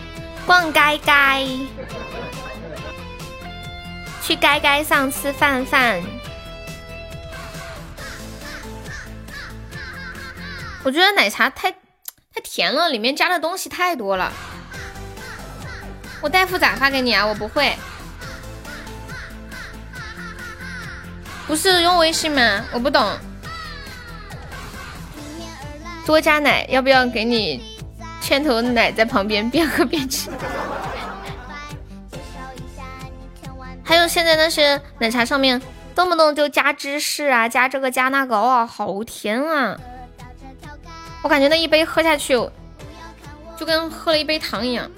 [0.46, 1.48] 逛街街，
[4.22, 6.02] 去街街上吃饭饭。
[10.84, 11.74] 我觉得奶茶太
[12.34, 14.34] 太甜了，里面加的东西太多了。
[16.20, 17.26] 我带复咋发给你啊？
[17.26, 17.78] 我不会，
[21.46, 22.66] 不是用微信吗？
[22.72, 23.16] 我不懂。
[26.06, 27.64] 多加奶，要不要给你
[28.20, 30.32] 牵头奶在旁边边喝边吃？
[33.86, 35.62] 还有现在那些奶茶上面
[35.94, 39.78] 动不动就加芝士啊，加这个加那个，哇，好甜啊！
[41.24, 42.34] 我感觉那一杯喝下去，
[43.58, 44.92] 就跟喝了一杯糖一样，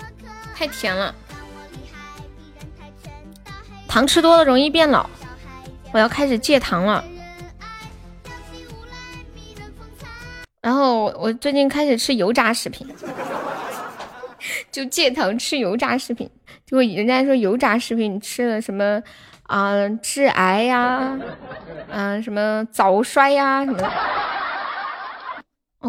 [0.56, 1.14] 太甜了。
[3.88, 5.08] 糖吃多了容易变老，
[5.94, 7.04] 我要开始戒糖了。
[10.62, 12.88] 然后我最近开始吃油炸食品，
[14.72, 16.30] 就戒糖吃油炸食品。
[16.66, 19.00] 结果人家说油炸食品吃了什么
[19.44, 21.16] 啊致癌呀，
[21.90, 23.94] 嗯什么早衰呀什么。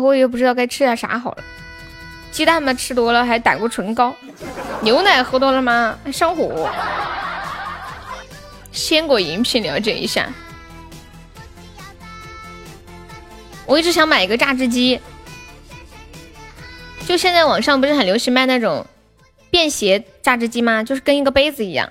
[0.03, 1.45] 我也不知道该吃点啥好了，
[2.31, 4.15] 鸡蛋嘛吃多了还胆固醇高，
[4.83, 6.69] 牛奶喝多了吗还上火，
[8.73, 10.29] 鲜果饮品了解一下。
[13.65, 15.01] 我一直想买一个榨汁机，
[17.09, 18.87] 就现在网上不是很流行卖那种
[19.51, 20.85] 便携榨汁机吗？
[20.85, 21.91] 就是跟一个杯子一样，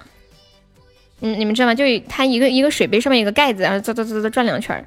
[1.22, 1.74] 嗯，你们知道吗？
[1.74, 4.86] 就它一个一个水杯上面有个盖子，然后转转转转转两圈。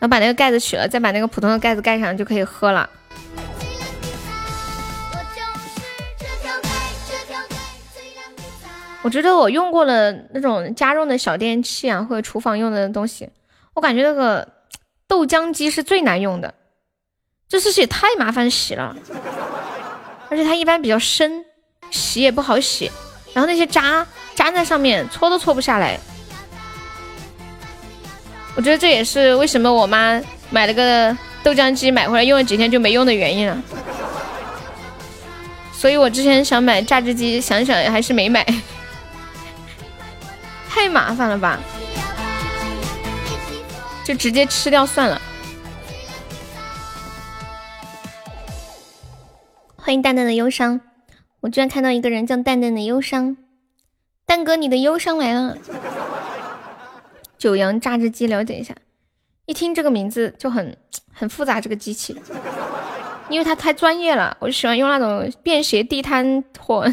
[0.00, 2.88] 然后把那个盖子取了，再把那个普通的盖子盖上，就可以喝了。
[9.02, 13.28] 我觉得我用过了那种家用的小电器啊，或者厨房用的东西，
[13.74, 14.46] 我感觉那个
[15.06, 16.54] 豆浆机是最难用的，
[17.48, 18.94] 这东西也太麻烦洗了，
[20.28, 21.44] 而且它一般比较深，
[21.90, 22.90] 洗也不好洗，
[23.32, 25.98] 然后那些渣粘在上面，搓都搓不下来。
[28.60, 30.20] 我觉得这也是为什么我妈
[30.50, 33.62] 买了个豆浆机买回来用了几天就没用的原因了。
[35.72, 38.46] 所以我之前想买榨汁机，想想还是没买，
[40.68, 41.58] 太麻烦了吧？
[44.04, 45.18] 就直接吃掉算了。
[49.74, 50.82] 欢迎淡淡的忧伤，
[51.40, 53.38] 我居然看到一个人叫淡淡的忧伤，
[54.26, 55.56] 蛋哥你的忧伤来了。
[57.40, 58.74] 九阳榨汁机，了解一下。
[59.46, 60.76] 一听这个名字就很
[61.10, 62.14] 很复杂，这个机器，
[63.30, 64.36] 因为它太专业了。
[64.40, 66.86] 我就喜欢用那种便携地摊货，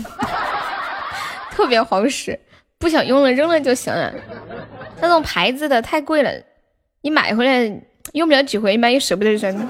[1.52, 2.40] 特别好使，
[2.80, 4.14] 不想用了扔了就行了。
[5.02, 6.32] 那种牌子的太贵了，
[7.02, 7.82] 你买回来
[8.14, 9.68] 用不了几回，一般又舍不得扔，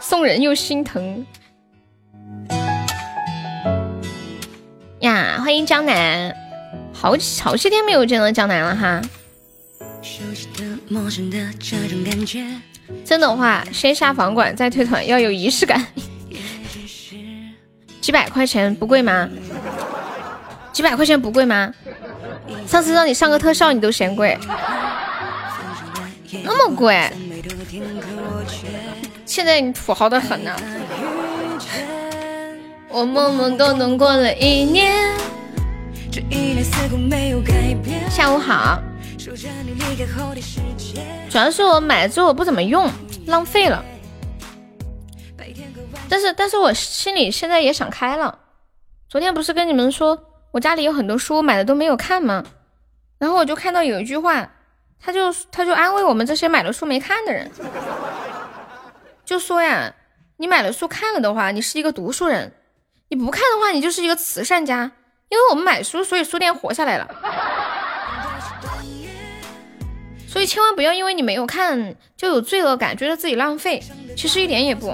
[0.00, 1.26] 送人又心疼。
[5.00, 6.34] 呀，欢迎江南，
[6.94, 9.02] 好好些天没有见到江南了哈。
[13.04, 15.84] 真的话，先下房管再退团，要有仪式感。
[18.00, 19.28] 几百块钱不贵吗？
[20.72, 21.72] 几百块钱不贵吗？
[22.66, 24.38] 上次让你上个特效，你都嫌贵，
[26.44, 27.10] 那么贵？
[29.24, 30.54] 现在你土豪的很呢。
[32.88, 34.92] 我懵懵懂懂过了一年，
[38.08, 38.80] 下午好。
[41.30, 42.90] 主要是我买了之后不怎么用，
[43.26, 43.84] 浪费了。
[46.08, 48.38] 但是，但是我心里现在也想开了。
[49.08, 50.18] 昨天不是跟你们说
[50.52, 52.44] 我家里有很多书，买的都没有看吗？
[53.18, 54.48] 然后我就看到有一句话，
[55.00, 57.50] 他就他就安慰我们这些买了书没看的人，
[59.24, 59.94] 就说呀，
[60.36, 62.50] 你买了书看了的话，你是一个读书人；
[63.08, 64.92] 你不看的话，你就是一个慈善家。
[65.28, 67.08] 因为我们买书，所以书店活下来了。
[70.36, 73.82] 所以千万不要因为你没有看就有罪恶感，觉得自己浪费，
[74.14, 74.88] 其实一点也不。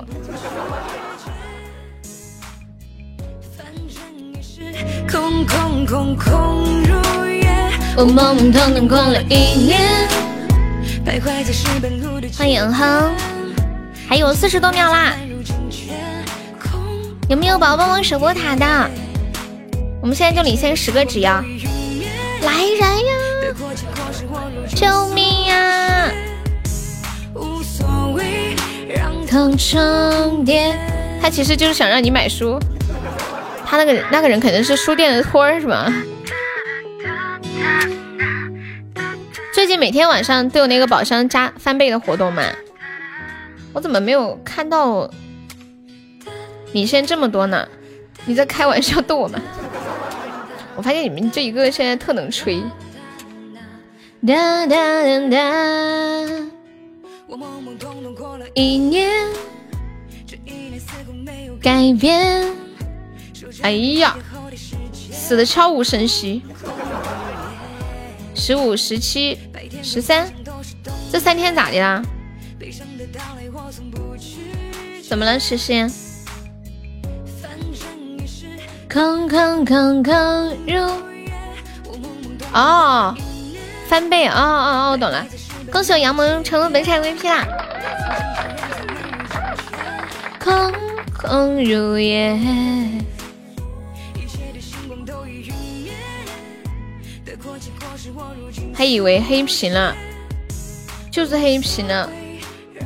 [7.96, 9.80] 我懵懵懂懂过了一年。
[12.38, 13.12] 欢迎哼，
[14.08, 15.16] 还有四十多秒啦，
[17.28, 18.90] 有没有宝宝帮忙守波塔的？
[20.00, 21.44] 我们现在就领先十个值呀！
[22.42, 23.12] 来人呀！
[24.74, 26.10] 救命呀！
[31.20, 32.58] 他其实就是想让你买书，
[33.64, 35.92] 他那个那个人肯定是书店的托儿是吧？
[39.52, 42.42] 最近每天晚上都有那个宝箱加翻倍的活动吗？
[43.72, 45.08] 我怎么没有看到
[46.72, 47.66] 领先这么多呢？
[48.24, 49.38] 你在开玩笑逗我吗？
[50.76, 52.62] 我发现你们这一个现在特能吹。
[54.24, 55.36] 哒哒哒哒。
[58.54, 59.10] 一年，
[60.24, 62.46] 这一年似乎没有改变。
[63.62, 64.16] 哎呀，
[65.10, 66.40] 死的悄无声息。
[68.36, 69.36] 十五、十七、
[69.82, 70.32] 十三，
[71.10, 72.00] 这三天咋的啦？
[75.08, 75.90] 怎么了，诗诗？
[78.88, 80.14] 空空空空
[80.66, 80.78] 如
[82.52, 83.16] 哦，
[83.92, 85.26] 翻倍哦哦哦，我懂了，
[85.70, 87.46] 恭喜我杨萌成为本场 VP 啦！
[90.40, 90.72] 空
[91.12, 92.34] 空如也。
[98.74, 99.94] 还以为黑屏了，
[101.10, 102.08] 就是黑屏了，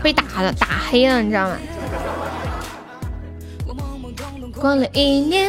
[0.03, 1.57] 被打了，打黑了，你知道吗？
[4.59, 5.49] 过了一年，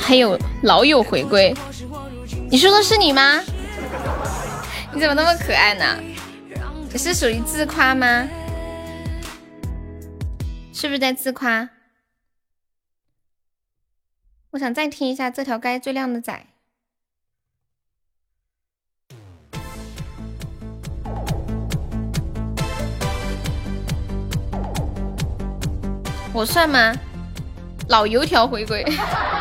[0.00, 1.54] 还有老友回归，
[2.50, 3.40] 你说的是你吗？
[4.92, 5.98] 你怎么那么可爱呢？
[6.92, 8.28] 你是属于自夸吗？
[10.72, 11.70] 是不是在自夸？
[14.50, 16.46] 我想再听一下这条街最靓的仔，
[26.32, 26.94] 我算吗？
[27.88, 28.84] 老油条回归，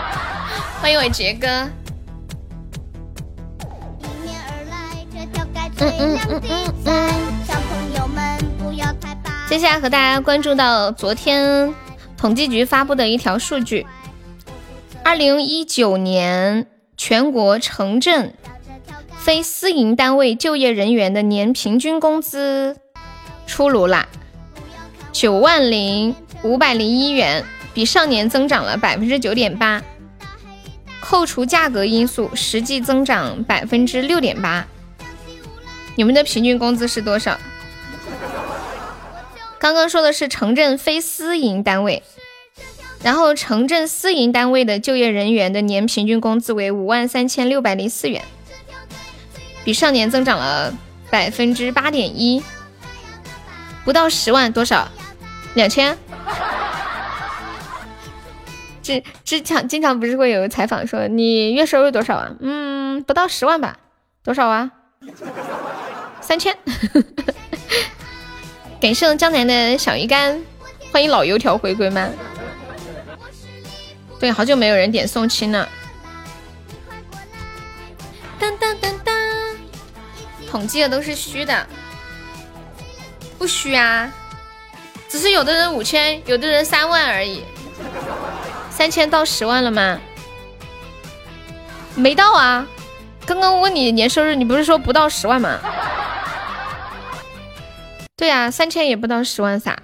[0.82, 1.48] 欢迎我杰哥。
[5.80, 7.10] 嗯嗯嗯嗯嗯。
[9.50, 11.74] 接下来和大家关注到昨天
[12.18, 13.86] 统计局发布的一条数据。
[15.04, 16.66] 二零一九年
[16.98, 18.34] 全国城镇
[19.18, 22.78] 非私营单位就业人员的年平均工资
[23.46, 24.08] 出炉啦，
[25.12, 29.82] 九万零五百零一元，比上年增长了百分之九点八，
[31.02, 34.68] 扣除价格因素，实际增长百分之六点八。
[35.96, 37.40] 你们的平均工资是多少？
[39.60, 42.04] 刚刚说的是城镇非私营单位。
[43.02, 48.24] 然后，城镇私营单位的就业人员的年平均工资为五万三千六百零四元，
[49.66, 50.74] 比上年增长了
[51.10, 52.42] 百分之八点一，
[53.84, 54.88] 不到十万多少？
[55.54, 55.98] 两千？
[58.84, 62.36] 这经常经常不是会有采访说你月收入多少啊？
[62.42, 63.78] 嗯，不到十万吧？
[64.24, 64.70] 多少啊？
[66.22, 66.56] 三千。
[68.82, 70.44] 感谢江南的小鱼干，
[70.92, 72.10] 欢迎老油条回归吗？
[74.20, 75.70] 对，好久没有人点送亲了。
[78.38, 79.16] 当当当当，
[80.50, 81.66] 统计的都是虚的，
[83.38, 84.12] 不虚啊，
[85.08, 87.46] 只是有的人五千，有的人三万而已。
[88.76, 90.00] 三千到十万了吗？
[91.96, 92.68] 没到啊，
[93.24, 95.60] 刚刚问你年收入，你不是说不到十万吗？
[98.18, 99.78] 对呀，三千也不到十万撒。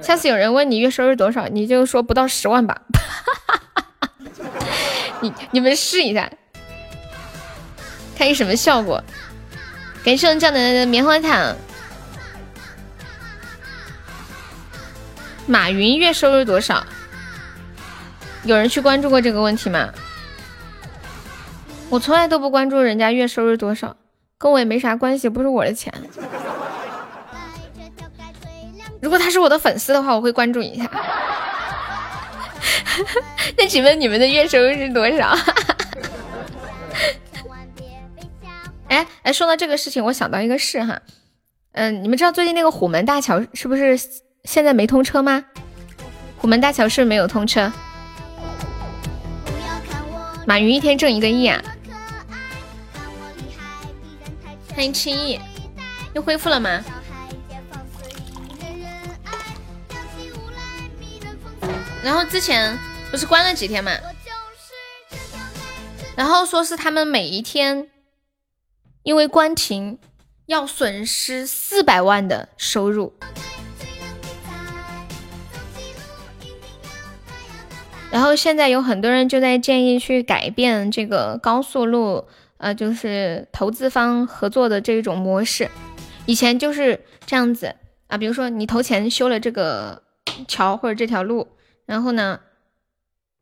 [0.00, 2.80] 下次有人问你月收入多少，你就说不到十万吧。
[5.20, 6.30] 你你们试一下，
[8.16, 9.02] 看有什么效果。
[10.04, 11.56] 感谢我们江南的棉花糖。
[15.46, 16.86] 马云月收入多少？
[18.44, 19.92] 有人去关注过这个问题吗？
[21.90, 23.96] 我从来都不关注人家月收入多少，
[24.36, 25.92] 跟我也没啥关系，不是我的钱。
[29.00, 30.90] 如果他是我的粉丝的话，我会关注一下。
[33.56, 35.28] 那请问你们的月收入是多少？
[38.88, 41.00] 哎哎，说到这个事情，我想到一个事哈，
[41.72, 43.98] 嗯，你们知道最近那个虎门大桥是不是
[44.44, 45.44] 现在没通车吗？
[46.38, 47.72] 虎门大桥是没有通车。
[50.48, 51.62] 马云一天挣一个亿啊！
[54.74, 55.38] 欢迎轻易，
[56.14, 56.82] 又恢复了吗？
[62.02, 62.78] 然后之前
[63.10, 63.92] 不是关了几天嘛，
[66.16, 67.90] 然后说是他们每一天
[69.02, 69.98] 因为关停
[70.46, 73.12] 要损失四百万的收入，
[78.10, 82.26] 然后现在有很多人就在建议去改变这个高速路，
[82.56, 85.70] 呃，就是投资方合作的这种模式，
[86.26, 87.76] 以前就是这样子
[88.06, 90.02] 啊，比如说你投钱修了这个
[90.46, 91.48] 桥或者这条路。
[91.86, 92.40] 然后呢，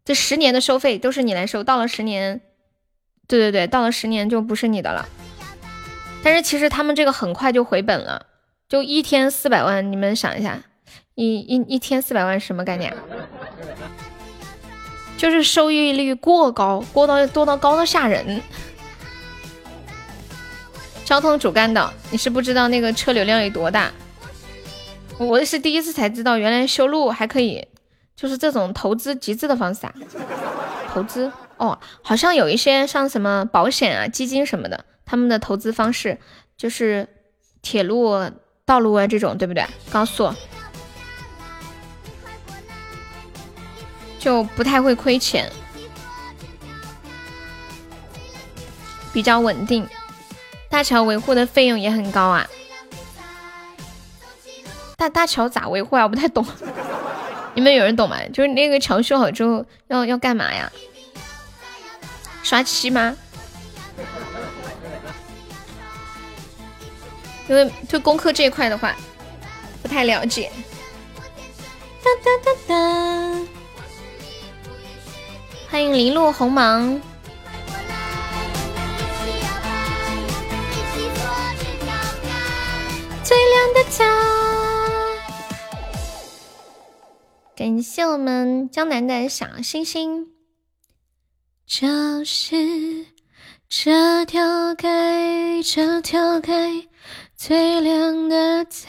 [0.05, 2.41] 这十年的收费都是你来收，到了十年，
[3.27, 5.09] 对对对，到了十年就不是你的了。
[6.23, 8.27] 但是其实他们这个很快就回本了，
[8.69, 10.63] 就一天四百万，你们想一下，
[11.17, 12.95] 一一一天四百万是什么概念？
[15.17, 18.41] 就是收益率过高，过到多到高到吓人。
[21.05, 23.93] 交通主干道，你是不知道那个车流量有多大，
[25.19, 27.67] 我也是第一次才知道，原来修路还可以。
[28.17, 29.93] 就是这种投资集资的方式啊，
[30.89, 36.19] 投资哦，好像有一些像什么保险啊、基金什么的，他们的投资方式
[36.57, 37.07] 就是
[37.61, 38.15] 铁路、
[38.65, 39.67] 道路啊这种，对不对？
[39.91, 40.33] 高速
[44.27, 45.49] 就不太会亏钱，
[49.13, 49.89] 比较稳定。
[50.69, 52.45] 大桥维护的费用也很高啊，
[54.97, 56.03] 大大桥咋维护啊？
[56.03, 56.45] 我不太懂。
[57.55, 58.17] 你们有人懂吗？
[58.35, 60.73] 就是那个桥修好之后要要干嘛呀？
[62.43, 63.17] 刷漆吗？
[67.47, 68.93] 因为对工科这一块的话，
[69.81, 70.51] 不太了解。
[72.03, 73.56] 哒哒哒哒！
[75.77, 77.03] 欢迎零路红芒。
[83.23, 84.03] 最亮的桥。
[87.55, 90.29] 感谢我们江南的小星星。
[91.67, 93.05] 就是
[93.69, 96.89] 这条街，这条街
[97.37, 98.89] 最亮的仔，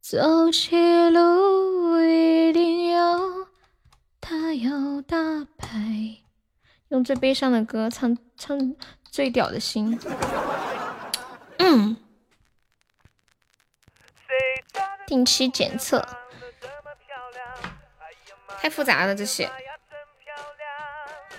[0.00, 0.78] 走起
[1.10, 3.20] 路一定要
[4.30, 5.16] 他要大
[5.58, 5.68] 牌，
[6.86, 8.76] 用最悲伤的歌唱唱
[9.10, 9.98] 最屌的心。
[11.58, 11.96] 嗯，
[15.04, 16.06] 定期检测。
[18.60, 19.50] 太复杂了这些。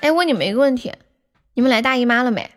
[0.02, 0.94] 哎，问你们一个问题，
[1.54, 2.52] 你们来大姨妈了没？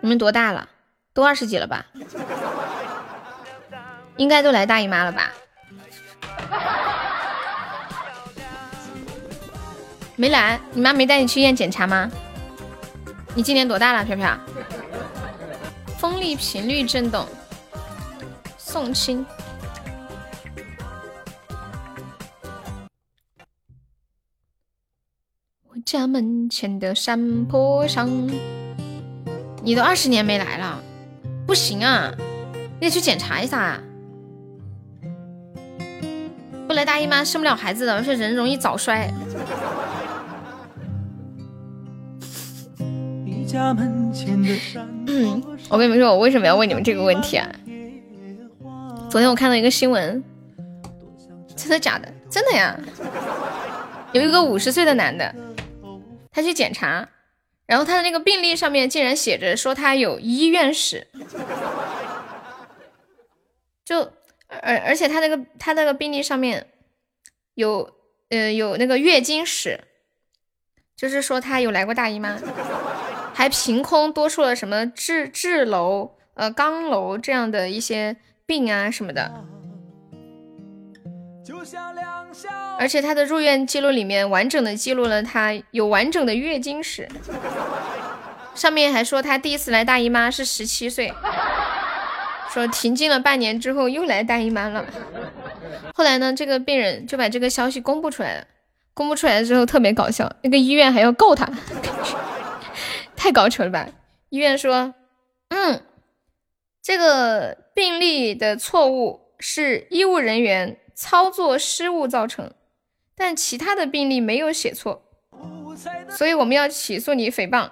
[0.00, 0.68] 你们多大了？
[1.12, 1.86] 都二十几了吧？
[4.16, 5.32] 应该都来大姨妈了吧？
[10.20, 10.60] 没来？
[10.74, 12.10] 你妈没带你去医院检查吗？
[13.34, 14.38] 你今年多大了，飘飘？
[15.96, 17.26] 风力频率震动，
[18.58, 19.24] 送亲。
[25.68, 28.06] 我家门前的山坡上，
[29.62, 30.82] 你都二十年没来了，
[31.46, 32.12] 不行啊，
[32.78, 33.80] 你得去检查一下啊！
[36.68, 39.10] 不来大姨妈生不了孩子的，而且人容易早衰。
[45.06, 47.48] 嗯，我跟你们说，我为什么要问你们这个问题啊？
[49.10, 50.22] 昨天我看到一个新闻，
[51.56, 52.12] 真的假的？
[52.30, 52.78] 真的呀，
[54.12, 55.34] 有一个五十岁的男的。
[56.32, 57.08] 他去检查，
[57.66, 61.08] 然后他的那个病历上面竟然写着说他有医院史，
[63.84, 64.12] 就
[64.48, 66.68] 而而且他那个他那个病历上面
[67.54, 67.90] 有
[68.28, 69.80] 呃有那个月经史，
[70.96, 72.38] 就是说他有来过大姨妈，
[73.32, 78.16] 还凭空多出了什么智智楼呃肛楼这样的一些
[78.46, 79.44] 病啊什么的。
[82.78, 87.08] 而且他的入院记录里面完整的记录了他有完整的月经史，
[88.54, 91.12] 上面还说他第一次来大姨妈是十七岁，
[92.50, 94.84] 说停经了半年之后又来大姨妈了。
[95.92, 98.46] 后来呢，这个病人就把这个消息公布出来了，
[98.94, 101.46] 公布出来之后特别搞笑，那个医院还要告他，
[103.22, 103.86] 太高扯了吧？
[104.30, 104.94] 医院说，
[105.50, 105.82] 嗯，
[106.82, 112.54] 这个病例的错误是医务人员操作失误造成，
[113.14, 115.02] 但其他的病例没有写错，
[116.08, 117.68] 所以我们要起诉你诽谤。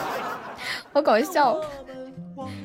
[0.92, 1.58] 好搞笑！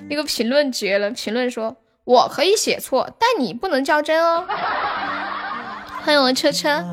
[0.09, 4.45] 那个评论绝了，评论说我可以写错，但你不能较真哦。
[6.03, 6.83] 欢迎我车车，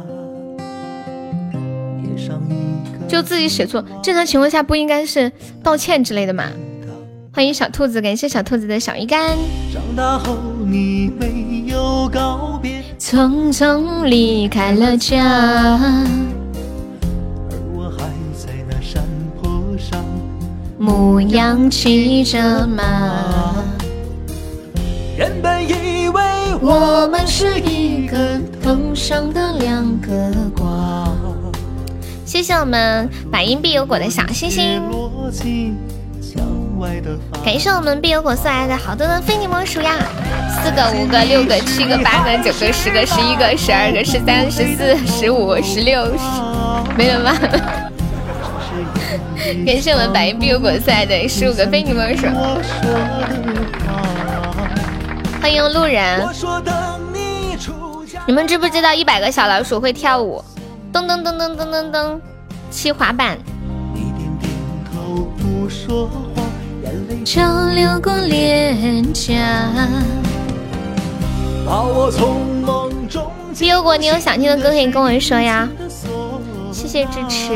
[3.11, 5.31] 就自己写错，正常情况下不应该是
[5.65, 6.45] 道歉之类的吗？
[7.32, 9.37] 欢迎小兔子，感谢小兔子的小鱼干。
[12.99, 16.07] 匆匆离开了家。
[20.78, 23.55] 牧羊骑着马，
[25.19, 26.23] 原本以为
[26.61, 28.07] 我们是一
[28.95, 31.30] 上的两个瓜。
[32.31, 34.81] 谢谢我们百因必有果的小星星，
[37.44, 39.97] 感谢我们必有果送来的好多的非你莫属呀！
[40.48, 46.07] 四个、五个、六个、七个、八个、九个、十个、十一个、十二个、十三、十四、十五、十六，
[46.97, 47.32] 没了吗？
[49.66, 52.28] 感谢我们百因必有果赛的十五个非你莫属，
[55.43, 56.24] 欢迎路人。
[58.24, 60.44] 你们知不知道一百个小老鼠会跳舞？
[60.93, 62.21] 噔噔噔噔噔噔噔，
[62.71, 63.39] 骑滑板。
[67.25, 67.41] 就
[67.75, 69.31] 流过脸颊。
[73.57, 75.69] 必有果，你有想听的歌可以跟我说呀。
[76.73, 77.55] 谢谢支持。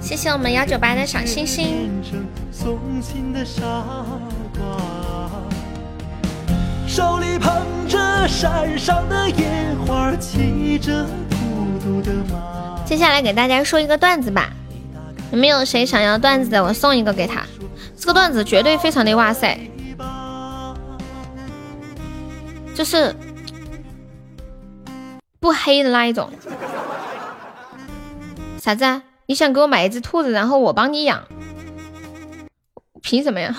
[0.00, 1.90] 谢谢我们幺九八的小星星。
[6.98, 14.50] 手里捧着山上的野花，骑着孤独的马接下来给大家说一个段子吧，
[15.30, 16.60] 有没有谁想要段子的？
[16.60, 17.42] 我送一个给他。
[17.96, 19.56] 这个段子绝对非常的哇塞，
[22.74, 23.14] 就是
[25.38, 26.28] 不黑的那一种。
[28.60, 29.02] 啥子？
[29.26, 31.22] 你想给我买一只兔子，然后我帮你养，
[33.02, 33.54] 凭什么呀？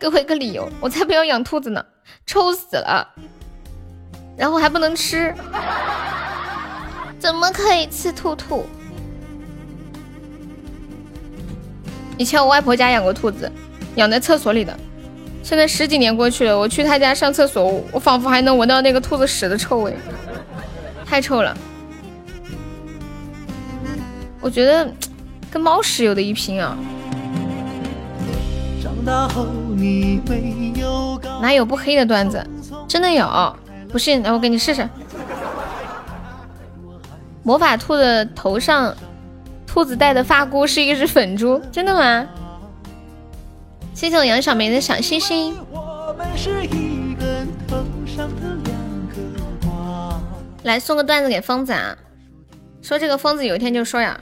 [0.00, 1.84] 给我一个理由，我才不要养兔子呢，
[2.24, 3.06] 臭死了！
[4.34, 5.34] 然后还不能吃，
[7.18, 8.64] 怎么可以吃兔兔？
[12.16, 13.52] 以前我外婆家养过兔子，
[13.96, 14.74] 养在厕所里的。
[15.42, 19.94] 现在十几年过去了，我去她家上厕所，我仿佛还能闻到那个兔子屎的臭味，
[21.04, 21.54] 太臭了。
[24.40, 24.90] 我觉得
[25.50, 26.74] 跟猫屎有的一拼啊！
[31.40, 32.46] 哪有不黑的段子？
[32.86, 33.56] 真的有，
[33.88, 34.88] 不信来我给你试试。
[37.42, 38.94] 魔法兔的头上，
[39.66, 42.26] 兔子戴的发箍是一只粉猪，真的吗？
[43.94, 45.56] 谢谢我杨小梅的小心心。
[50.64, 51.96] 来送个段子给疯子啊！
[52.82, 54.20] 说这个疯子有一天就说呀，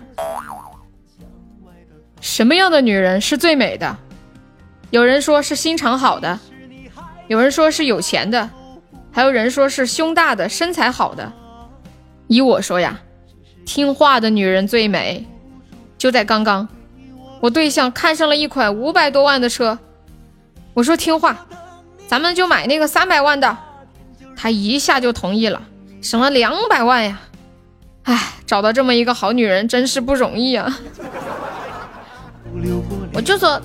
[2.20, 3.96] 什么样的女人是最美的？
[4.90, 6.39] 有人说是心肠好的，
[7.27, 8.48] 有人说是有钱的，
[9.12, 11.32] 还有人说是胸大的、身材好的。
[12.27, 12.98] 依我说呀，
[13.66, 15.27] 听话的女人最美。
[15.98, 16.69] 就在刚刚，
[17.40, 19.78] 我对象看上了一款五百多万的车，
[20.74, 21.47] 我说听话，
[22.06, 23.56] 咱们就买那个三百万的，
[24.36, 25.60] 他一下就同意了，
[26.01, 27.20] 省了两百万呀。
[28.05, 30.78] 唉，找到这么一个好女人真是不容易啊！
[33.12, 33.60] 我就说，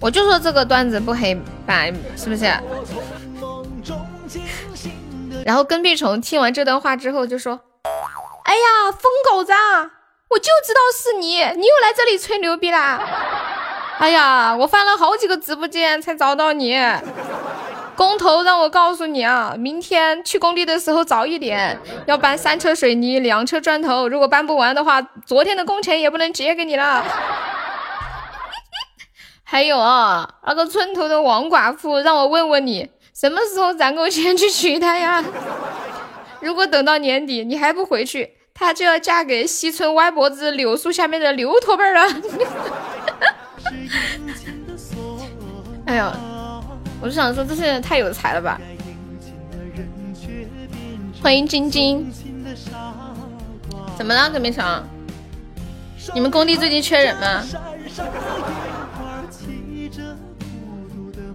[0.00, 2.44] 我就说这个段子不黑白，是不是？
[5.44, 7.58] 然后跟屁虫听完这段话之后就说
[8.44, 9.52] ：“哎呀，疯狗子，
[10.28, 13.00] 我就知道是你，你又来这里吹牛逼啦！
[13.98, 16.78] 哎呀，我翻了好几个直播间才找到你。”
[17.96, 21.76] 工头让我告诉你啊，明天去工地的时候早一点，
[22.06, 24.08] 要搬三车水泥，两车砖头。
[24.08, 27.04] 如果搬不完的话，昨天的工钱也不能结给你了。
[29.50, 35.24] 还有啊，那个村头的王寡妇让我问问你，什么时候攒够钱去娶她呀？
[36.40, 42.02] 如果等到年底你还不回去，她就要嫁给西村歪脖子柳树下面的刘驼背了。
[45.86, 46.14] 哎呀！
[47.00, 48.60] 我就想说，这些人太有才了吧！
[51.22, 52.12] 欢迎晶晶，
[53.96, 54.84] 怎么了，葛明成？
[56.12, 57.42] 你们工地最近缺人吗？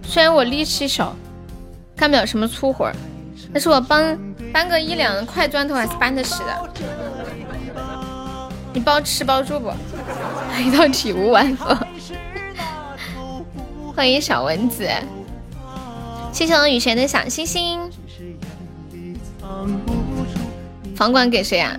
[0.06, 1.14] 虽然我力气小，
[1.96, 2.90] 干不了什么粗活
[3.52, 4.16] 但是我帮
[4.52, 6.70] 搬个一两块砖头还是搬得起的。
[8.72, 9.72] 你包吃包住不？
[10.60, 11.64] 一道体无完肤。
[13.94, 14.88] 欢迎小蚊子，
[16.32, 17.80] 谢谢我雨璇的小星星。
[20.96, 21.78] 房管给谁呀？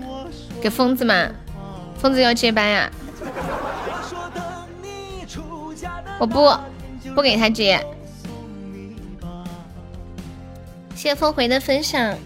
[0.62, 1.28] 给疯子吗？
[1.98, 2.92] 疯子要接班呀？
[6.20, 6.50] 我不
[7.14, 7.86] 不给他接。
[11.06, 12.18] 谢谢峰回的分享，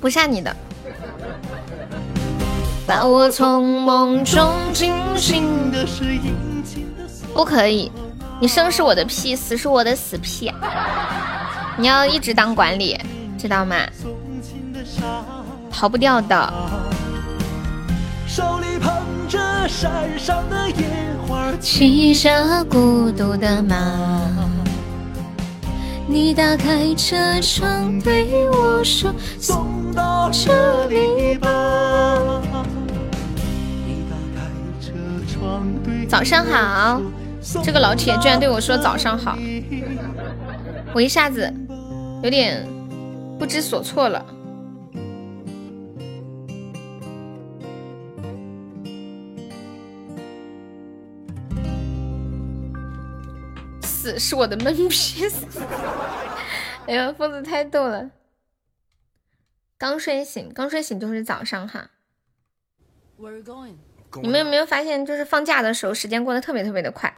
[0.00, 0.56] 不下你的。
[2.86, 6.04] 把我从梦中惊醒的是
[7.34, 7.92] 不可以，
[8.40, 10.50] 你生是我的屁，死是我的死屁。
[11.76, 12.98] 你要一直当管理，
[13.36, 13.76] 知道吗？
[15.70, 16.54] 逃不掉的。
[18.26, 18.78] 手里
[19.68, 20.84] 山上的野
[21.26, 23.76] 花，骑着孤独的马。
[26.08, 31.48] 你打开车窗对我说：“送到这里吧。”
[36.08, 37.02] 早上好，
[37.64, 39.36] 这个老铁居然对我说早上好，
[40.94, 41.52] 我一下子
[42.22, 42.64] 有点
[43.38, 44.24] 不知所措了。
[54.06, 55.44] 死是我的闷屁死！
[56.86, 58.08] 哎呀，疯子太逗了。
[59.76, 61.90] 刚睡醒，刚睡醒就是早上哈。
[64.22, 67.12] 你们有没有发现，就是放假的时候，时间过得特别特别的快？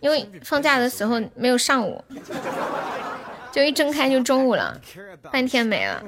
[0.00, 2.04] 因为放假的时候没有上午，
[3.50, 4.78] 就一睁开就中午了，
[5.32, 6.04] 半天没了。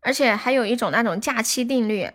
[0.00, 2.10] 而且还有一种那种假期定律，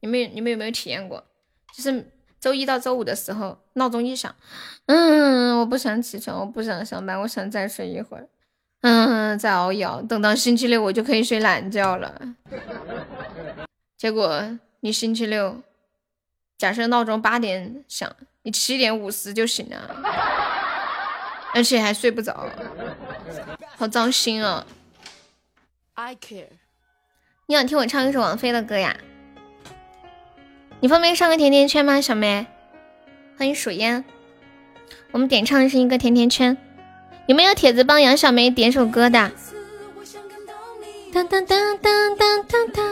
[0.00, 1.24] 你们你们有没有体验过？
[1.72, 4.34] 就是周一到周五的时候，闹钟一响，
[4.86, 8.26] 嗯，我不想起床，我不想上班，我想再睡一会儿。
[8.80, 12.34] 嗯，再熬一熬，等到星期六我就可以睡懒觉了。
[13.98, 15.60] 结果你星期六，
[16.56, 18.10] 假设闹钟八点响，
[18.42, 19.94] 你七点五十就醒了，
[21.54, 22.48] 而且还睡不着，
[23.76, 24.66] 好糟心啊
[25.92, 26.48] ！I care。
[27.48, 28.96] 你想听我唱一首王菲的歌呀？
[30.82, 32.46] 你方便上个甜甜圈吗，小梅？
[33.38, 34.02] 欢迎数烟。
[35.10, 36.56] 我们点唱的是一个甜甜圈。
[37.26, 39.30] 有没有铁子帮杨小梅点首歌的？
[41.12, 42.84] 当当当当当当当。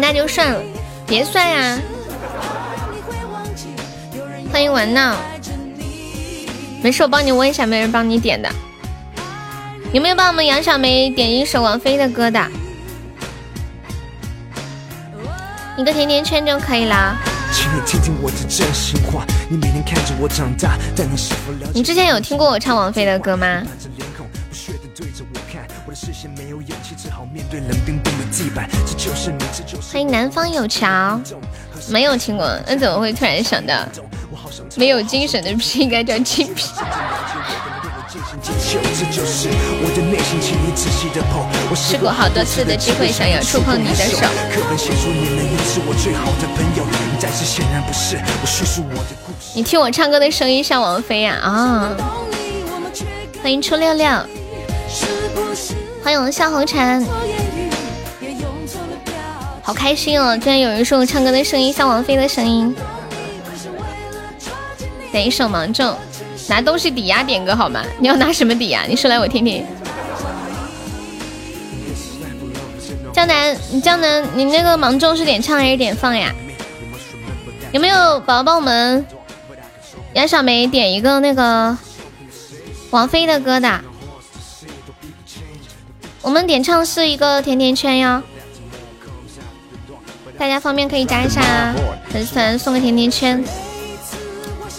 [0.00, 0.62] 那就算了，
[1.08, 1.80] 别算呀。
[4.52, 5.16] 欢迎玩闹，
[6.80, 8.48] 没事，我帮你问一下，没人帮你点的。
[9.92, 12.40] 有没有帮我们杨小梅点一首王菲的歌的？
[15.76, 17.16] 一个甜甜圈就可以了。
[21.72, 23.62] 你之前有听过我唱王菲的歌吗？
[29.90, 31.20] 欢迎南方有桥，
[31.88, 33.74] 没有听过，那怎么会突然想到？
[34.78, 36.70] 没有精神的屁应该叫精屁。
[41.74, 44.18] 试过好多次的机会，想要触碰你的手。
[49.52, 51.90] 你听我唱歌的声音像王菲呀啊！
[53.42, 54.08] 欢迎初六六，
[56.04, 57.04] 欢迎我们笑红尘，
[59.60, 60.38] 好开心哦！
[60.38, 62.72] 居然有人说我唱歌的声音像王菲的声音。
[65.10, 65.96] 点一首芒种。
[66.48, 67.82] 拿东西抵押点歌好吗？
[67.98, 68.86] 你要拿什么抵押？
[68.88, 69.64] 你说来我听听。
[73.12, 76.32] 江南，江南，你那个芒种是点唱还是点放呀？
[77.72, 79.04] 有没有宝宝帮我们
[80.14, 81.76] 杨小梅点一个那个
[82.90, 83.80] 王菲的歌的？
[86.22, 88.22] 我们点唱是一个甜甜圈哟，
[90.38, 91.74] 大家方便可以加一下
[92.08, 93.44] 粉丝团送个甜甜圈，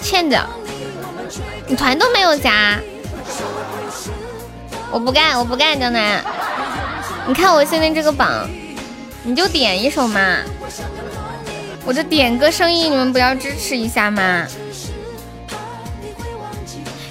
[0.10, 0.44] 欠着。
[1.68, 2.80] 你团都没有加，
[4.90, 6.24] 我不干，我不干，江南。
[7.28, 8.50] 你看我现在这个榜，
[9.22, 10.38] 你就点一首嘛。
[11.86, 14.48] 我这点歌生意，你们不要支持一下吗？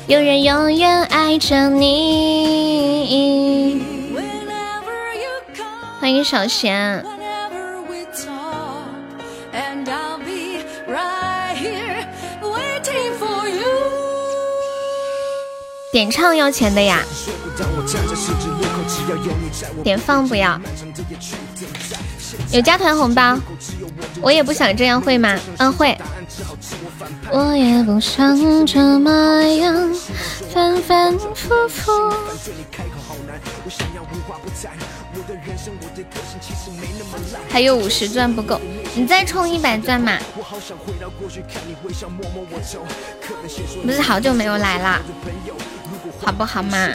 [0.09, 3.81] 有人永远爱着你。
[6.01, 7.05] 欢迎小贤。
[15.90, 17.02] 点唱要钱的呀，
[19.82, 20.60] 点放不要。
[22.52, 23.39] 有加团红包，
[24.20, 25.39] 我也不想这样，会吗？
[25.56, 25.97] 嗯，会。
[27.31, 29.94] 我也不想这么样，
[30.52, 32.12] 反反复复。
[37.48, 38.60] 还有五十钻不够，
[38.94, 40.19] 你再充一百钻嘛。
[43.85, 45.01] 不是好久没有来了，
[46.20, 46.89] 好不好嘛？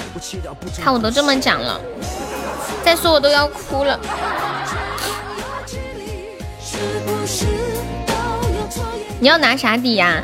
[0.82, 1.80] 看我都这么讲了，
[2.84, 4.00] 再说我都要哭了。
[9.20, 10.24] 你要拿啥底呀？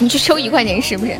[0.00, 1.16] 你去收一块钱是不是？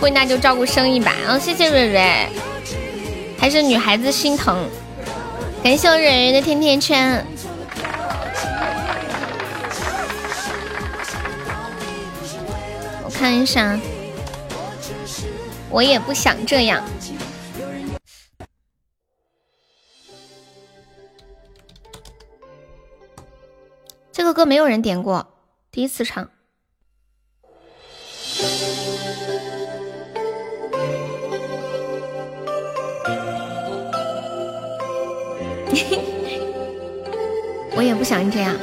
[0.00, 1.14] 会那就照顾生意吧。
[1.26, 2.28] 嗯，谢谢蕊蕊，
[3.38, 4.68] 还是女孩子心疼。
[5.62, 7.24] 感谢我蕊蕊的甜甜圈。
[13.04, 13.78] 我看一下，
[15.70, 16.82] 我也不想这样。
[24.12, 25.26] 这个歌没有人点过。
[25.70, 26.30] 第一次唱，
[37.76, 38.54] 我也不想这样。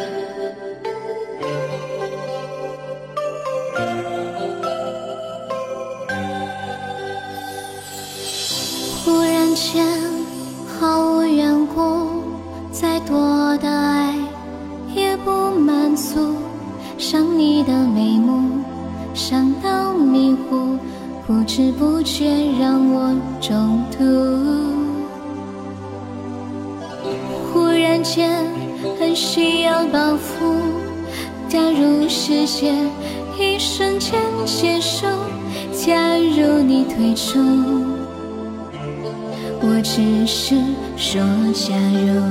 [9.04, 9.86] 忽然间，
[10.80, 12.24] 毫无缘故，
[12.72, 14.16] 再多的爱
[14.94, 16.36] 也不满足。
[16.98, 18.62] 想你的眉目，
[19.14, 20.78] 想到迷糊，
[21.28, 22.26] 不知不觉
[22.60, 23.98] 让我中毒。
[27.52, 28.46] 忽然间
[29.00, 30.56] 很需要保护，
[31.48, 32.74] 假如世界
[33.38, 35.06] 一瞬间结束，
[35.74, 37.40] 假如你退出，
[39.62, 40.56] 我只是
[40.98, 41.22] 说
[41.54, 41.76] 假
[42.06, 42.22] 如，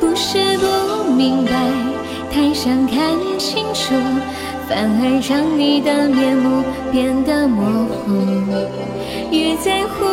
[0.00, 1.52] 不是不明白。
[2.30, 2.98] 太想看
[3.38, 3.94] 清楚，
[4.68, 6.62] 反而让你的面目
[6.92, 8.12] 变得模糊。
[9.32, 10.04] 越在乎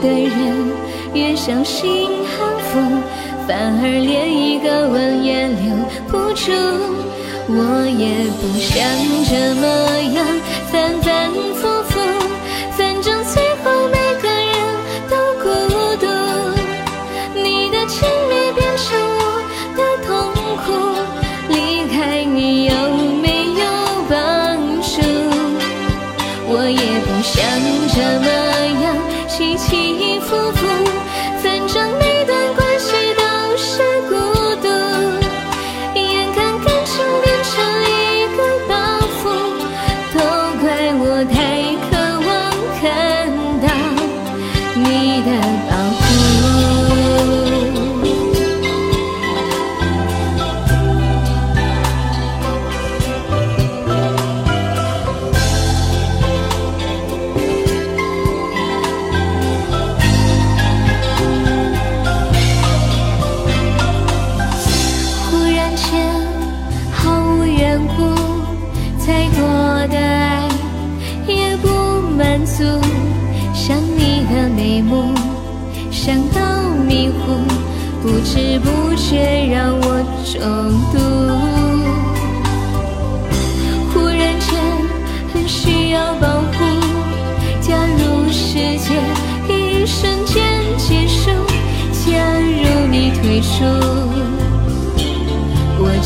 [0.00, 0.72] 的人，
[1.14, 2.72] 越小心安抚，
[3.46, 5.76] 反而连一个吻也留
[6.08, 6.50] 不住。
[7.46, 7.54] 我
[7.86, 8.72] 也不想
[9.28, 9.62] 这么
[10.14, 10.18] 样，
[10.72, 10.72] 反
[11.02, 11.62] 反复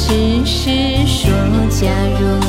[0.09, 1.31] 只是说
[1.69, 1.87] 假
[2.19, 2.48] 如，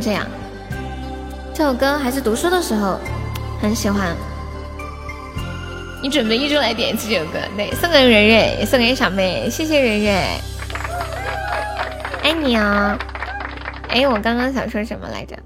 [0.00, 0.26] 这样。
[1.54, 2.98] 这首歌还是读书的时候
[3.60, 4.16] 很喜欢。
[6.02, 7.38] 你准备一周来点一次这首歌？
[7.56, 10.40] 对，送给蕊蕊，也送给小妹，谢谢蕊蕊，
[12.22, 12.98] 爱你哦。
[13.88, 15.36] 哎，我刚刚想说什么来着？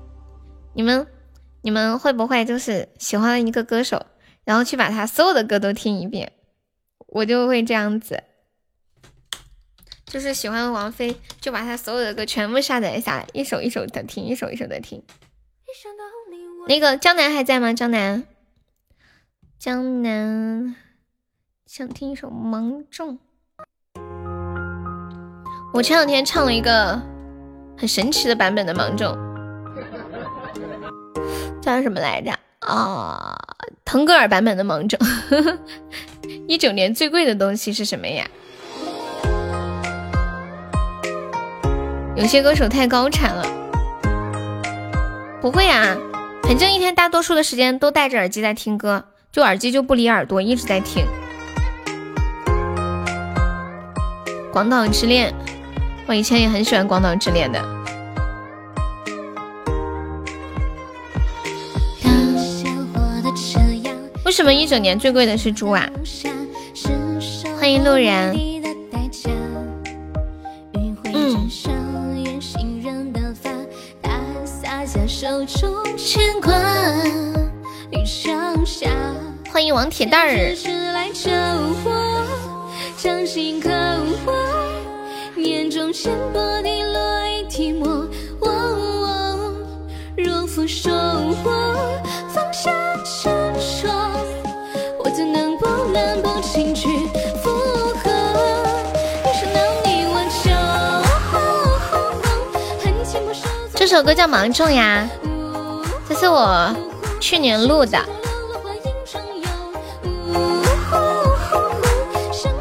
[0.73, 1.07] 你们，
[1.61, 4.07] 你们会不会就是喜欢一个歌手，
[4.45, 6.33] 然后去把他所有的歌都听一遍？
[7.09, 8.23] 我就会这样子，
[10.07, 15.03] 就是喜欢王菲，就把她所有的歌全部下载下来，一首一首的听，一首一首的听。
[16.69, 17.73] 那个江南还在吗？
[17.73, 18.25] 江南，
[19.59, 20.77] 江南，
[21.67, 23.19] 想听一首《芒种》。
[25.75, 27.03] 我前两天唱了一个。
[27.79, 29.15] 很神奇的版本的芒种，
[31.61, 32.33] 叫什么来着？
[32.61, 33.37] 啊，
[33.85, 34.99] 腾格尔版本的芒种。
[36.49, 38.27] 一九年最贵的东西是什么呀？
[42.17, 43.47] 有些歌手太高产了。
[45.41, 45.97] 不会啊，
[46.43, 51.05] 反正一天大多数的时间都戴着耳机在听歌，就耳机就不离耳朵，一直在听。
[54.51, 55.33] 广岛之恋。
[56.09, 57.61] 我以前也很喜欢《广岛之恋》的。
[64.25, 65.87] 为什么一整年最贵的是猪啊？
[67.59, 68.56] 欢迎路人。
[79.51, 80.55] 欢迎王铁蛋儿。
[85.39, 88.07] 眼中鲜薄的落一滴墨，
[90.19, 91.75] 若负手我，
[92.29, 92.71] 放下
[93.03, 93.31] 执
[93.81, 93.89] 着，
[95.03, 96.89] 我怎能不能不轻去
[103.97, 105.09] 首歌叫《芒种》呀，
[106.07, 106.71] 这是我
[107.19, 107.99] 去年录的，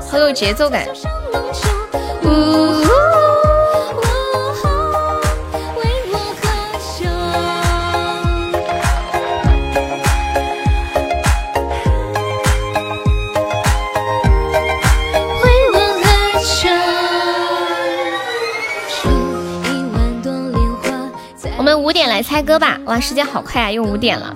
[0.10, 0.88] 好有节奏感。
[21.86, 22.80] 五点来猜歌吧！
[22.86, 24.36] 哇，时间好快啊，又五点了。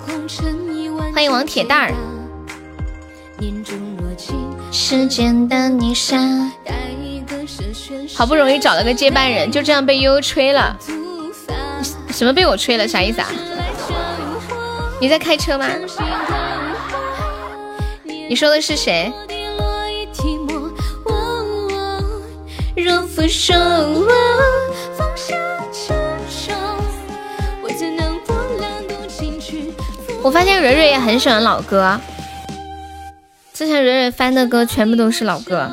[1.12, 1.92] 欢迎王铁蛋儿。
[4.70, 6.16] 时间的泥沙。
[8.14, 10.78] 好不容易找了个接班人，就这样被悠悠吹了。
[12.12, 12.86] 什么被我吹了？
[12.86, 13.26] 啥意思啊？
[15.00, 15.66] 你在开车吗？
[18.28, 19.12] 你说的是谁？
[30.22, 31.98] 我发现蕊蕊也很喜欢老歌，
[33.54, 35.68] 之前蕊蕊翻的歌全部都是老歌。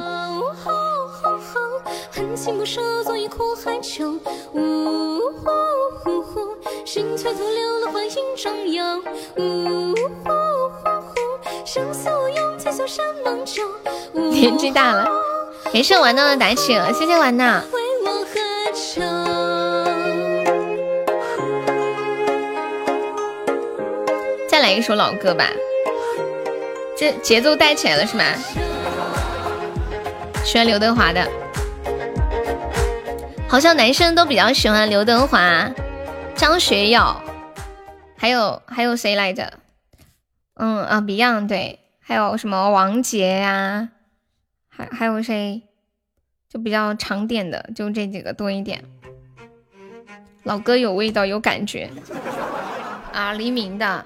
[14.32, 15.08] 年纪大了，
[15.74, 17.62] 感谢玩闹的打起了，谢谢玩闹。
[18.96, 19.47] 再
[24.68, 25.46] 来一首老歌吧，
[26.98, 28.26] 这节奏带起来了是吗？
[30.44, 31.26] 喜欢刘德华的。
[33.48, 35.72] 好像男生都比较喜欢刘德华、
[36.36, 37.16] 张学友，
[38.18, 39.54] 还有还有谁来着？
[40.56, 43.88] 嗯啊，Beyond 对，还有什么王杰呀？
[44.68, 45.62] 还还有谁？
[46.50, 48.84] 就比较常点的，就这几个多一点。
[50.44, 51.90] 老歌有味道，有感觉
[53.14, 53.32] 啊！
[53.32, 54.04] 黎明的，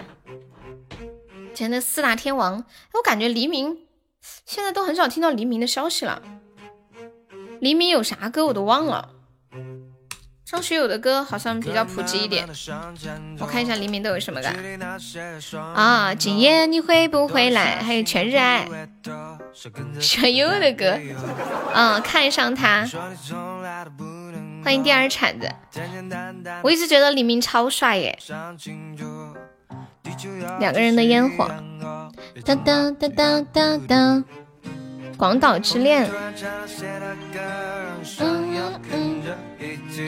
[1.54, 3.78] 前的四大天王，我感觉黎明
[4.46, 6.22] 现在都很少听到黎明的消息了。
[7.60, 9.10] 黎明有啥歌我都忘了。
[10.46, 12.46] 张学友的歌好像比较普及一点，
[13.40, 14.50] 我看一下黎明都有什么歌
[15.58, 16.14] 啊？
[16.14, 17.82] 今夜你会不会来？
[17.82, 18.68] 还有全日爱，
[20.02, 21.00] 小悠悠的歌，
[21.74, 22.86] 嗯，看上他，
[24.62, 25.50] 欢迎第二铲子。
[26.64, 28.20] 我一直觉得黎明超帅耶，
[30.60, 31.50] 两个人的烟火，
[32.46, 34.24] 当当当当当当，
[35.18, 36.10] 广岛之恋。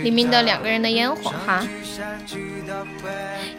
[0.04, 1.66] 里面的两个人的烟火哈，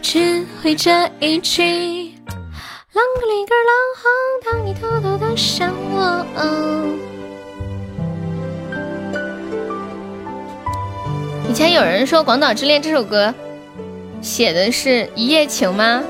[0.03, 4.05] 只会这一句，啷个里个啷哼，
[4.45, 6.27] 当你偷偷的想我。
[11.49, 13.33] 以前有人说《广岛之恋》这首歌
[14.21, 16.03] 写的是一夜情吗？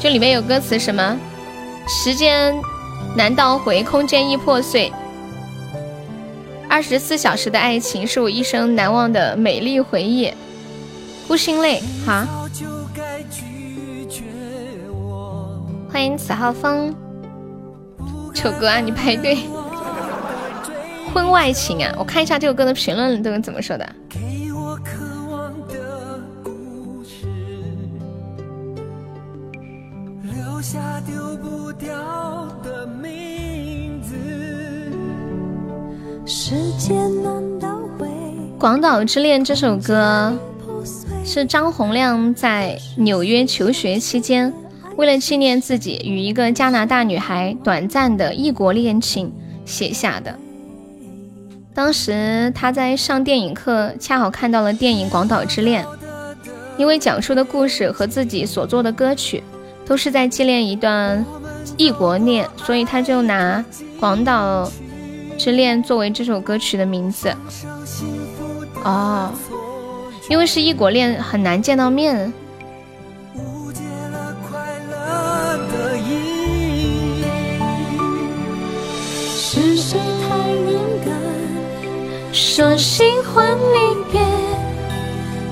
[0.00, 1.18] 就里面有歌词什么？
[1.88, 2.54] 时间
[3.16, 4.92] 难倒回，空间易破碎。
[6.68, 10.32] 二十四小时的爱情是我一生难忘的美丽回忆。
[11.26, 12.24] 孤心泪，好。
[15.90, 16.94] 欢迎此号风。
[18.34, 19.38] 丑哥啊，你排队。
[21.14, 23.88] 婚外情啊，我看一下这首歌的评论都是怎么说的。
[30.56, 31.86] 留下丢不掉
[32.64, 34.16] 的名字。
[36.24, 38.08] 时间难倒回
[38.58, 40.34] 广岛之恋这首歌
[41.26, 44.50] 是张洪亮在纽约求学期间，
[44.96, 49.30] 为了纪念自己与一个加拿大女孩短暂的异国恋情
[49.66, 50.34] 写下的。
[51.74, 55.84] 当时他在上电影课，恰好看到了电影《广岛之恋》，
[56.78, 59.44] 因为讲述的故事和自己所做的歌曲
[59.86, 61.24] 都是在纪念一段
[61.76, 63.64] 异国恋，所以他就拿
[64.00, 64.70] 《广岛
[65.38, 67.32] 之恋》作为这首歌曲的名字。
[68.82, 69.30] 哦，
[70.28, 72.32] 因为是异国恋，很难见到面。
[82.32, 84.20] 说心欢离别，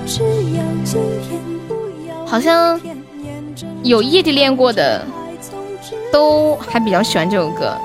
[0.06, 0.22] 只
[0.54, 1.38] 要今天
[1.68, 1.74] 不
[2.08, 2.80] 要好像
[3.84, 5.06] 有异地恋过的，
[6.10, 7.76] 都还比较喜欢这首歌。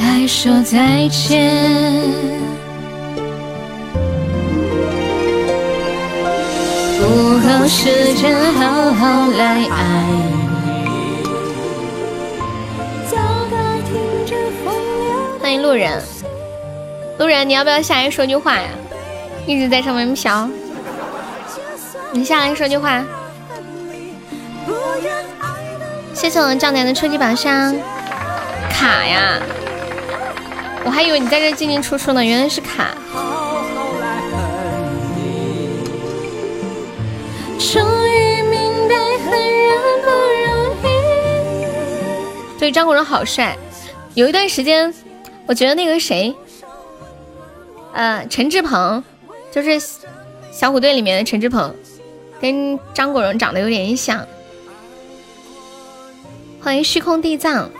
[0.00, 1.52] 爱说再见，
[6.98, 7.04] 不
[7.46, 10.04] 够时间好好来爱。
[15.62, 16.02] 路人，
[17.18, 18.68] 路人，你要不要下来说句话呀？
[19.46, 20.48] 一直在上面飘，
[22.14, 23.04] 你下来说句话。
[26.14, 27.74] 谢谢我们丈娘的初级宝箱
[28.70, 29.42] 卡呀，
[30.84, 32.94] 我还以为你在这进进出出呢，原来是卡。
[37.58, 38.94] 终于明白，
[39.28, 40.08] 很人不
[40.46, 42.60] 容易。
[42.60, 43.58] 对，张国荣好帅，
[44.14, 44.94] 有一段时间。
[45.46, 46.32] 我觉得那个谁，
[47.92, 49.02] 呃，陈志朋，
[49.50, 49.78] 就是
[50.52, 51.74] 小虎队里面的陈志朋，
[52.40, 54.26] 跟张国荣长得有点像。
[56.60, 57.70] 欢迎虚空地藏，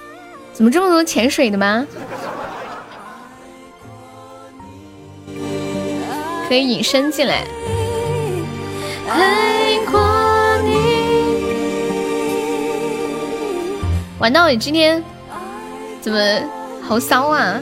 [0.52, 1.86] 怎么这么多潜水的吗？
[6.48, 7.44] 可以隐身进来。
[9.08, 11.04] 爱过你。
[14.18, 15.02] 玩到你今天
[16.00, 16.18] 怎么？
[16.86, 17.58] 好骚啊！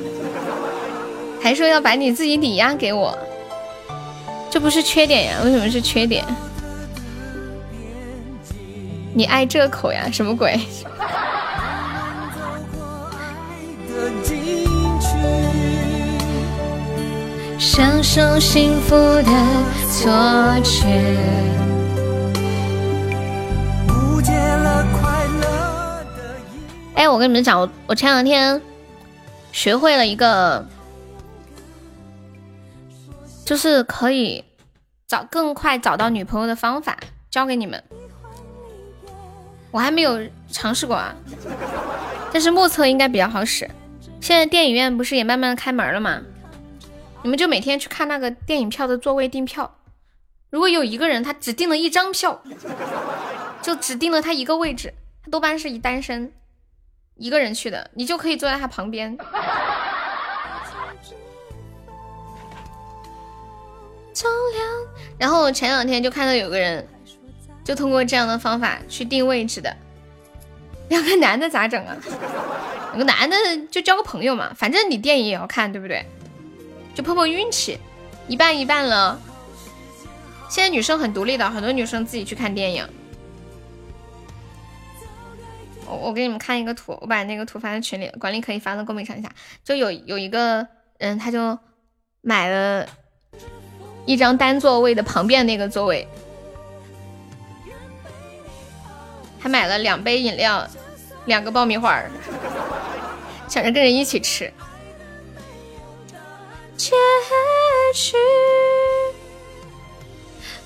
[1.41, 3.17] 还说要把你自己抵押给我，
[4.51, 5.37] 这不是缺点呀？
[5.45, 6.25] 为什么是缺点？
[9.15, 10.09] 你爱这口呀？
[10.11, 10.59] 什么鬼？
[17.59, 19.25] 享受幸福的
[19.91, 20.11] 错
[20.65, 20.89] 觉。
[26.95, 28.61] 哎，我跟你们讲，我我前两天。
[29.53, 30.67] 学会了一个，
[33.45, 34.43] 就是可以
[35.07, 36.97] 找更快找到女朋友的方法，
[37.31, 37.85] 教给你们。
[39.73, 40.21] 我还没有
[40.51, 41.13] 尝试过啊，
[42.33, 43.69] 但是目测应该比较好使。
[44.21, 46.21] 现在电影院不是也慢慢开门了吗？
[47.23, 49.79] 你们就每天去看那个电影票的座位订票。
[50.51, 52.43] 如果有一个人他只订了一张票，
[53.63, 54.93] 就只订了他一个位置，
[55.25, 56.31] 他多半是以单身。
[57.17, 59.17] 一个人去的，你就可以坐在他旁边。
[65.19, 66.87] 然后前两天就看到有个人，
[67.65, 69.77] 就通过这样的方法去定位置的。
[70.89, 71.97] 两个男的咋整啊？
[72.95, 73.37] 两个男的
[73.71, 76.05] 就交个朋友嘛，反正你电影也要看，对不对？
[76.95, 77.79] 就碰碰运气，
[78.29, 79.19] 一半一半了。
[80.51, 82.87] 现在女生很独立的，很多女生自己去看电影。
[85.87, 89.31] 我我给你们看一个图，我把那个图发在群里，管理可以发到公屏上一下。
[89.65, 90.67] 就有有一个
[90.99, 91.59] 人，他就
[92.21, 92.87] 买了
[94.05, 96.07] 一张单座位的旁边那个座位，
[99.43, 100.65] 还买了两杯饮料，
[101.25, 102.01] 两个爆米花，
[103.49, 104.53] 想着跟人一起吃。
[106.77, 106.93] 结
[107.93, 108.17] 局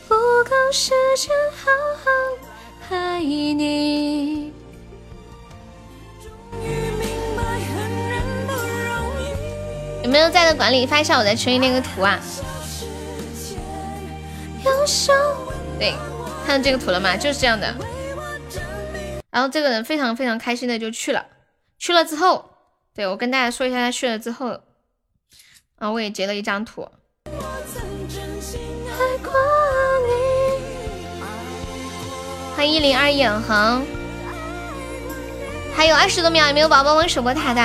[0.06, 1.70] 不够时间好
[2.04, 2.10] 好
[2.94, 4.52] 爱你。
[10.02, 12.20] 有没有在的管理发一下我在群里那个图啊？
[15.78, 15.94] 对，
[16.46, 17.16] 看到这个图了吗？
[17.16, 17.74] 就是这样的。
[19.36, 21.26] 然后这个人非常非常开心的就去了，
[21.78, 22.52] 去了之后，
[22.94, 24.62] 对我跟大家说一下他去了之后，
[25.78, 26.88] 啊，我也截了一张图。
[32.56, 33.84] 欢迎一零二永恒，
[35.76, 37.60] 还有二十多秒，有没有宝宝玩守波塔的？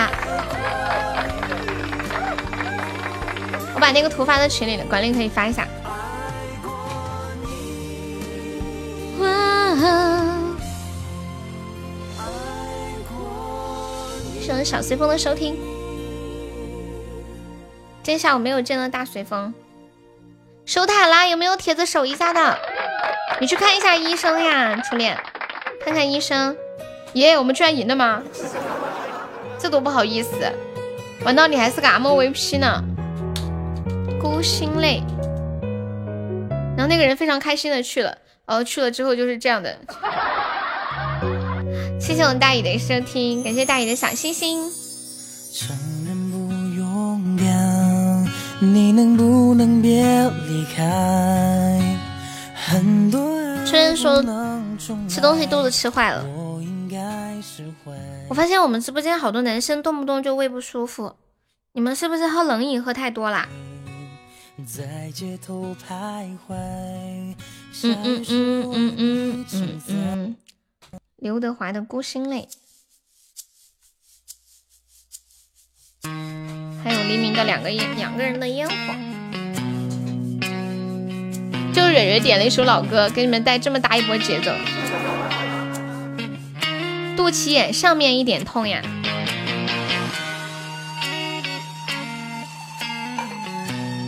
[3.74, 5.66] 我把那个图发到群里了，管理可以发一下。
[14.58, 15.56] 谢小随风的收听。
[18.04, 19.54] 今天下午没有见到大随风，
[20.66, 21.28] 守塔啦！
[21.28, 22.58] 有没有帖子守一下的？
[23.40, 25.18] 你去看一下医生呀，初恋，
[25.84, 26.56] 看看医生。
[27.14, 28.24] 耶，我们居然赢了吗？
[29.60, 30.32] 这多不好意思！
[31.24, 32.84] 玩到你还是个 MVP 呢，
[34.20, 35.04] 孤心泪。
[36.76, 39.78] 然后那个人非常开心的去了，然后去了之后就是这样的。
[42.00, 44.70] 谢谢我们大姨的收听，感谢大姨的小星星。
[53.66, 54.22] 虽然说
[55.08, 56.26] 吃东西肚子吃坏了，
[58.30, 61.16] 我发现我们直播间好多男生动不动就胃不舒服，
[61.74, 63.48] 你们是不是喝冷饮喝太多啦？
[67.84, 70.36] 嗯嗯嗯嗯嗯嗯嗯。
[71.22, 72.50] 刘德华的《孤星泪》，
[76.84, 78.76] 还有黎明的两个烟，两个人的烟火。
[81.72, 84.52] 就蕊蕊点了一首老歌，给你们带这么大一波节奏。
[87.16, 88.82] 肚脐眼上面一点痛呀，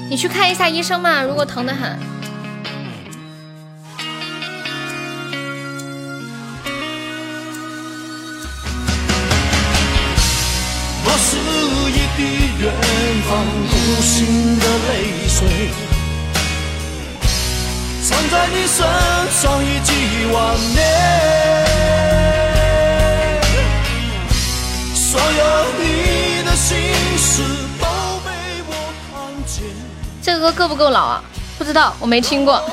[0.10, 2.00] 你去看一下医生嘛，如果疼的很。
[12.60, 12.72] 远
[13.28, 13.32] 方
[13.66, 15.38] 无心的泪水，
[18.02, 18.78] 藏在你身
[19.32, 19.92] 上已几
[20.32, 20.36] 万
[20.74, 20.80] 年。
[24.96, 25.44] 所有
[25.78, 25.84] 你
[26.44, 26.72] 的心
[27.18, 27.44] 事
[27.82, 27.84] 都
[28.24, 28.30] 被
[28.70, 28.72] 我
[29.12, 29.12] 看
[29.46, 29.56] 见。
[30.22, 31.22] 这个歌够不够老啊？
[31.58, 32.64] 不知道，我没听过。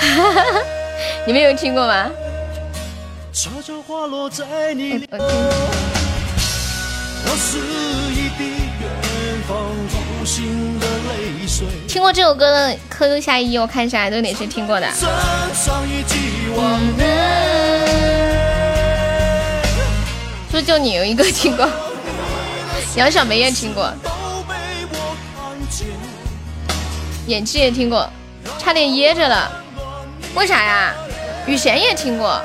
[1.26, 2.10] 你们有听过吗？
[3.32, 5.08] 悄悄滑落在你
[11.88, 14.86] 听过这首歌的扣一下一，我看一下都有哪些听过的。
[14.92, 15.04] 是
[20.50, 21.68] 不是就你有一个听过？
[22.96, 23.92] 杨小梅也听过，
[27.26, 28.08] 演技也听过，
[28.58, 29.50] 差点噎着了。
[30.34, 30.94] 为啥呀？
[31.46, 32.40] 雨贤也听过，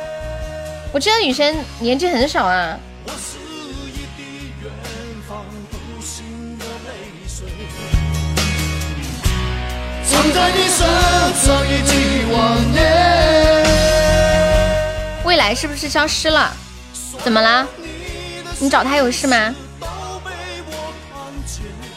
[0.92, 2.78] 我记得雨贤年纪很小啊。
[15.24, 16.52] 未来是不是消失了？
[17.24, 17.68] 怎么了？
[18.60, 19.54] 你找他有事吗？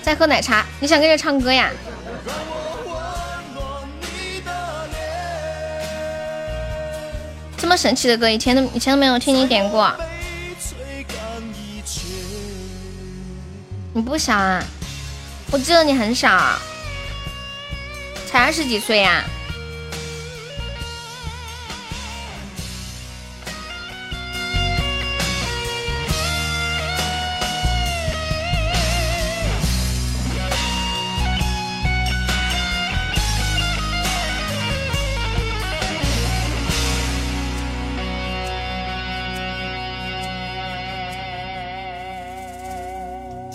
[0.03, 0.65] 在喝奶茶？
[0.81, 1.71] 你想跟着唱歌呀？
[7.57, 9.93] 这么神奇的歌，以前都以前都没有听你点过。
[13.93, 14.63] 你不想啊？
[15.51, 16.31] 我记得你很小。
[18.31, 19.25] 才二十几岁呀！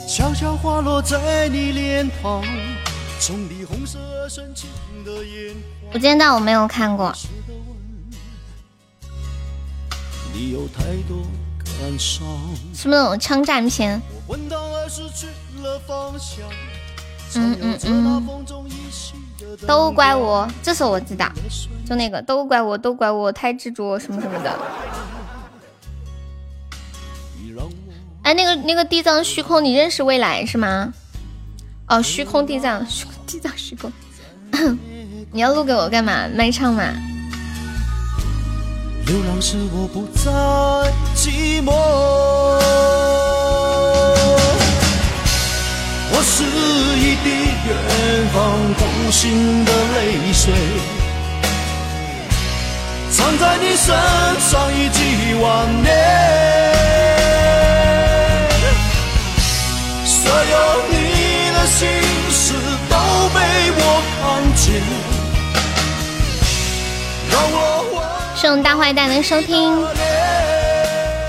[0.06, 2.44] 悄悄滑落在你脸庞。
[5.92, 7.14] 我今天到我没有看过。
[12.04, 14.02] 是不是那种枪战片？
[17.36, 18.28] 嗯嗯嗯。
[19.66, 21.32] 都怪我，这首我知道，
[21.88, 24.60] 就那个都怪我，都怪我太执着什么什么的。
[28.24, 30.94] 哎，那个那个地藏虚空，你认识未来是吗？
[31.88, 33.92] 哦，虚空地藏，虚空地藏，虚空。
[35.32, 36.28] 你要录给我干嘛？
[36.34, 36.84] 卖唱嘛。
[39.06, 40.32] 流浪时我不再
[41.16, 41.72] 寂寞。
[46.12, 46.44] 我是
[46.98, 47.30] 一滴
[47.68, 47.70] 远
[48.34, 48.34] 方
[48.80, 48.82] 孤
[49.12, 50.52] 星的泪水，
[53.12, 53.94] 藏在你身
[54.40, 55.00] 上已几
[55.40, 55.44] 万
[55.84, 55.86] 年。
[60.08, 60.54] 所有
[60.90, 60.95] 你
[61.66, 61.88] 心
[62.30, 62.54] 事
[62.90, 62.96] 都
[63.34, 63.42] 被
[63.78, 64.82] 我看见。
[67.32, 68.02] 让我
[68.36, 69.86] 送大坏蛋的收听。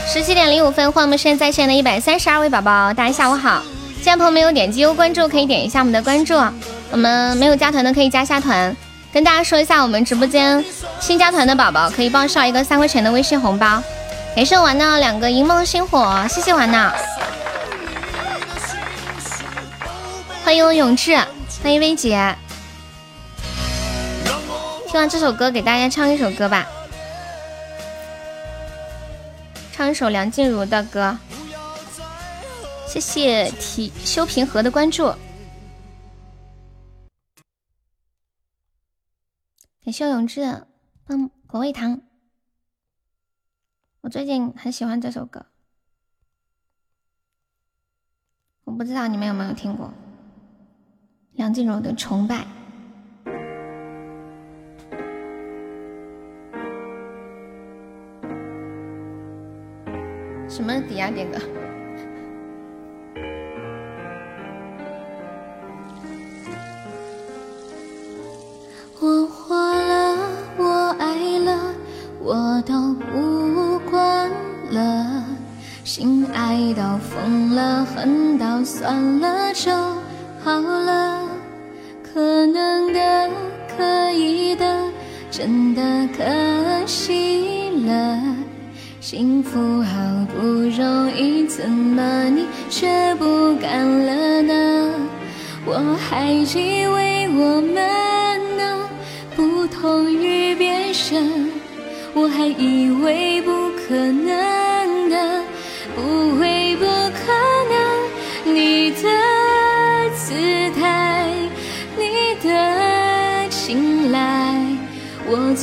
[0.06, 3.62] 十七点零五分，欢迎我们现在在线的一百三十二位宝宝，大家下午好。
[3.97, 6.34] 现在朋友没有点击优关注，可以点一下我们的关注。
[6.90, 8.74] 我们没有加团的可以加下团。
[9.12, 10.65] 跟大家说一下，我们直播间
[11.00, 13.82] 新加团的宝宝可以报上一个三块钱的微信红包。
[14.34, 16.94] 感谢我玩的两个银梦星火，谢谢玩的。
[20.47, 21.12] 欢迎我永志，
[21.60, 22.36] 欢迎薇姐。
[24.86, 26.65] 听完这首歌，给大家唱一首歌吧，
[29.73, 31.18] 唱一首梁静茹的歌。
[32.86, 35.12] 谢谢提修平和的关注，
[39.84, 40.68] 感谢永志的
[41.05, 42.00] 棒果味糖。
[44.00, 45.47] 我最近很喜欢这首歌，
[48.62, 49.92] 我不知道你们有没有听过
[51.36, 52.36] 梁静茹的《崇拜》。
[60.48, 61.39] 什么抵押点歌？
[68.98, 70.16] 我活了，
[70.56, 71.74] 我爱了，
[72.18, 74.31] 我都不管
[74.70, 75.23] 了。
[75.84, 79.70] 心爱到疯了，恨到算了就
[80.42, 81.25] 好了。
[82.16, 83.30] 可能的，
[83.76, 84.64] 可以的，
[85.30, 85.82] 真的
[86.16, 86.24] 可
[86.86, 88.18] 惜了。
[89.02, 94.94] 幸福好不容易，怎么你却不干了呢？
[95.66, 97.76] 我还以为我们
[98.56, 98.88] 能
[99.36, 100.72] 不同于别
[101.10, 101.50] 人，
[102.14, 104.34] 我还以为不可能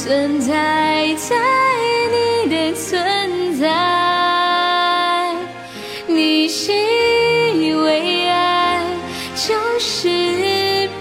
[0.04, 1.34] 存在在
[2.12, 3.66] 你的存在，
[6.08, 8.84] 你以为爱
[9.34, 10.10] 就是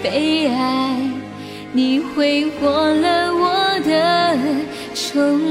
[0.05, 0.97] 被爱，
[1.73, 4.39] 你挥霍了我的
[4.95, 5.42] 崇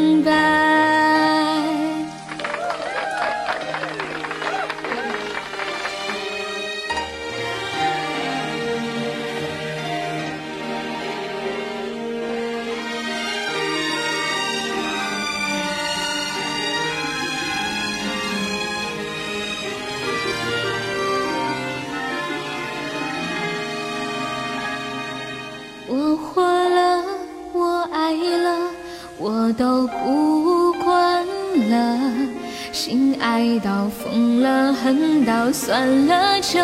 [33.52, 36.64] 爱到疯了，恨到算了就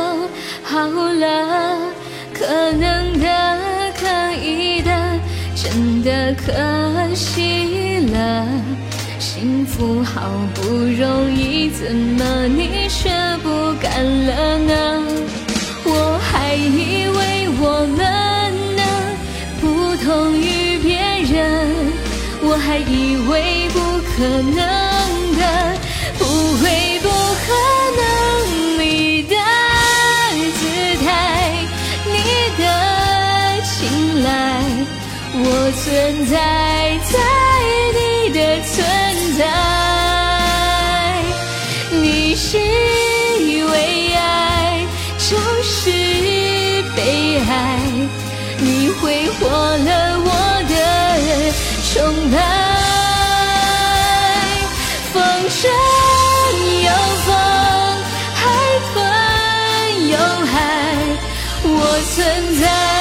[0.63, 1.91] 好了。
[2.33, 3.59] 可能的，
[3.99, 4.07] 可
[4.41, 5.19] 以的，
[5.53, 8.47] 真的可惜了。
[9.19, 13.09] 幸福好不容易，怎么你却
[13.43, 15.03] 不干了呢？
[15.83, 18.81] 我还以为我们能
[19.59, 20.95] 不同于别
[21.35, 21.67] 人，
[22.43, 24.23] 我还以为不可
[24.55, 24.86] 能，
[27.47, 27.49] 可
[27.97, 28.03] 能。
[28.79, 28.81] 你
[29.23, 29.35] 的
[30.59, 30.61] 姿
[31.03, 31.07] 态，
[32.05, 32.15] 你
[32.57, 32.63] 的
[33.63, 33.75] 青
[34.23, 34.27] 睐，
[35.33, 35.45] 我
[35.81, 35.85] 存
[36.27, 36.33] 在
[37.11, 37.15] 在
[37.97, 37.99] 你
[38.33, 38.75] 的存
[39.37, 39.41] 在，
[41.91, 42.59] 你是
[43.39, 43.73] 以为
[44.15, 44.85] 爱
[45.17, 45.29] 就
[45.63, 45.73] 是
[46.95, 46.99] 被
[47.49, 47.49] 爱，
[48.59, 49.89] 你挥霍了
[50.25, 50.29] 我
[50.69, 50.73] 的
[51.93, 51.95] 崇
[52.31, 52.35] 拜。
[62.17, 62.96] 存在。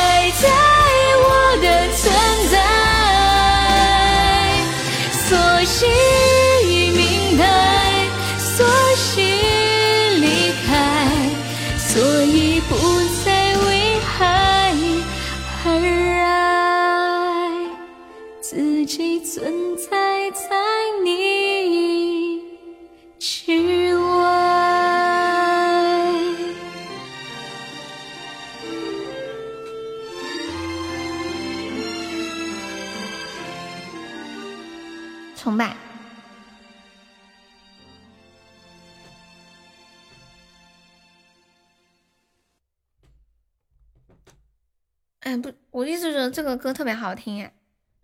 [45.76, 47.52] 我一直觉得这个歌特别好听哎，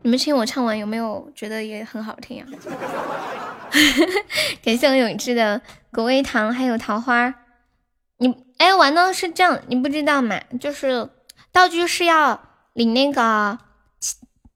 [0.02, 2.46] 你们听我唱完有没有觉得也很好听啊？
[4.62, 5.58] 感谢我永志的
[5.90, 7.32] 果味糖还有桃花，
[8.18, 10.38] 你哎玩的是这样，你不知道吗？
[10.60, 11.08] 就是
[11.50, 12.42] 道具是要
[12.74, 13.58] 领那个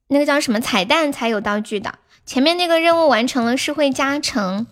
[0.08, 1.94] 那个叫什么彩蛋才有道具的，
[2.26, 4.66] 前面那个任务完成了是会加成，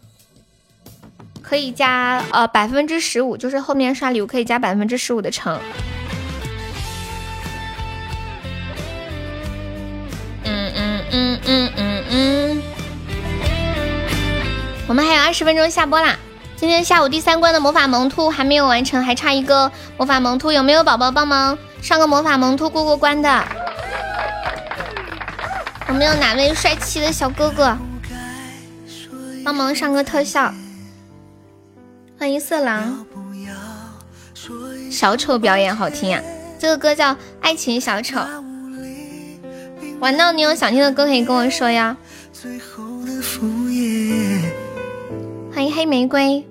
[1.40, 5.58] 可以加呃百分之十五，就是后面刷礼物可以加百分之十五的成。
[11.54, 12.62] 嗯嗯嗯。
[14.88, 16.16] 我们还有二十分钟下播啦！
[16.56, 23.44] 今天下午第三关的魔法萌兔还没有完成，还差一个魔法萌兔，有没有宝宝帮忙上个魔法萌兔过过关的？
[25.88, 27.78] 有没有哪位帅气的小哥哥
[29.44, 30.52] 帮忙上个特效？
[32.18, 33.06] 欢迎色狼，
[34.90, 36.20] 小丑表演好听呀！
[36.58, 38.18] 这个歌叫《爱情小丑》。
[40.00, 41.96] 玩到你有想听的歌可以跟我说呀。
[45.54, 46.44] 欢迎黑玫瑰。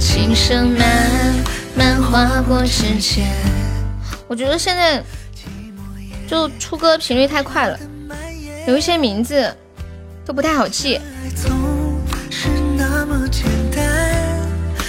[0.00, 1.34] 琴声慢
[1.76, 3.26] 慢划过指尖。
[4.26, 5.02] 我觉得现在
[6.26, 7.78] 就出歌频率太快了，
[8.66, 9.54] 有一些名字
[10.26, 11.00] 都不太好记。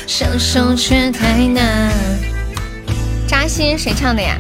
[0.07, 1.91] 享受却太难。
[3.27, 4.37] 扎心谁唱的呀？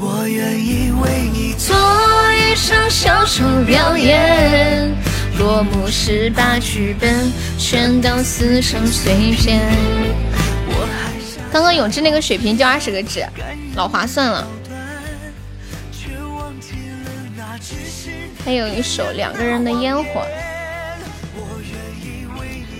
[0.00, 1.74] 我愿意为你做
[2.32, 4.96] 一场小丑表演。
[5.36, 9.60] 落幕时把剧本全都撕成碎片。
[11.50, 13.26] 刚刚永志那个水瓶就二十个纸，
[13.74, 14.46] 老划算了。
[18.44, 20.24] 还有一首两个人的烟火。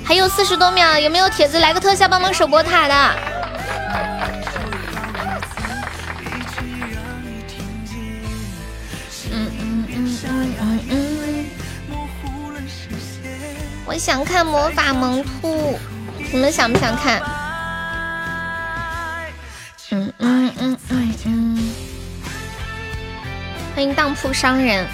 [0.05, 2.95] 还有四十多秒，有没有铁子来个特效帮忙守国塔的？
[13.89, 15.79] 我想看魔法萌兔，
[16.31, 17.23] 你们想不想看？
[19.91, 21.73] 嗯嗯嗯嗯嗯，
[23.75, 24.87] 欢迎当铺商人。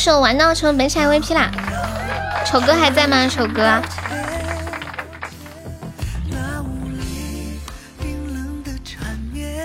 [0.00, 1.50] 恭喜我玩到成本场 MVP 啦！
[2.46, 3.28] 丑哥还在吗？
[3.28, 3.82] 丑哥，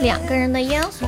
[0.01, 1.07] 两个人的烟火，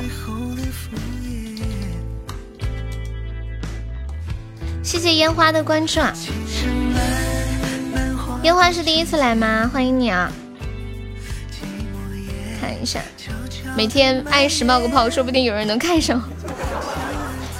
[4.82, 6.14] 谢谢烟花的关注啊！
[8.42, 9.70] 烟花是第一次来吗？
[9.70, 10.32] 欢迎你啊！
[12.58, 13.02] 看一下，
[13.76, 16.18] 每天按时冒个泡，说不定有人能看上。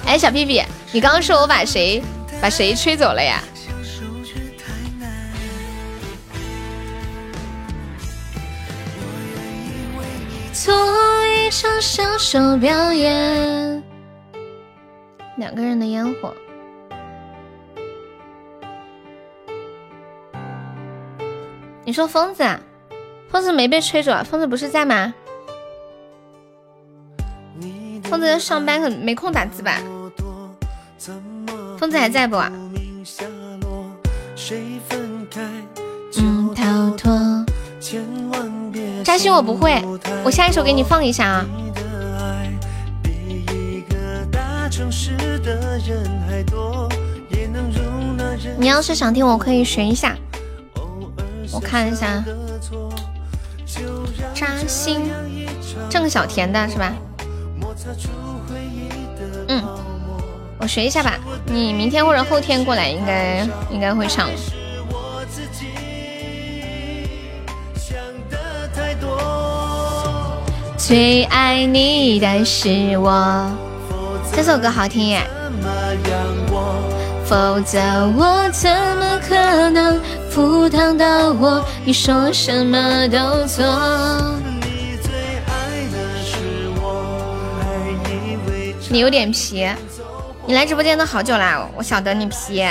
[0.07, 0.63] 哎，小屁屁。
[0.91, 2.03] 你刚刚说我把谁
[2.41, 3.43] 把谁吹走了呀？
[10.53, 10.75] 做
[11.27, 13.83] 一场小丑表演，
[15.37, 16.35] 两个人的烟火。
[21.85, 22.61] 你说疯子啊？
[23.31, 24.23] 疯子没被吹走啊？
[24.23, 25.15] 疯子不是在吗？
[28.05, 29.81] 疯子在上班，可没空打字吧？
[31.79, 32.51] 疯子还在不啊？
[36.17, 37.47] 嗯，逃脱。
[39.05, 39.81] 扎心我不会，
[40.25, 41.47] 我下一首给你放一下啊。
[48.59, 50.17] 你要是想听，我可以学一下。
[51.53, 52.25] 我看一下，
[54.35, 55.11] 扎心，
[55.89, 56.93] 郑小甜的是吧？
[59.47, 59.78] 嗯。
[60.61, 61.15] 我学一下吧，
[61.47, 64.29] 你明天或者后天过来，应该应该会唱。
[70.77, 73.51] 最爱你的是我，
[74.35, 75.21] 这首歌好听耶。
[77.25, 77.79] 否则
[78.17, 81.63] 我怎么可能赴汤蹈火？
[81.85, 83.65] 你说什么都错。
[88.89, 89.69] 你有点皮。
[90.49, 92.65] 你来直播间都好久啦，我晓得你皮。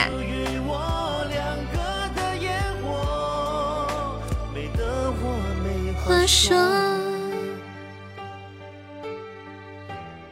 [6.03, 6.57] 话说，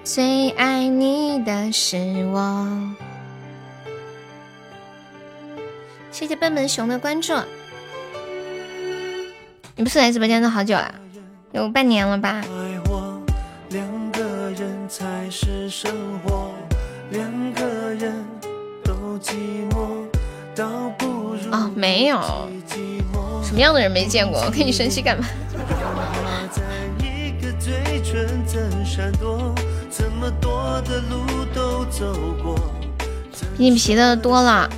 [0.04, 1.98] 最爱你的是
[2.34, 2.68] 我。
[6.10, 7.32] 谢谢笨笨熊的关注。
[9.76, 10.96] 你不是来直播间都好久了？
[11.52, 12.44] 有半年了吧？
[21.52, 22.20] 哦，没有，
[23.44, 24.42] 什么样的人没见过？
[24.42, 25.26] 我跟你生气干嘛？
[33.58, 34.70] 比你皮的多了，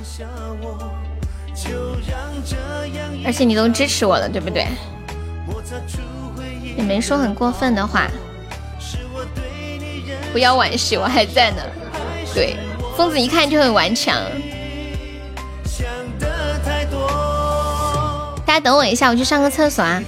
[3.24, 4.68] 而且你都支持我了，对不对？
[6.76, 8.08] 也没说很过分的话。
[10.32, 11.62] 不要惋惜，我还在呢。
[12.34, 12.56] 对，
[12.96, 14.14] 疯子一看就很顽强。
[18.46, 20.02] 大家等我一下，我去上个厕所啊。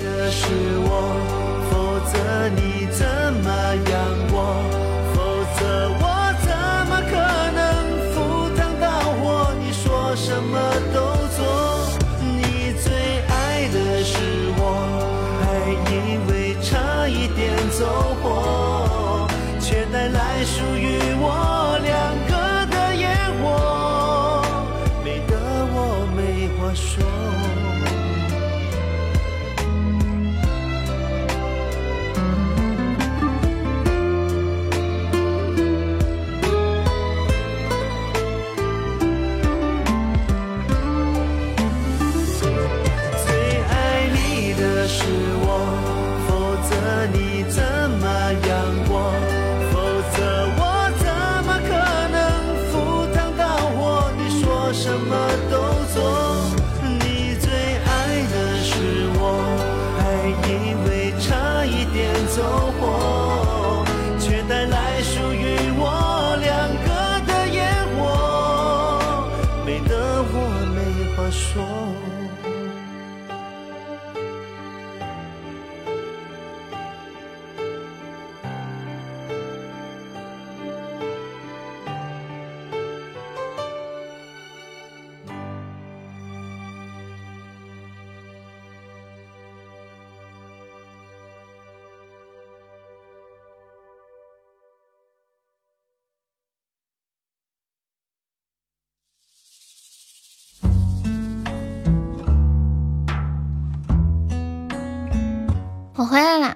[106.21, 106.55] 回来啦！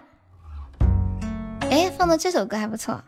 [1.71, 3.03] 哎，放的这首歌还不错。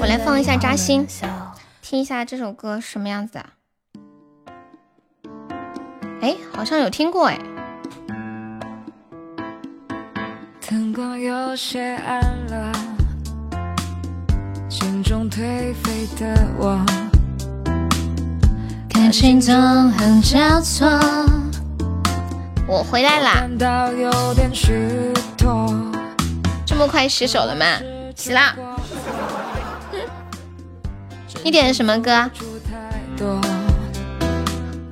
[0.00, 1.06] 我来放一下扎心，
[1.82, 3.44] 听一下这首歌什么样子的？
[6.22, 7.38] 哎，好像有听过哎。
[10.70, 12.70] 灯光有些暗了，
[14.68, 16.80] 心中颓废的我，
[18.88, 19.52] 感情总
[19.90, 20.88] 很交错。
[22.68, 23.48] 我回来啦！
[26.64, 27.64] 这么快洗手了吗？
[28.14, 28.54] 洗啦。
[31.42, 32.30] 你点的什么歌？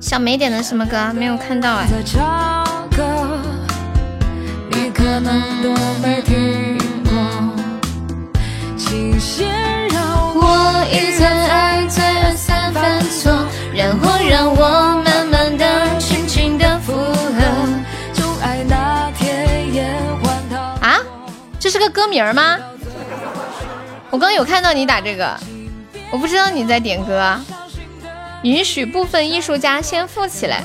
[0.01, 1.13] 小梅点的什么歌？
[1.13, 1.87] 没有看到哎。
[5.17, 7.11] 能都没听过。
[8.77, 9.47] 请先
[9.87, 13.31] 让我一再爱，再而三犯错，
[13.73, 17.39] 然后让我慢慢的、轻轻的附和。
[18.13, 19.87] 就爱那天也
[20.21, 20.57] 换套。
[20.85, 20.99] 啊，
[21.59, 22.57] 这是个歌名吗？
[24.11, 25.39] 我刚有看到你打这个，
[26.11, 27.39] 我不知道你在点歌。
[28.41, 30.63] 允许部分艺术家先富起来，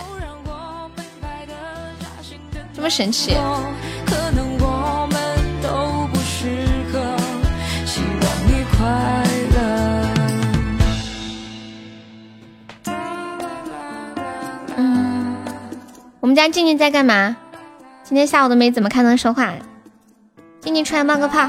[2.73, 3.37] 这么神奇。
[16.35, 17.37] 们家静静在干嘛？
[18.03, 19.53] 今天下午都没怎么看她说话。
[20.61, 21.49] 静静出来冒个泡。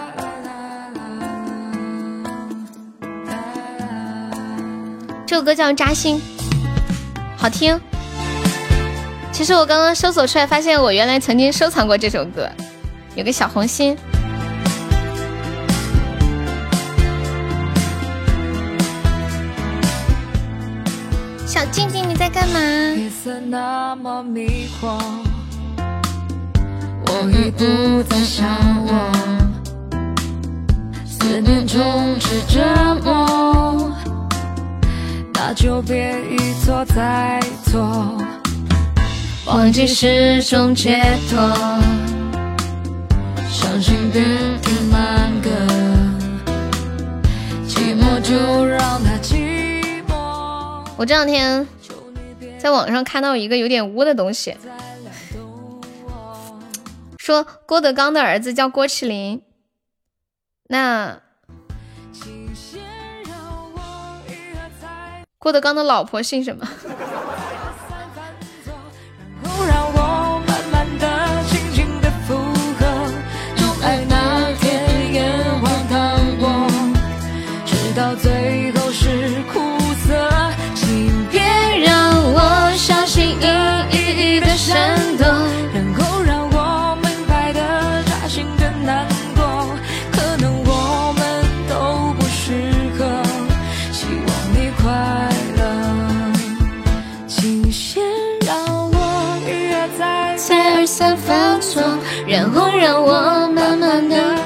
[5.25, 6.17] 这首歌叫《扎心》，
[7.35, 7.81] 好听。
[9.31, 12.47] 其实我刚刚搜索出来，发现我原来曾经收藏过这首歌，
[13.15, 13.97] 有个小红心。
[21.47, 21.89] 小静，
[22.35, 22.59] 干嘛？
[22.59, 24.99] 夜色那么迷惑，
[27.07, 28.45] 我已不再想
[28.85, 28.91] 我。
[31.05, 32.61] 思念充斥着
[33.05, 33.93] 梦，
[35.33, 38.21] 那就别一错再错。
[39.45, 41.39] 忘记是种解脱。
[43.49, 44.21] 伤心别
[44.91, 45.49] 慢歌，
[47.65, 50.83] 寂寞就让它寂寞。
[50.97, 51.65] 我这两天
[52.65, 54.57] 在网上看到一个有点污的东西，
[57.19, 59.43] 说郭德纲的儿子叫郭麒麟，
[60.69, 61.21] 那。
[65.37, 66.67] 郭德纲的老婆姓什么？
[69.67, 69.77] 然
[78.09, 78.15] 后
[102.85, 104.37] 让我慢慢的。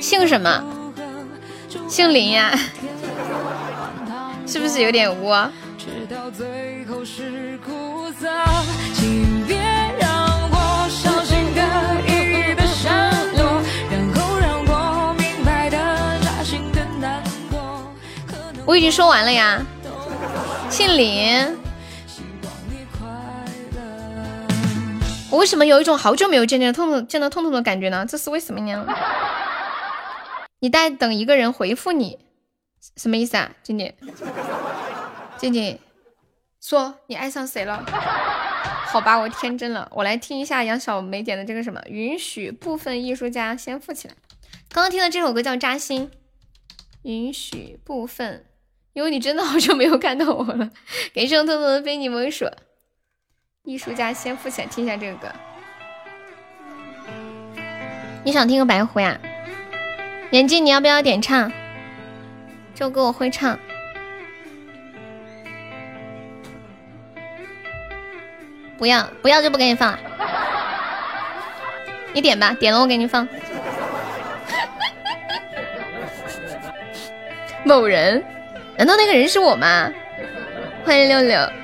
[0.00, 0.62] 姓什么？
[1.88, 2.56] 姓林呀？
[4.46, 5.34] 是不是有点污？
[18.64, 19.60] 我已经说完了呀，
[20.70, 21.58] 姓林。
[25.30, 28.04] 我为什么有一种好久没有见见痛痛见到痛痛的感觉呢？
[28.04, 28.86] 这是为什么呢？
[30.58, 32.18] 你在等一个人回复你，
[32.96, 33.52] 什么意思啊？
[33.62, 33.94] 静静，
[35.38, 35.78] 静静，
[36.60, 37.84] 说你爱上谁了？
[38.88, 39.88] 好吧，我天真了。
[39.94, 41.80] 我来听一下杨小梅点的这个什么？
[41.86, 44.14] 允许部分艺术家先富起来。
[44.72, 46.08] 刚刚听的这首歌叫《扎心》，
[47.02, 48.46] 允许部分，
[48.94, 50.70] 因为你真的好久没有看到我了。
[51.14, 52.46] 感谢我痛痛的非你莫属。
[53.62, 55.28] 艺术家先富起来，听一下这个歌。
[58.24, 59.18] 你想听个白狐呀？
[60.30, 61.52] 眼镜，你要不要点唱？
[62.74, 63.58] 这首歌我会唱。
[68.78, 69.98] 不要，不要就不给你放了。
[72.14, 73.28] 你点吧，点了我给你放。
[77.62, 78.24] 某人？
[78.78, 79.92] 难道那个人是我吗？
[80.82, 81.59] 欢迎六六。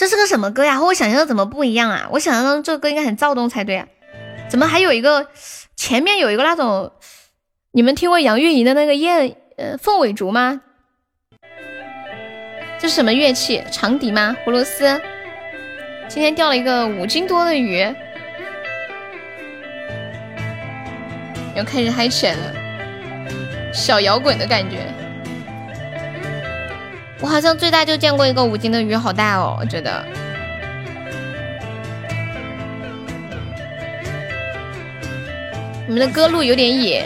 [0.00, 0.78] 这是个什么歌呀？
[0.78, 2.08] 和我想象的怎么不一样啊？
[2.10, 3.86] 我想象中这个歌应该很躁动才对啊，
[4.48, 5.26] 怎么还有一个
[5.76, 6.90] 前面有一个那种？
[7.72, 10.62] 你们听过杨钰莹的那个燕呃凤尾竹吗？
[12.78, 13.62] 这是什么乐器？
[13.70, 14.34] 长笛吗？
[14.46, 14.98] 葫芦丝？
[16.08, 17.80] 今天钓了一个五斤多的鱼，
[21.54, 22.54] 又开始嗨起来了，
[23.74, 24.78] 小摇滚的感觉。
[27.22, 29.56] 我好像最大就见过一个五斤的鱼，好大哦！
[29.60, 30.02] 我觉得。
[35.86, 37.04] 你们的歌路有点野。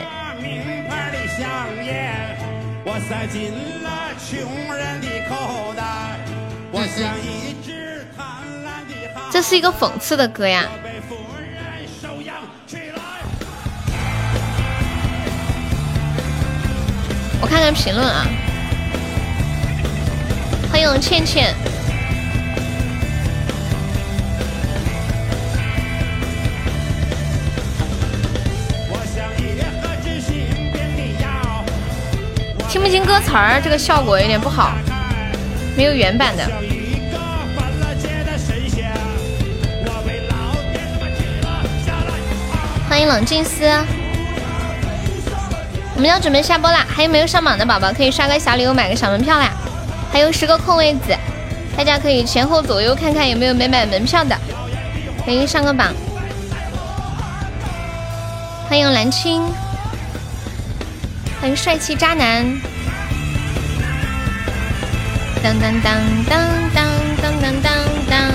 [9.32, 10.68] 这是一个讽刺的歌呀。
[17.40, 18.26] 我看看评论啊。
[20.74, 21.54] 欢迎倩倩。
[32.68, 34.72] 听不清歌词儿，这个效果有点不好，
[35.76, 36.44] 没有原版的。
[42.88, 43.64] 欢迎冷静思，
[45.94, 49.52] 我们要准备下播啦，还有没有上榜的宝宝可以刷个小礼物，买个小门票啦。
[50.14, 51.12] 还有十个空位子，
[51.76, 54.38] 大家可以前后左右看看有没有没买门票的，
[55.24, 55.92] 可以上个榜。
[58.68, 59.42] 欢迎蓝青，
[61.40, 62.46] 欢迎帅气渣男。
[65.42, 66.40] 当当当当
[66.72, 66.86] 当
[67.20, 67.72] 当当当
[68.08, 68.32] 当。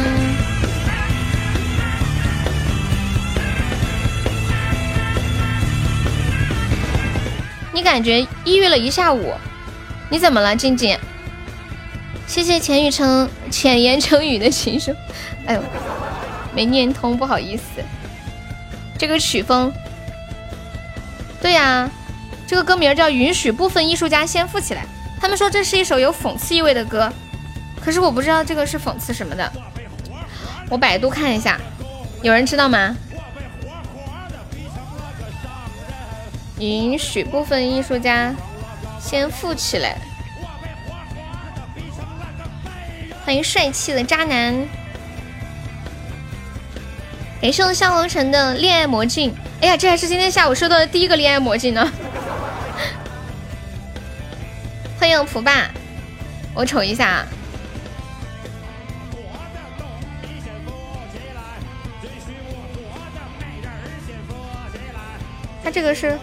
[7.72, 9.34] 你感觉抑郁了一下午，
[10.10, 11.00] 你怎么了，静静？
[12.28, 14.96] 谢谢浅雨成 浅言成语的情书，
[15.46, 15.64] 哎呦，
[16.54, 17.64] 没念通，不好意思。
[18.98, 19.74] 这个曲风，
[21.42, 21.90] 对呀，
[22.46, 24.82] 这个歌名叫《允许部分艺术家先富起来》。
[25.22, 27.12] 他们说这是一首有讽刺意味的歌，
[27.84, 29.52] 可是我不知道这个是讽刺什么的。
[30.70, 31.60] 我百度看一下，
[32.22, 32.96] 有人知道吗？
[36.60, 38.36] 允许部分艺术家
[39.00, 39.98] 先富起来。
[43.30, 44.68] 欢迎帅气的渣男，
[47.40, 49.32] 感谢我向红尘的恋爱魔镜。
[49.62, 51.94] 哎呀，这还是今天下午收到的第一个恋爱魔镜呢。
[55.00, 55.70] 欢迎蒲爸，
[56.56, 57.28] 我瞅一下啊。
[65.64, 66.18] 他这个是。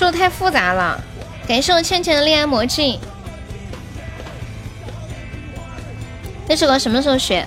[0.00, 0.98] 说的太复杂了，
[1.46, 2.98] 感谢我倩倩的恋爱魔镜。
[6.48, 7.46] 那首歌什么时候学？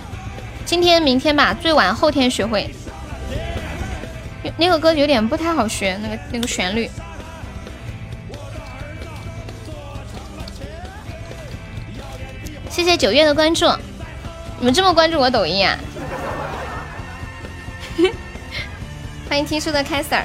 [0.64, 2.72] 今天、明天吧，最晚后天学会。
[4.56, 6.88] 那个歌有点不太好学，那个那个旋律。
[12.70, 13.66] 谢谢九月的关注，
[14.60, 15.76] 你们这么关注我抖音啊？
[19.28, 20.24] 欢迎听书的开 Sir。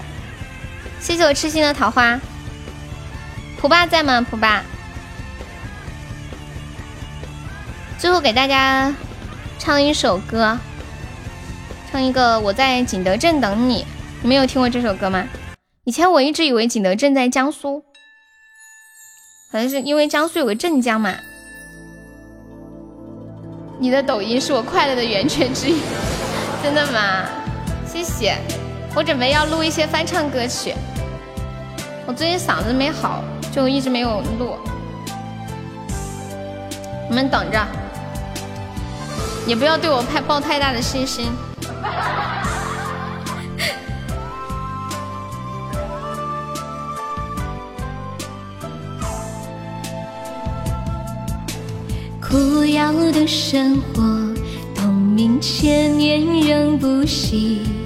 [1.01, 2.19] 谢谢我痴心的桃花，
[3.59, 4.21] 蒲爸在吗？
[4.21, 4.63] 蒲爸，
[7.97, 8.93] 最后给大家
[9.57, 10.57] 唱一首歌，
[11.89, 13.85] 唱一个我在景德镇等你。
[14.21, 15.27] 你们有听过这首歌吗？
[15.85, 17.81] 以前我一直以为景德镇在江苏，
[19.51, 21.15] 可能是因为江苏有个镇江嘛。
[23.79, 25.79] 你的抖音是我快乐的源泉之一，
[26.61, 27.25] 真的吗？
[27.87, 28.37] 谢谢。
[28.95, 30.73] 我准备要录一些翻唱歌曲，
[32.05, 34.57] 我最近嗓子没好，就一直没有录。
[37.07, 37.65] 你们等着，
[39.47, 41.31] 也不要对我太抱太大的信心。
[52.19, 54.03] 苦药的生活，
[54.75, 57.78] 冬明千年仍不息。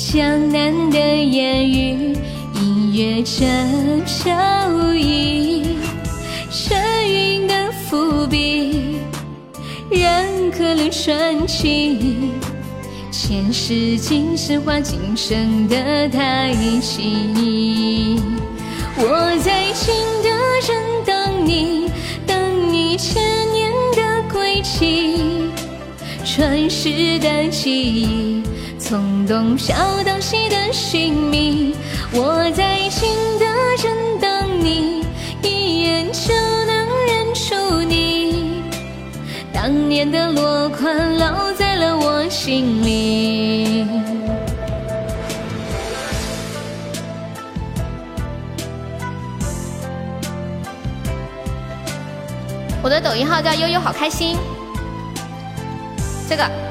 [0.00, 2.16] 江南的烟雨，
[2.54, 3.44] 隐约着
[4.06, 5.76] 飘逸。
[6.50, 8.96] 沉云的伏笔，
[9.90, 12.30] 让可流传奇。
[13.10, 18.18] 前世今生化今生的太极。
[18.96, 20.30] 我在景德
[20.62, 21.90] 镇等你，
[22.26, 23.22] 等你千
[23.52, 25.50] 年的归期，
[26.24, 28.42] 传世的记忆。
[28.90, 31.76] 从东飘到西的寻觅，
[32.12, 33.46] 我在景德
[33.80, 35.06] 镇等你，
[35.44, 36.34] 一眼就
[36.66, 38.64] 能认出你。
[39.52, 43.86] 当年的落款烙在了我心里。
[52.82, 54.36] 我的抖音号叫悠悠好开心，
[56.28, 56.69] 这个。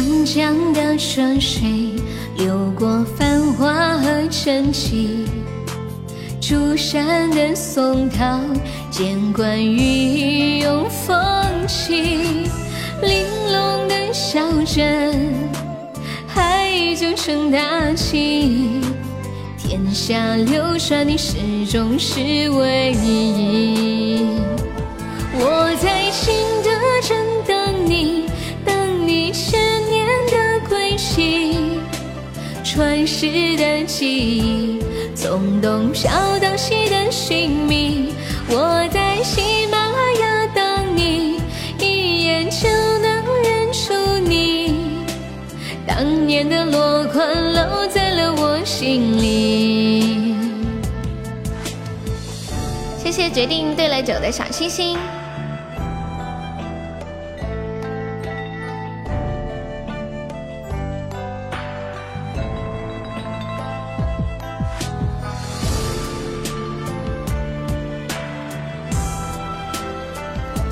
[0.00, 1.92] 长江的春水
[2.38, 5.26] 流过繁华和沉寂，
[6.40, 8.40] 竹山的松涛
[8.90, 11.14] 见惯雨涌风
[11.68, 12.48] 起，
[13.02, 15.34] 玲珑的小镇
[16.26, 18.80] 还依旧成大器，
[19.58, 21.36] 天下流传你始
[21.70, 24.24] 终是唯一。
[25.34, 26.70] 我在景德
[27.06, 28.24] 镇等你，
[28.64, 29.59] 等你千
[32.64, 33.26] 传世
[33.56, 34.78] 的记忆，
[35.14, 38.12] 从东飘到西的寻觅。
[38.48, 41.40] 我在喜马拉雅等你，
[41.78, 42.68] 一眼就
[42.98, 43.92] 能认出
[44.28, 44.74] 你。
[45.86, 50.34] 当年的落款烙在了我心里。
[53.02, 54.96] 谢谢决定对了酒的小星星。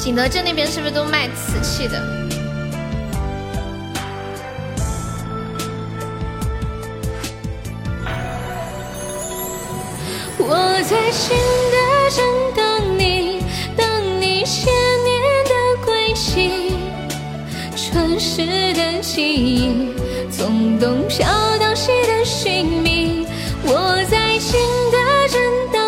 [0.09, 2.01] 景德镇那边是不是都卖瓷器的？
[10.39, 10.57] 我
[10.89, 11.37] 在景
[11.71, 11.77] 德
[12.09, 12.25] 镇
[12.57, 13.45] 等你，
[13.77, 13.87] 等
[14.19, 14.73] 你千
[15.05, 15.53] 年的
[15.85, 16.73] 归期，
[17.77, 19.91] 传世的记忆，
[20.31, 21.29] 从东飘
[21.59, 23.27] 到西的寻觅。
[23.63, 24.59] 我在景
[24.91, 24.97] 德
[25.29, 25.39] 镇
[25.71, 25.88] 等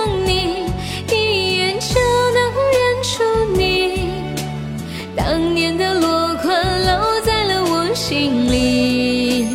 [8.10, 9.46] 心里，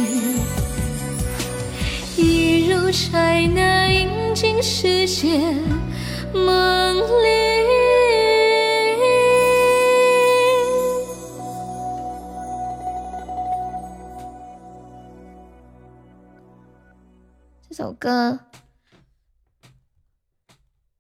[2.15, 3.35] 一如常。
[4.61, 5.37] 世界
[6.33, 7.35] 梦里。
[17.67, 18.39] 这首歌，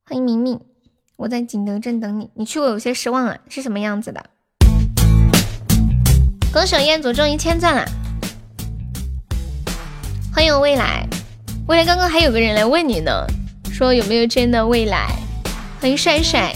[0.03, 0.59] 欢迎明明，
[1.15, 2.29] 我在景德镇等你。
[2.35, 4.34] 你去过有些失望啊，是什么样子的？
[6.55, 7.83] 歌手彦祖终于千赞了，
[10.33, 11.05] 欢迎未来，
[11.67, 13.11] 未来刚刚还有个人来问你呢，
[13.73, 15.09] 说有没有真的未来？
[15.81, 16.55] 欢迎帅帅，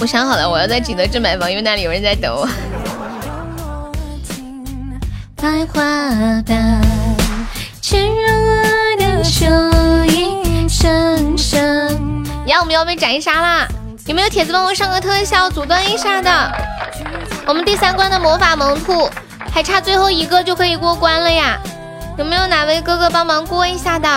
[0.00, 2.48] 我想好了，我要在景德镇买房，因为那里有人在等我。
[5.36, 5.82] 白花
[6.46, 6.80] 瓣
[7.82, 9.70] 牵入我的深
[11.36, 12.24] 深。
[12.46, 13.68] 呀，我们要被斩杀啦！
[14.06, 16.30] 有没有铁子帮我上个特效阻断一下的？
[17.46, 19.08] 我们第三关的魔法萌兔
[19.52, 21.56] 还差最后一个就可以过关了呀！
[22.18, 24.08] 有没有哪位哥哥帮忙过一下的？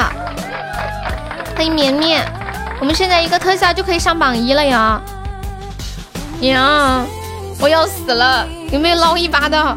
[1.56, 2.26] 欢迎绵绵，
[2.80, 5.00] 我们现在一个特效就可以上榜一了呀！
[6.40, 7.06] 娘，
[7.60, 8.48] 我要死了！
[8.72, 9.76] 有没有捞一把的？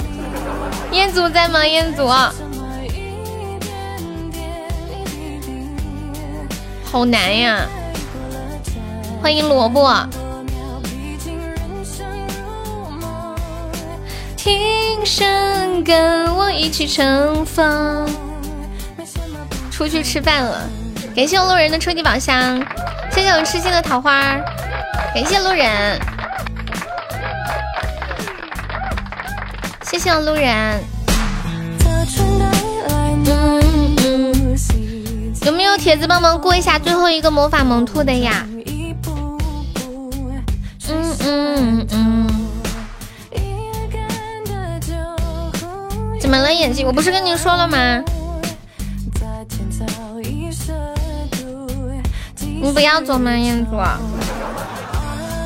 [0.91, 1.67] 彦祖在吗？
[1.67, 2.09] 彦祖，
[6.91, 7.67] 好难呀！
[9.21, 9.93] 欢迎萝卜，
[14.37, 18.09] 听声跟我一起乘风。
[19.71, 20.69] 出去吃饭了，
[21.15, 22.61] 感谢我路人的初级宝箱，
[23.13, 24.37] 谢谢我痴心的桃花，
[25.15, 26.01] 感谢路人，
[29.83, 30.81] 谢谢我路人。
[35.45, 38.47] 有没有铁子帮忙过一下最后一个魔法萌兔的呀？
[41.21, 42.27] 嗯嗯嗯。
[46.21, 46.87] 怎么了眼睛？
[46.87, 48.03] 我不是跟你说了吗？
[52.61, 53.77] 你不要走吗，彦祖？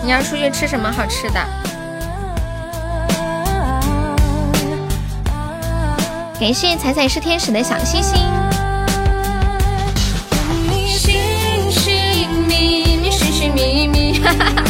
[0.03, 1.41] 你要出去吃什么好吃的？
[6.41, 8.19] 感谢彩彩是天使的小星星。
[10.89, 14.65] 寻寻觅觅，寻寻觅觅，哈哈哈。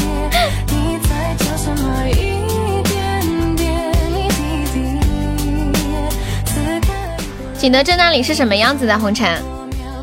[7.62, 8.98] 景德镇那里是什么样子的？
[8.98, 9.40] 红尘，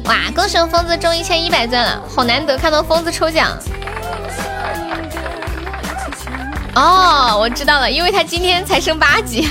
[0.06, 0.16] 哇！
[0.34, 3.52] 恭喜疯子中一千一百钻了，好难得看到疯子抽奖。
[6.74, 9.50] 哦，我知道了，因为他今天才升八级，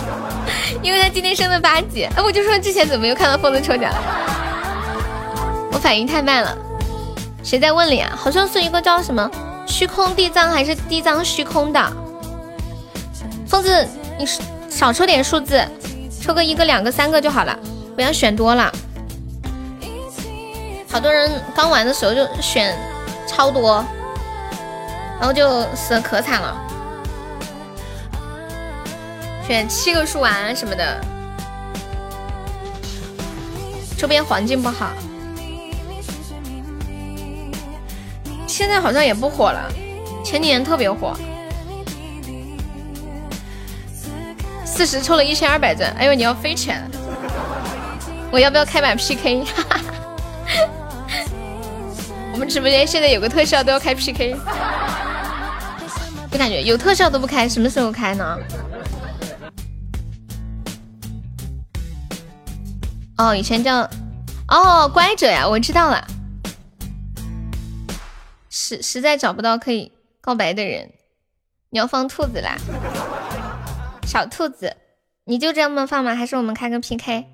[0.80, 2.04] 因为他今天升了八级。
[2.16, 3.92] 哎，我就说之前怎么没有看到疯子抽奖？
[5.72, 6.56] 我反应太慢了。
[7.42, 8.10] 谁在问里啊？
[8.16, 9.30] 好像是一个叫什么
[9.66, 11.92] 虚空地藏还是地藏虚空的。
[13.46, 13.86] 疯子，
[14.18, 14.26] 你
[14.70, 15.62] 少抽点数字。
[16.26, 17.56] 抽个一个、两个、三个就好了，
[17.94, 18.72] 不要选多了。
[20.90, 22.76] 好多人刚玩的时候就选
[23.28, 23.84] 超多，
[25.20, 26.60] 然后就死的可惨了。
[29.46, 31.00] 选七个数丸什么的，
[33.96, 34.90] 周边环境不好。
[38.48, 39.70] 现在好像也不火了，
[40.24, 41.16] 前几年特别火。
[44.76, 46.86] 四十抽了一千二百钻，哎呦，你要飞起来！
[48.30, 49.42] 我要不要开把 PK？
[52.30, 54.36] 我们直播间现在有个特效都要开 PK，
[56.30, 58.38] 就感觉有特效都不开，什么时候开呢？
[63.16, 63.88] 哦，以前叫
[64.48, 66.06] 哦乖者呀，我知道了。
[68.50, 69.90] 实实在找不到可以
[70.20, 70.92] 告白的人，
[71.70, 72.58] 你要放兔子啦。
[74.06, 74.76] 小兔子，
[75.24, 76.14] 你就这么放吗？
[76.14, 77.26] 还是我们开个 PK？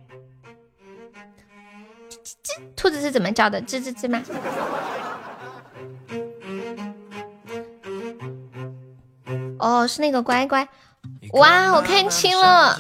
[2.42, 3.60] 这兔子是怎么叫的？
[3.62, 4.23] 吱吱吱吗？
[9.59, 10.67] 哦，是那个乖乖。
[11.34, 12.75] 哇，我看清了！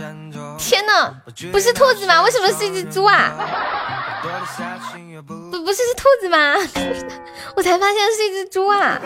[0.58, 1.14] 天呐，
[1.52, 2.22] 不是兔子吗？
[2.22, 3.32] 为什么是一只猪啊？
[5.26, 6.54] 不，不是是兔子吗？
[7.54, 8.98] 我才发现是一只猪啊！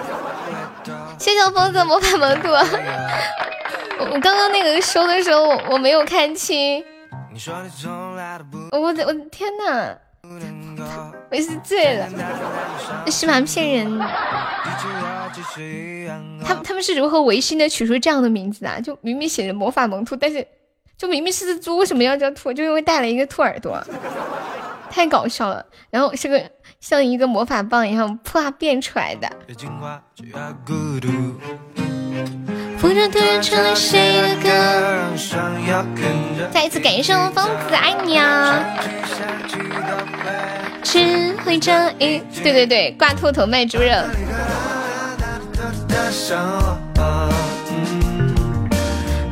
[1.18, 2.48] 谢谢疯子魔法萌兔。
[3.98, 6.84] 我刚刚那个收的时候，我我没有看清。
[8.72, 9.98] 我我的天哪！
[11.30, 12.08] 我是醉了，
[13.06, 13.44] 是蛮？
[13.44, 13.98] 骗人！
[16.44, 18.80] 他他们是如何违心的取出这样的名字啊？
[18.80, 20.46] 就明明写着魔法萌兔，但是
[20.96, 22.52] 就明明是只猪，为什么要叫兔？
[22.52, 23.80] 就因为带了一个兔耳朵，
[24.90, 25.64] 太搞笑了。
[25.90, 26.50] 然后是个
[26.80, 29.30] 像一个魔法棒一样啪变出来的。
[33.08, 34.48] 突然成了谁的歌？
[36.50, 38.58] 再一次感谢我疯子，爱你啊！
[40.82, 43.90] 只会这一，对对对，挂兔头卖猪肉。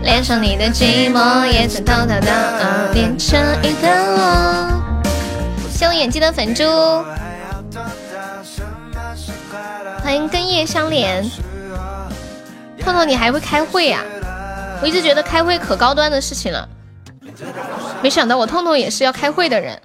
[0.02, 5.08] 脸上你的寂寞，也曾偷偷的连成一个我。
[5.70, 6.62] 谢我眼睛的粉猪，
[10.02, 11.24] 欢迎跟叶相连。
[12.84, 14.02] 痛痛，你还会开会呀？
[14.82, 16.68] 我一直觉得开会可高端的事情了，
[18.02, 19.80] 没想到我痛痛也是要开会的人。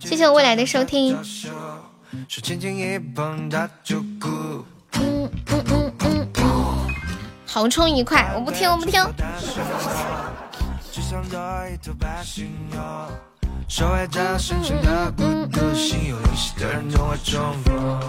[0.00, 1.16] 谢谢我未来的收听。
[4.92, 6.28] 嗯嗯嗯嗯，
[7.46, 9.02] 好充一块，我不听，我不听。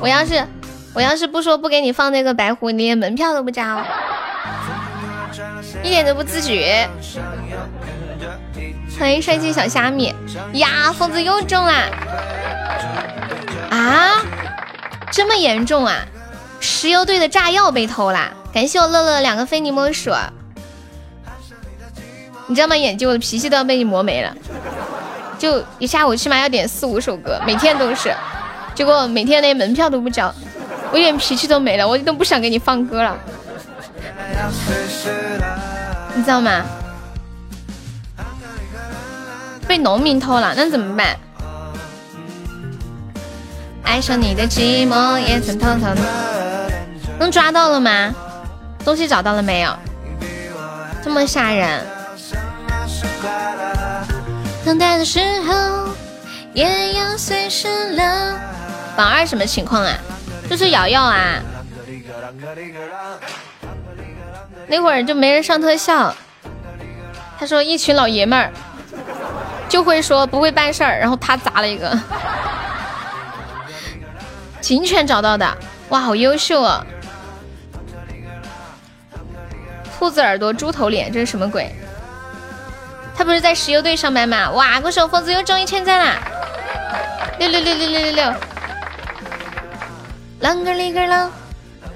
[0.01, 0.45] 我要是
[0.93, 3.63] 我要是不说不给你放那个白狐，你连门票都不交，
[5.83, 6.87] 一点都不自觉。
[8.99, 10.13] 欢迎帅气小虾米
[10.53, 10.91] 呀！
[10.91, 11.85] 疯子又中啦！
[13.69, 14.21] 啊，
[15.11, 15.95] 这么严重啊！
[16.59, 18.31] 石油队的炸药被偷啦！
[18.53, 20.11] 感谢我乐乐两个非你莫属。
[22.47, 22.75] 你知道吗？
[22.75, 24.35] 眼睛我的脾气都要被你磨没了。
[25.37, 28.13] 就一下午起码要点四五首歌，每天都是。
[28.75, 30.33] 结果每天连门票都不交，
[30.91, 33.17] 我一点脾气都没了，我都不想给你放歌了。
[36.15, 36.63] 你知道吗？
[39.67, 41.15] 被农民偷了，那怎么办？
[43.83, 46.01] 爱上你的寂寞，也曾偷偷的。
[47.19, 48.13] 能抓到了吗？
[48.83, 49.75] 东西找到了没有？
[51.03, 51.85] 这么吓人。
[54.65, 55.89] 等待的时候，
[56.53, 58.39] 也要随时了。
[58.95, 59.93] 榜二什么情况啊？
[60.49, 61.35] 就是瑶瑶啊。
[64.67, 66.13] 那会儿就没人上特效，
[67.39, 68.51] 他说一群老爷们儿。
[69.69, 71.95] 就会说不会办事儿，然后他砸了一个
[74.59, 75.57] 警犬找到的，
[75.89, 76.83] 哇，好优秀啊！
[79.95, 81.71] 兔子耳朵，猪头脸，这是什么鬼？
[83.15, 84.49] 他不是在石油队上班吗？
[84.49, 86.15] 哇，恭喜我疯子又中一千赞啦！
[87.37, 88.33] 六六六六六六六，
[90.41, 91.29] 啷个哩个啷！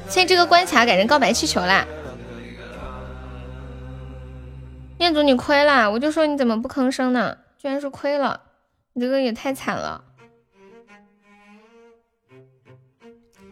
[0.10, 1.88] 现在这个关卡改成告白气球啦！
[4.98, 7.38] 彦祖你亏了，我就说你怎么不吭声呢？
[7.58, 8.42] 居然是亏了，
[8.94, 10.04] 你这个也太惨了。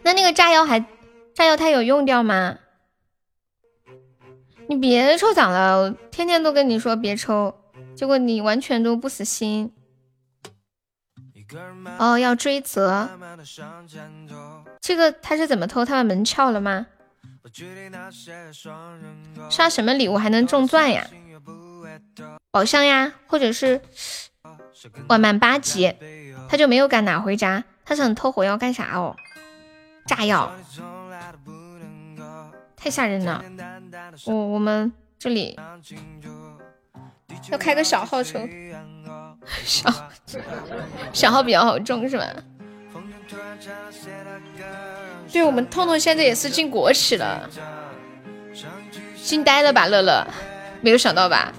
[0.03, 0.83] 那那个炸药还
[1.33, 2.57] 炸药它有用掉吗？
[4.67, 7.55] 你别抽奖了，我天天都跟你说别抽，
[7.95, 9.71] 结果你完全都不死心。
[11.99, 13.09] 哦，要追责，
[14.81, 15.85] 这个他是怎么偷？
[15.85, 16.87] 他把门撬了吗？
[19.49, 21.07] 刷什么礼物还能中钻呀？
[22.49, 23.79] 宝箱呀，或者是
[25.07, 25.93] 晚满八级，
[26.49, 27.63] 他就没有敢拿回家。
[27.85, 29.15] 他想偷火药干啥哦？
[30.07, 30.51] 炸药，
[32.75, 33.43] 太吓人了。
[34.25, 35.59] 我我们这里
[37.51, 38.39] 要开个小号抽，
[39.63, 39.93] 小
[41.13, 42.25] 小号比较好中是吧？
[45.31, 47.49] 对，我们痛痛现在也是进国企了，
[49.23, 50.25] 惊呆了吧，乐乐。
[50.81, 51.53] 没有想到吧？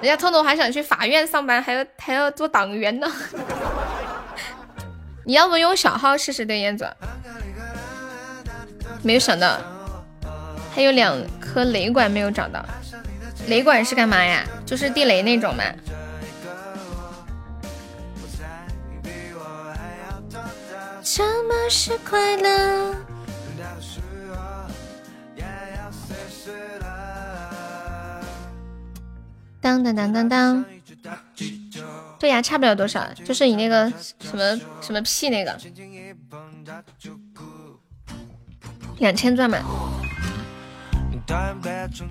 [0.00, 3.10] 人家痛痛还想去法院上班，还要还要做党员呢。
[5.26, 6.88] 你要不用小号试试对燕子？
[9.02, 9.58] 没有想到，
[10.72, 12.64] 还有两颗雷管没有找到。
[13.48, 14.44] 雷管是干嘛呀？
[14.64, 15.64] 就是地雷那种嘛。
[21.10, 22.94] 什么是快乐？
[29.58, 30.64] 当当当当当，
[32.18, 35.58] 对呀，差不了多少，就是你那个什么什么屁那个，
[38.98, 39.58] 两千钻嘛，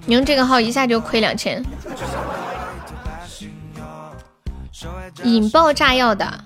[0.08, 1.64] 你用这个号一下就亏两千，
[5.24, 6.43] 引爆炸药的，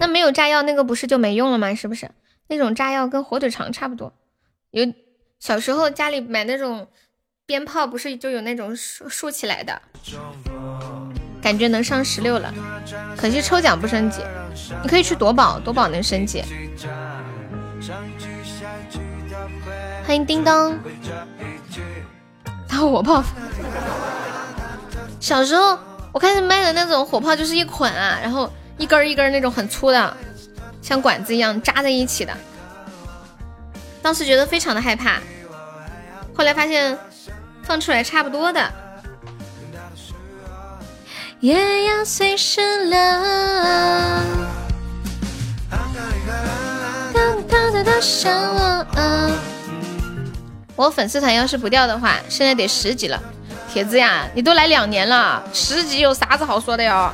[0.00, 1.74] 那没有炸药那个不是就没用了吗？
[1.74, 2.10] 是不是？
[2.48, 4.12] 那种炸药跟火腿肠差不多，
[4.70, 4.84] 有
[5.38, 6.88] 小时候家里买那种。
[7.48, 9.80] 鞭炮不是就有那种竖竖起来的，
[11.40, 12.52] 感觉能上十六了，
[13.16, 14.20] 可惜抽奖不升级。
[14.82, 16.42] 你可以去夺宝，夺宝能升级。
[20.04, 20.76] 欢迎叮当，
[22.68, 23.22] 打火炮。
[25.20, 25.78] 小时候
[26.10, 30.16] 我看卖的那种火炮就是一捆啊，然后一根一根那种很粗的，
[30.82, 32.32] 像管子一样扎在一起的。
[34.02, 35.18] 当时觉得非常的害怕，
[36.34, 36.96] 后来发现
[37.62, 38.72] 放出来差不多的。
[41.40, 44.22] 也要随时了。
[50.74, 53.20] 我粉丝团要是不掉的话，现在得十级了。
[53.72, 57.12] 铁子呀，你都来两年了，十级有啥子好说的哟？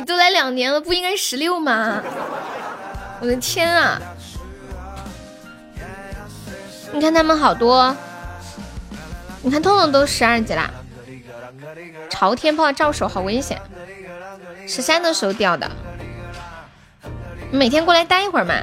[0.00, 2.02] 你都来两年了，不应该十六吗？
[3.20, 4.00] 我的天啊！
[6.90, 7.94] 你看他们好多，
[9.42, 10.70] 你看痛痛都十二级啦。
[12.08, 13.60] 朝天炮照手好危险，
[14.66, 15.70] 十三的时候掉的。
[17.50, 18.54] 每天过来待一会儿嘛。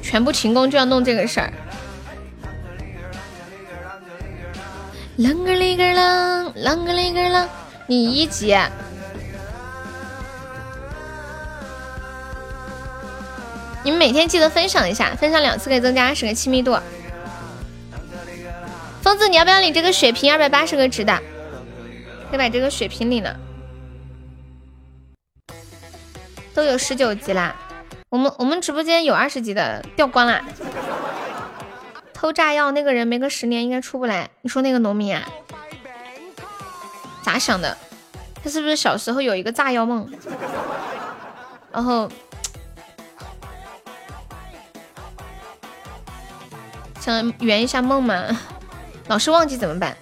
[0.00, 1.52] 全部停工就要弄这个事儿。
[5.18, 7.46] 啷个哩个啷，啷个哩个啷，
[7.92, 8.56] 你一级。
[13.84, 16.74] 你们每天记得分享一下，分享两次可以增加二十个亲密度。
[19.02, 20.32] 疯子，你要不要领这个血瓶？
[20.32, 21.20] 二百八十个值的，
[22.30, 23.36] 可以把这个血瓶领了。
[26.54, 27.54] 都有十九级啦。
[28.08, 30.42] 我们我们直播间有二十级的掉光啦，
[32.14, 34.30] 偷炸药那个人没个十年应该出不来。
[34.40, 35.28] 你说那个农民啊，
[37.22, 37.76] 咋想的？
[38.44, 40.10] 他是不是小时候有一个炸药梦，
[41.70, 42.10] 然后
[47.00, 48.26] 想圆一下梦嘛？
[49.06, 49.96] 老是忘记怎么办？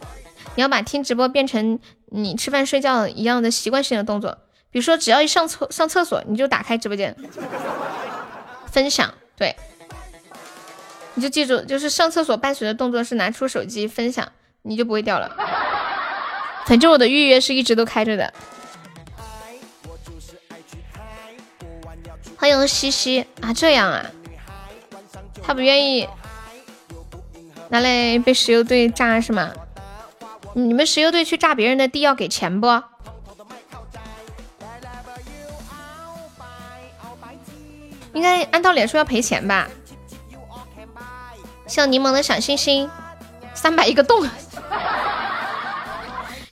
[0.54, 4.38] 你要把听直播变成你吃饭睡觉一样的习惯性的动作。
[4.70, 7.14] 比如说，只要一上厕上厕所，你就打开直播间
[8.66, 9.54] 分享，对，
[11.14, 14.26] 你就记住，就是上厕所伴随的动作是拿出手机分享，
[14.62, 15.36] 你就不会掉了。
[16.66, 18.32] 反正我的预约是一直都开着的。
[22.36, 24.06] 欢迎西西啊，这样啊，
[25.42, 26.08] 他不愿意
[27.68, 29.52] 拿来被石油队炸是吗？
[30.54, 32.82] 你们石油队去炸别人的地要给钱不？
[38.12, 39.68] 应该按道理说要赔钱吧？
[41.66, 42.90] 像柠檬的小心心，
[43.54, 44.26] 三百一个洞，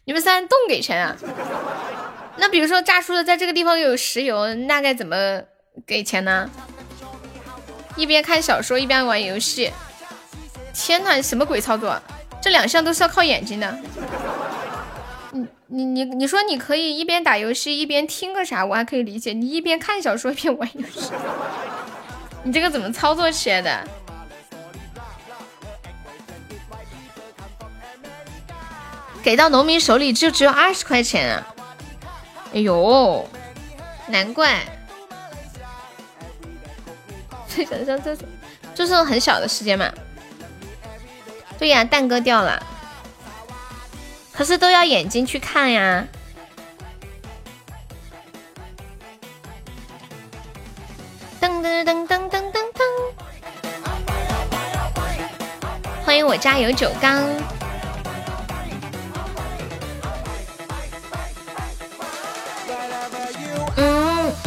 [0.08, 1.14] 你们三洞给钱啊？
[2.38, 5.42] 那比如说炸出的在这个地方有石油，那该怎么
[5.86, 6.48] 给钱呢？
[7.94, 9.70] 一边看小说一边玩游戏，
[10.72, 12.00] 天呐，什么鬼操作？
[12.40, 13.78] 这两项都是要靠眼睛的。
[15.32, 19.34] 你你你你说你可以一边打游戏一边听个啥，我还可以理解。
[19.34, 21.10] 你一边看小说一边玩游戏，
[22.44, 23.86] 你这个怎么操作起来的？
[29.22, 31.46] 给到农民手里就只有二十块钱啊！
[32.54, 33.28] 哎呦，
[34.06, 34.60] 难怪。
[37.48, 38.24] 想上厕所，
[38.74, 39.90] 就是很小的时间嘛。
[41.58, 42.64] 对呀，蛋哥掉了。
[44.32, 46.06] 可是都要眼睛去看呀！
[51.40, 52.82] 噔噔噔噔噔噔噔！
[56.04, 57.28] 欢迎我家有酒缸。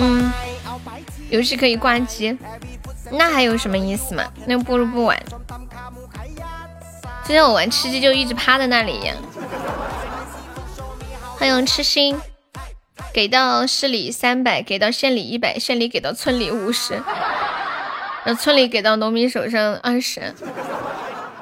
[0.02, 0.34] 嗯，
[1.30, 2.36] 游戏可以挂机，
[3.12, 4.24] 那还有什么意思嘛？
[4.48, 5.18] 那不如不玩。
[7.24, 9.12] 之前我玩吃鸡就一直趴在那里。
[11.38, 12.20] 欢迎痴心，
[13.14, 16.96] 给到市里三百，给到县里一百，县里给到村里五十，
[18.24, 20.34] 然后村里给到农民手上二十，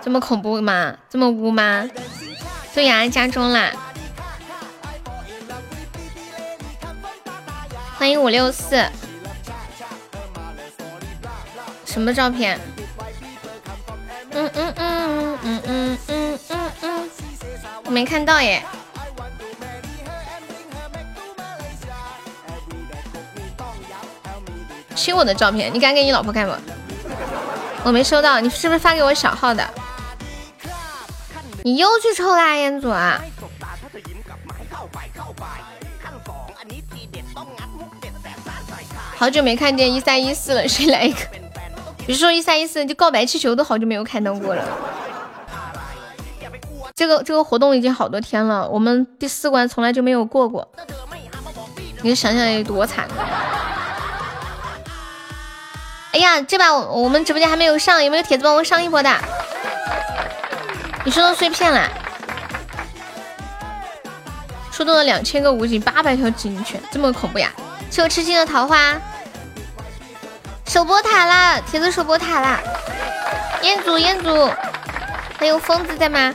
[0.02, 0.96] 这么恐怖吗？
[1.10, 1.90] 这么污吗？
[2.74, 3.72] 对呀，加中啦！
[8.00, 8.82] 欢迎五六四，
[11.86, 12.58] 什么照片？
[14.32, 17.10] 嗯嗯嗯嗯嗯嗯嗯嗯，
[17.84, 18.64] 我没看到耶。
[24.96, 26.54] 亲我的照片，你敢给你老婆看不？
[27.84, 29.70] 我没收到，你是不是发给我小号的？
[31.66, 33.22] 你又去抽啦，彦祖啊！
[39.20, 41.20] 好久没看见一三一四了， 谁来一个？
[42.08, 44.64] 别说一三一四，就告白气球都好久没有看到过了。
[46.96, 50.66] 这个这个活动已经好多天了，我们第四关从来就没有过过。
[52.02, 53.10] 你想想有多惨。
[56.14, 59.14] 哎呀，这把我们直播间还没有上，有没有铁子帮我上一波的？
[61.04, 61.90] 你收到碎片了？
[64.72, 67.52] 出动了两千个武警，八百条警犬，这么恐怖呀！
[67.92, 69.02] 是我吃惊的桃花，
[70.70, 71.60] 守波塔啦！
[71.62, 72.60] 铁子守波塔啦！
[73.64, 74.54] 彦祖，彦祖，
[75.36, 76.32] 还有疯子在吗？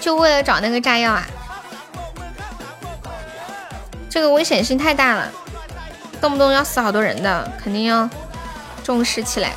[0.00, 1.22] 就为了找那个炸药啊？
[4.08, 5.30] 这个危险性太大了。
[6.18, 8.08] 动不动要死好多人的，肯定要
[8.82, 9.52] 重视起来。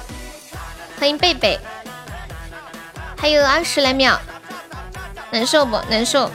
[0.99, 1.57] 欢迎贝贝，
[3.17, 4.19] 还有二十来秒，
[5.31, 6.29] 难受不难受？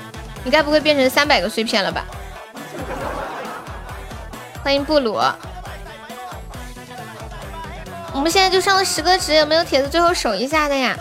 [0.44, 2.06] 你该不会变成三百个碎片了吧？
[4.62, 5.20] 欢迎布鲁，
[8.14, 10.96] 我们现在就上了十个值，有没有铁子最后守一下的呀？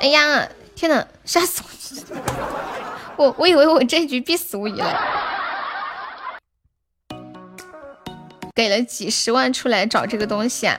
[0.00, 1.68] 哎呀，天哪，吓死我
[2.16, 2.22] 了！
[3.16, 5.00] 我我以为我这一局必死无疑了。
[8.54, 10.78] 给了几十万出来找这个东西啊。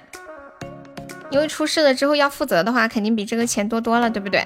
[1.31, 4.45] 因为出事了之后要负责的话，肯定比这个钱多多了，对不对？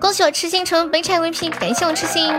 [0.00, 2.32] 恭喜我痴心成北产 VP，感谢我痴心。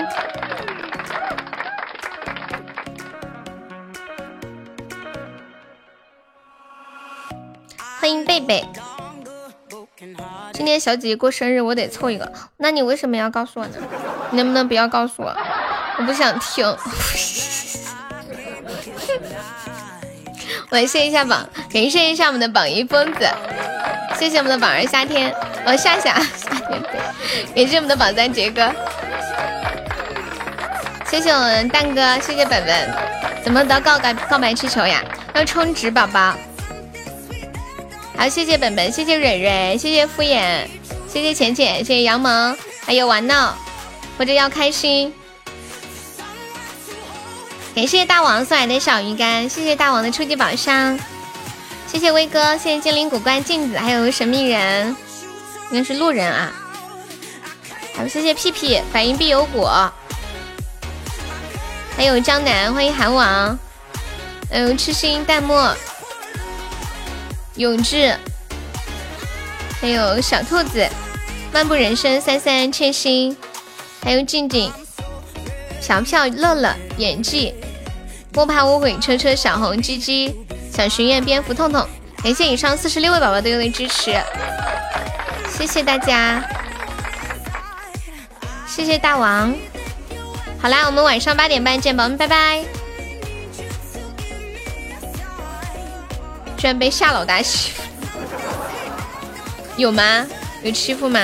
[8.05, 8.63] 欢迎贝贝。
[10.53, 12.31] 今天小姐姐过生日，我得凑一个。
[12.57, 13.71] 那你为什么要告诉我呢？
[14.29, 15.35] 你能不能不要告诉我？
[15.97, 16.63] 我不想听。
[20.69, 23.27] 我谢一下榜，感谢一下我们的榜一疯子，
[24.19, 25.33] 谢谢我们的榜二夏天，
[25.65, 26.79] 哦夏夏夏天，
[27.55, 28.71] 感谢我们的榜三杰哥，
[31.09, 32.93] 谢谢我们蛋哥，谢谢本本，
[33.43, 35.03] 怎么得告白告白气球呀？
[35.33, 36.35] 要充值宝宝，
[38.17, 40.65] 好谢谢本本，谢谢蕊蕊，谢谢敷衍，
[41.07, 43.55] 谢谢浅浅，谢谢杨萌，还有玩闹，
[44.17, 45.13] 或者要开心。
[47.75, 50.97] 感谢大王送来的小鱼干，谢谢大王的初级宝箱，
[51.87, 54.95] 谢谢威哥，谢谢精灵古怪镜子，还有神秘人，
[55.69, 56.53] 应该是路人啊。
[57.97, 59.91] 好，谢谢屁屁，反应必有果。
[61.97, 63.59] 还有江南，欢迎韩王，
[64.49, 65.75] 还有痴心淡漠，
[67.57, 68.15] 永志，
[69.81, 70.87] 还有小兔子，
[71.53, 73.35] 漫步人生，三三欠薪，
[74.03, 74.71] 还有静静，
[75.79, 77.53] 小票乐乐，演技。
[78.31, 80.35] 不怕无悔，车车小红鸡鸡
[80.69, 81.87] 小巡演蝙蝠痛痛，
[82.21, 84.13] 感谢以上四十六位宝宝对我的支持，
[85.57, 86.43] 谢谢大家，
[88.67, 89.55] 谢谢大王。
[90.61, 92.84] 好啦，我们晚上八点半见，宝宝们拜拜。
[96.57, 97.81] 居然被夏老大欺负，
[99.77, 100.25] 有吗？
[100.63, 101.19] 有欺负吗？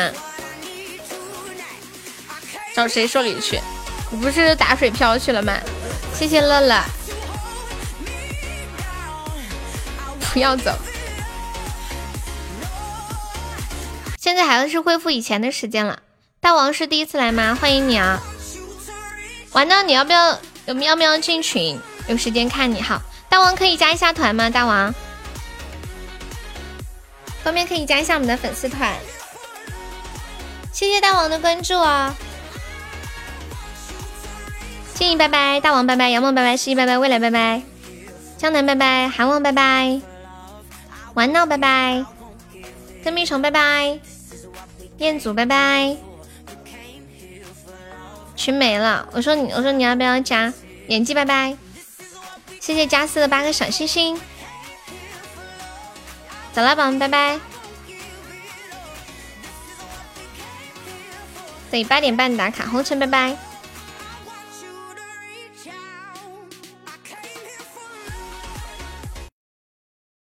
[2.75, 3.59] 找谁说理去？
[4.09, 5.57] 你不是打水漂去了吗？
[6.13, 6.83] 谢谢乐乐。
[10.33, 10.71] 不要走，
[14.17, 15.99] 现在还是恢复以前的时间了。
[16.39, 17.57] 大王是第一次来吗？
[17.59, 18.21] 欢迎你啊！
[19.51, 20.39] 完了，你要不要？
[20.67, 21.77] 有要不要进群？
[22.07, 23.01] 有时间看你好。
[23.27, 24.49] 大王可以加一下团吗？
[24.49, 24.93] 大王，
[27.43, 28.93] 方便可以加一下我们的粉丝团。
[30.71, 32.13] 谢谢大王的关注哦。
[34.93, 37.61] 静怡拜拜，大王拜拜，杨梦拜拜，诗意拜拜，未来拜拜，
[38.37, 39.99] 江南拜拜，韩王拜拜。
[41.13, 42.05] 玩闹拜拜，
[43.03, 43.99] 跟蜜虫拜拜，
[44.97, 45.97] 彦祖拜拜，
[48.35, 49.09] 群没了。
[49.11, 50.53] 我说你，我说你要不要加？
[50.87, 51.57] 演技拜拜，
[52.59, 54.19] 谢谢加四的八个小星星。
[56.53, 57.39] 走了，宝宝们拜拜。
[61.69, 63.50] 对，八点半打卡，红尘拜拜。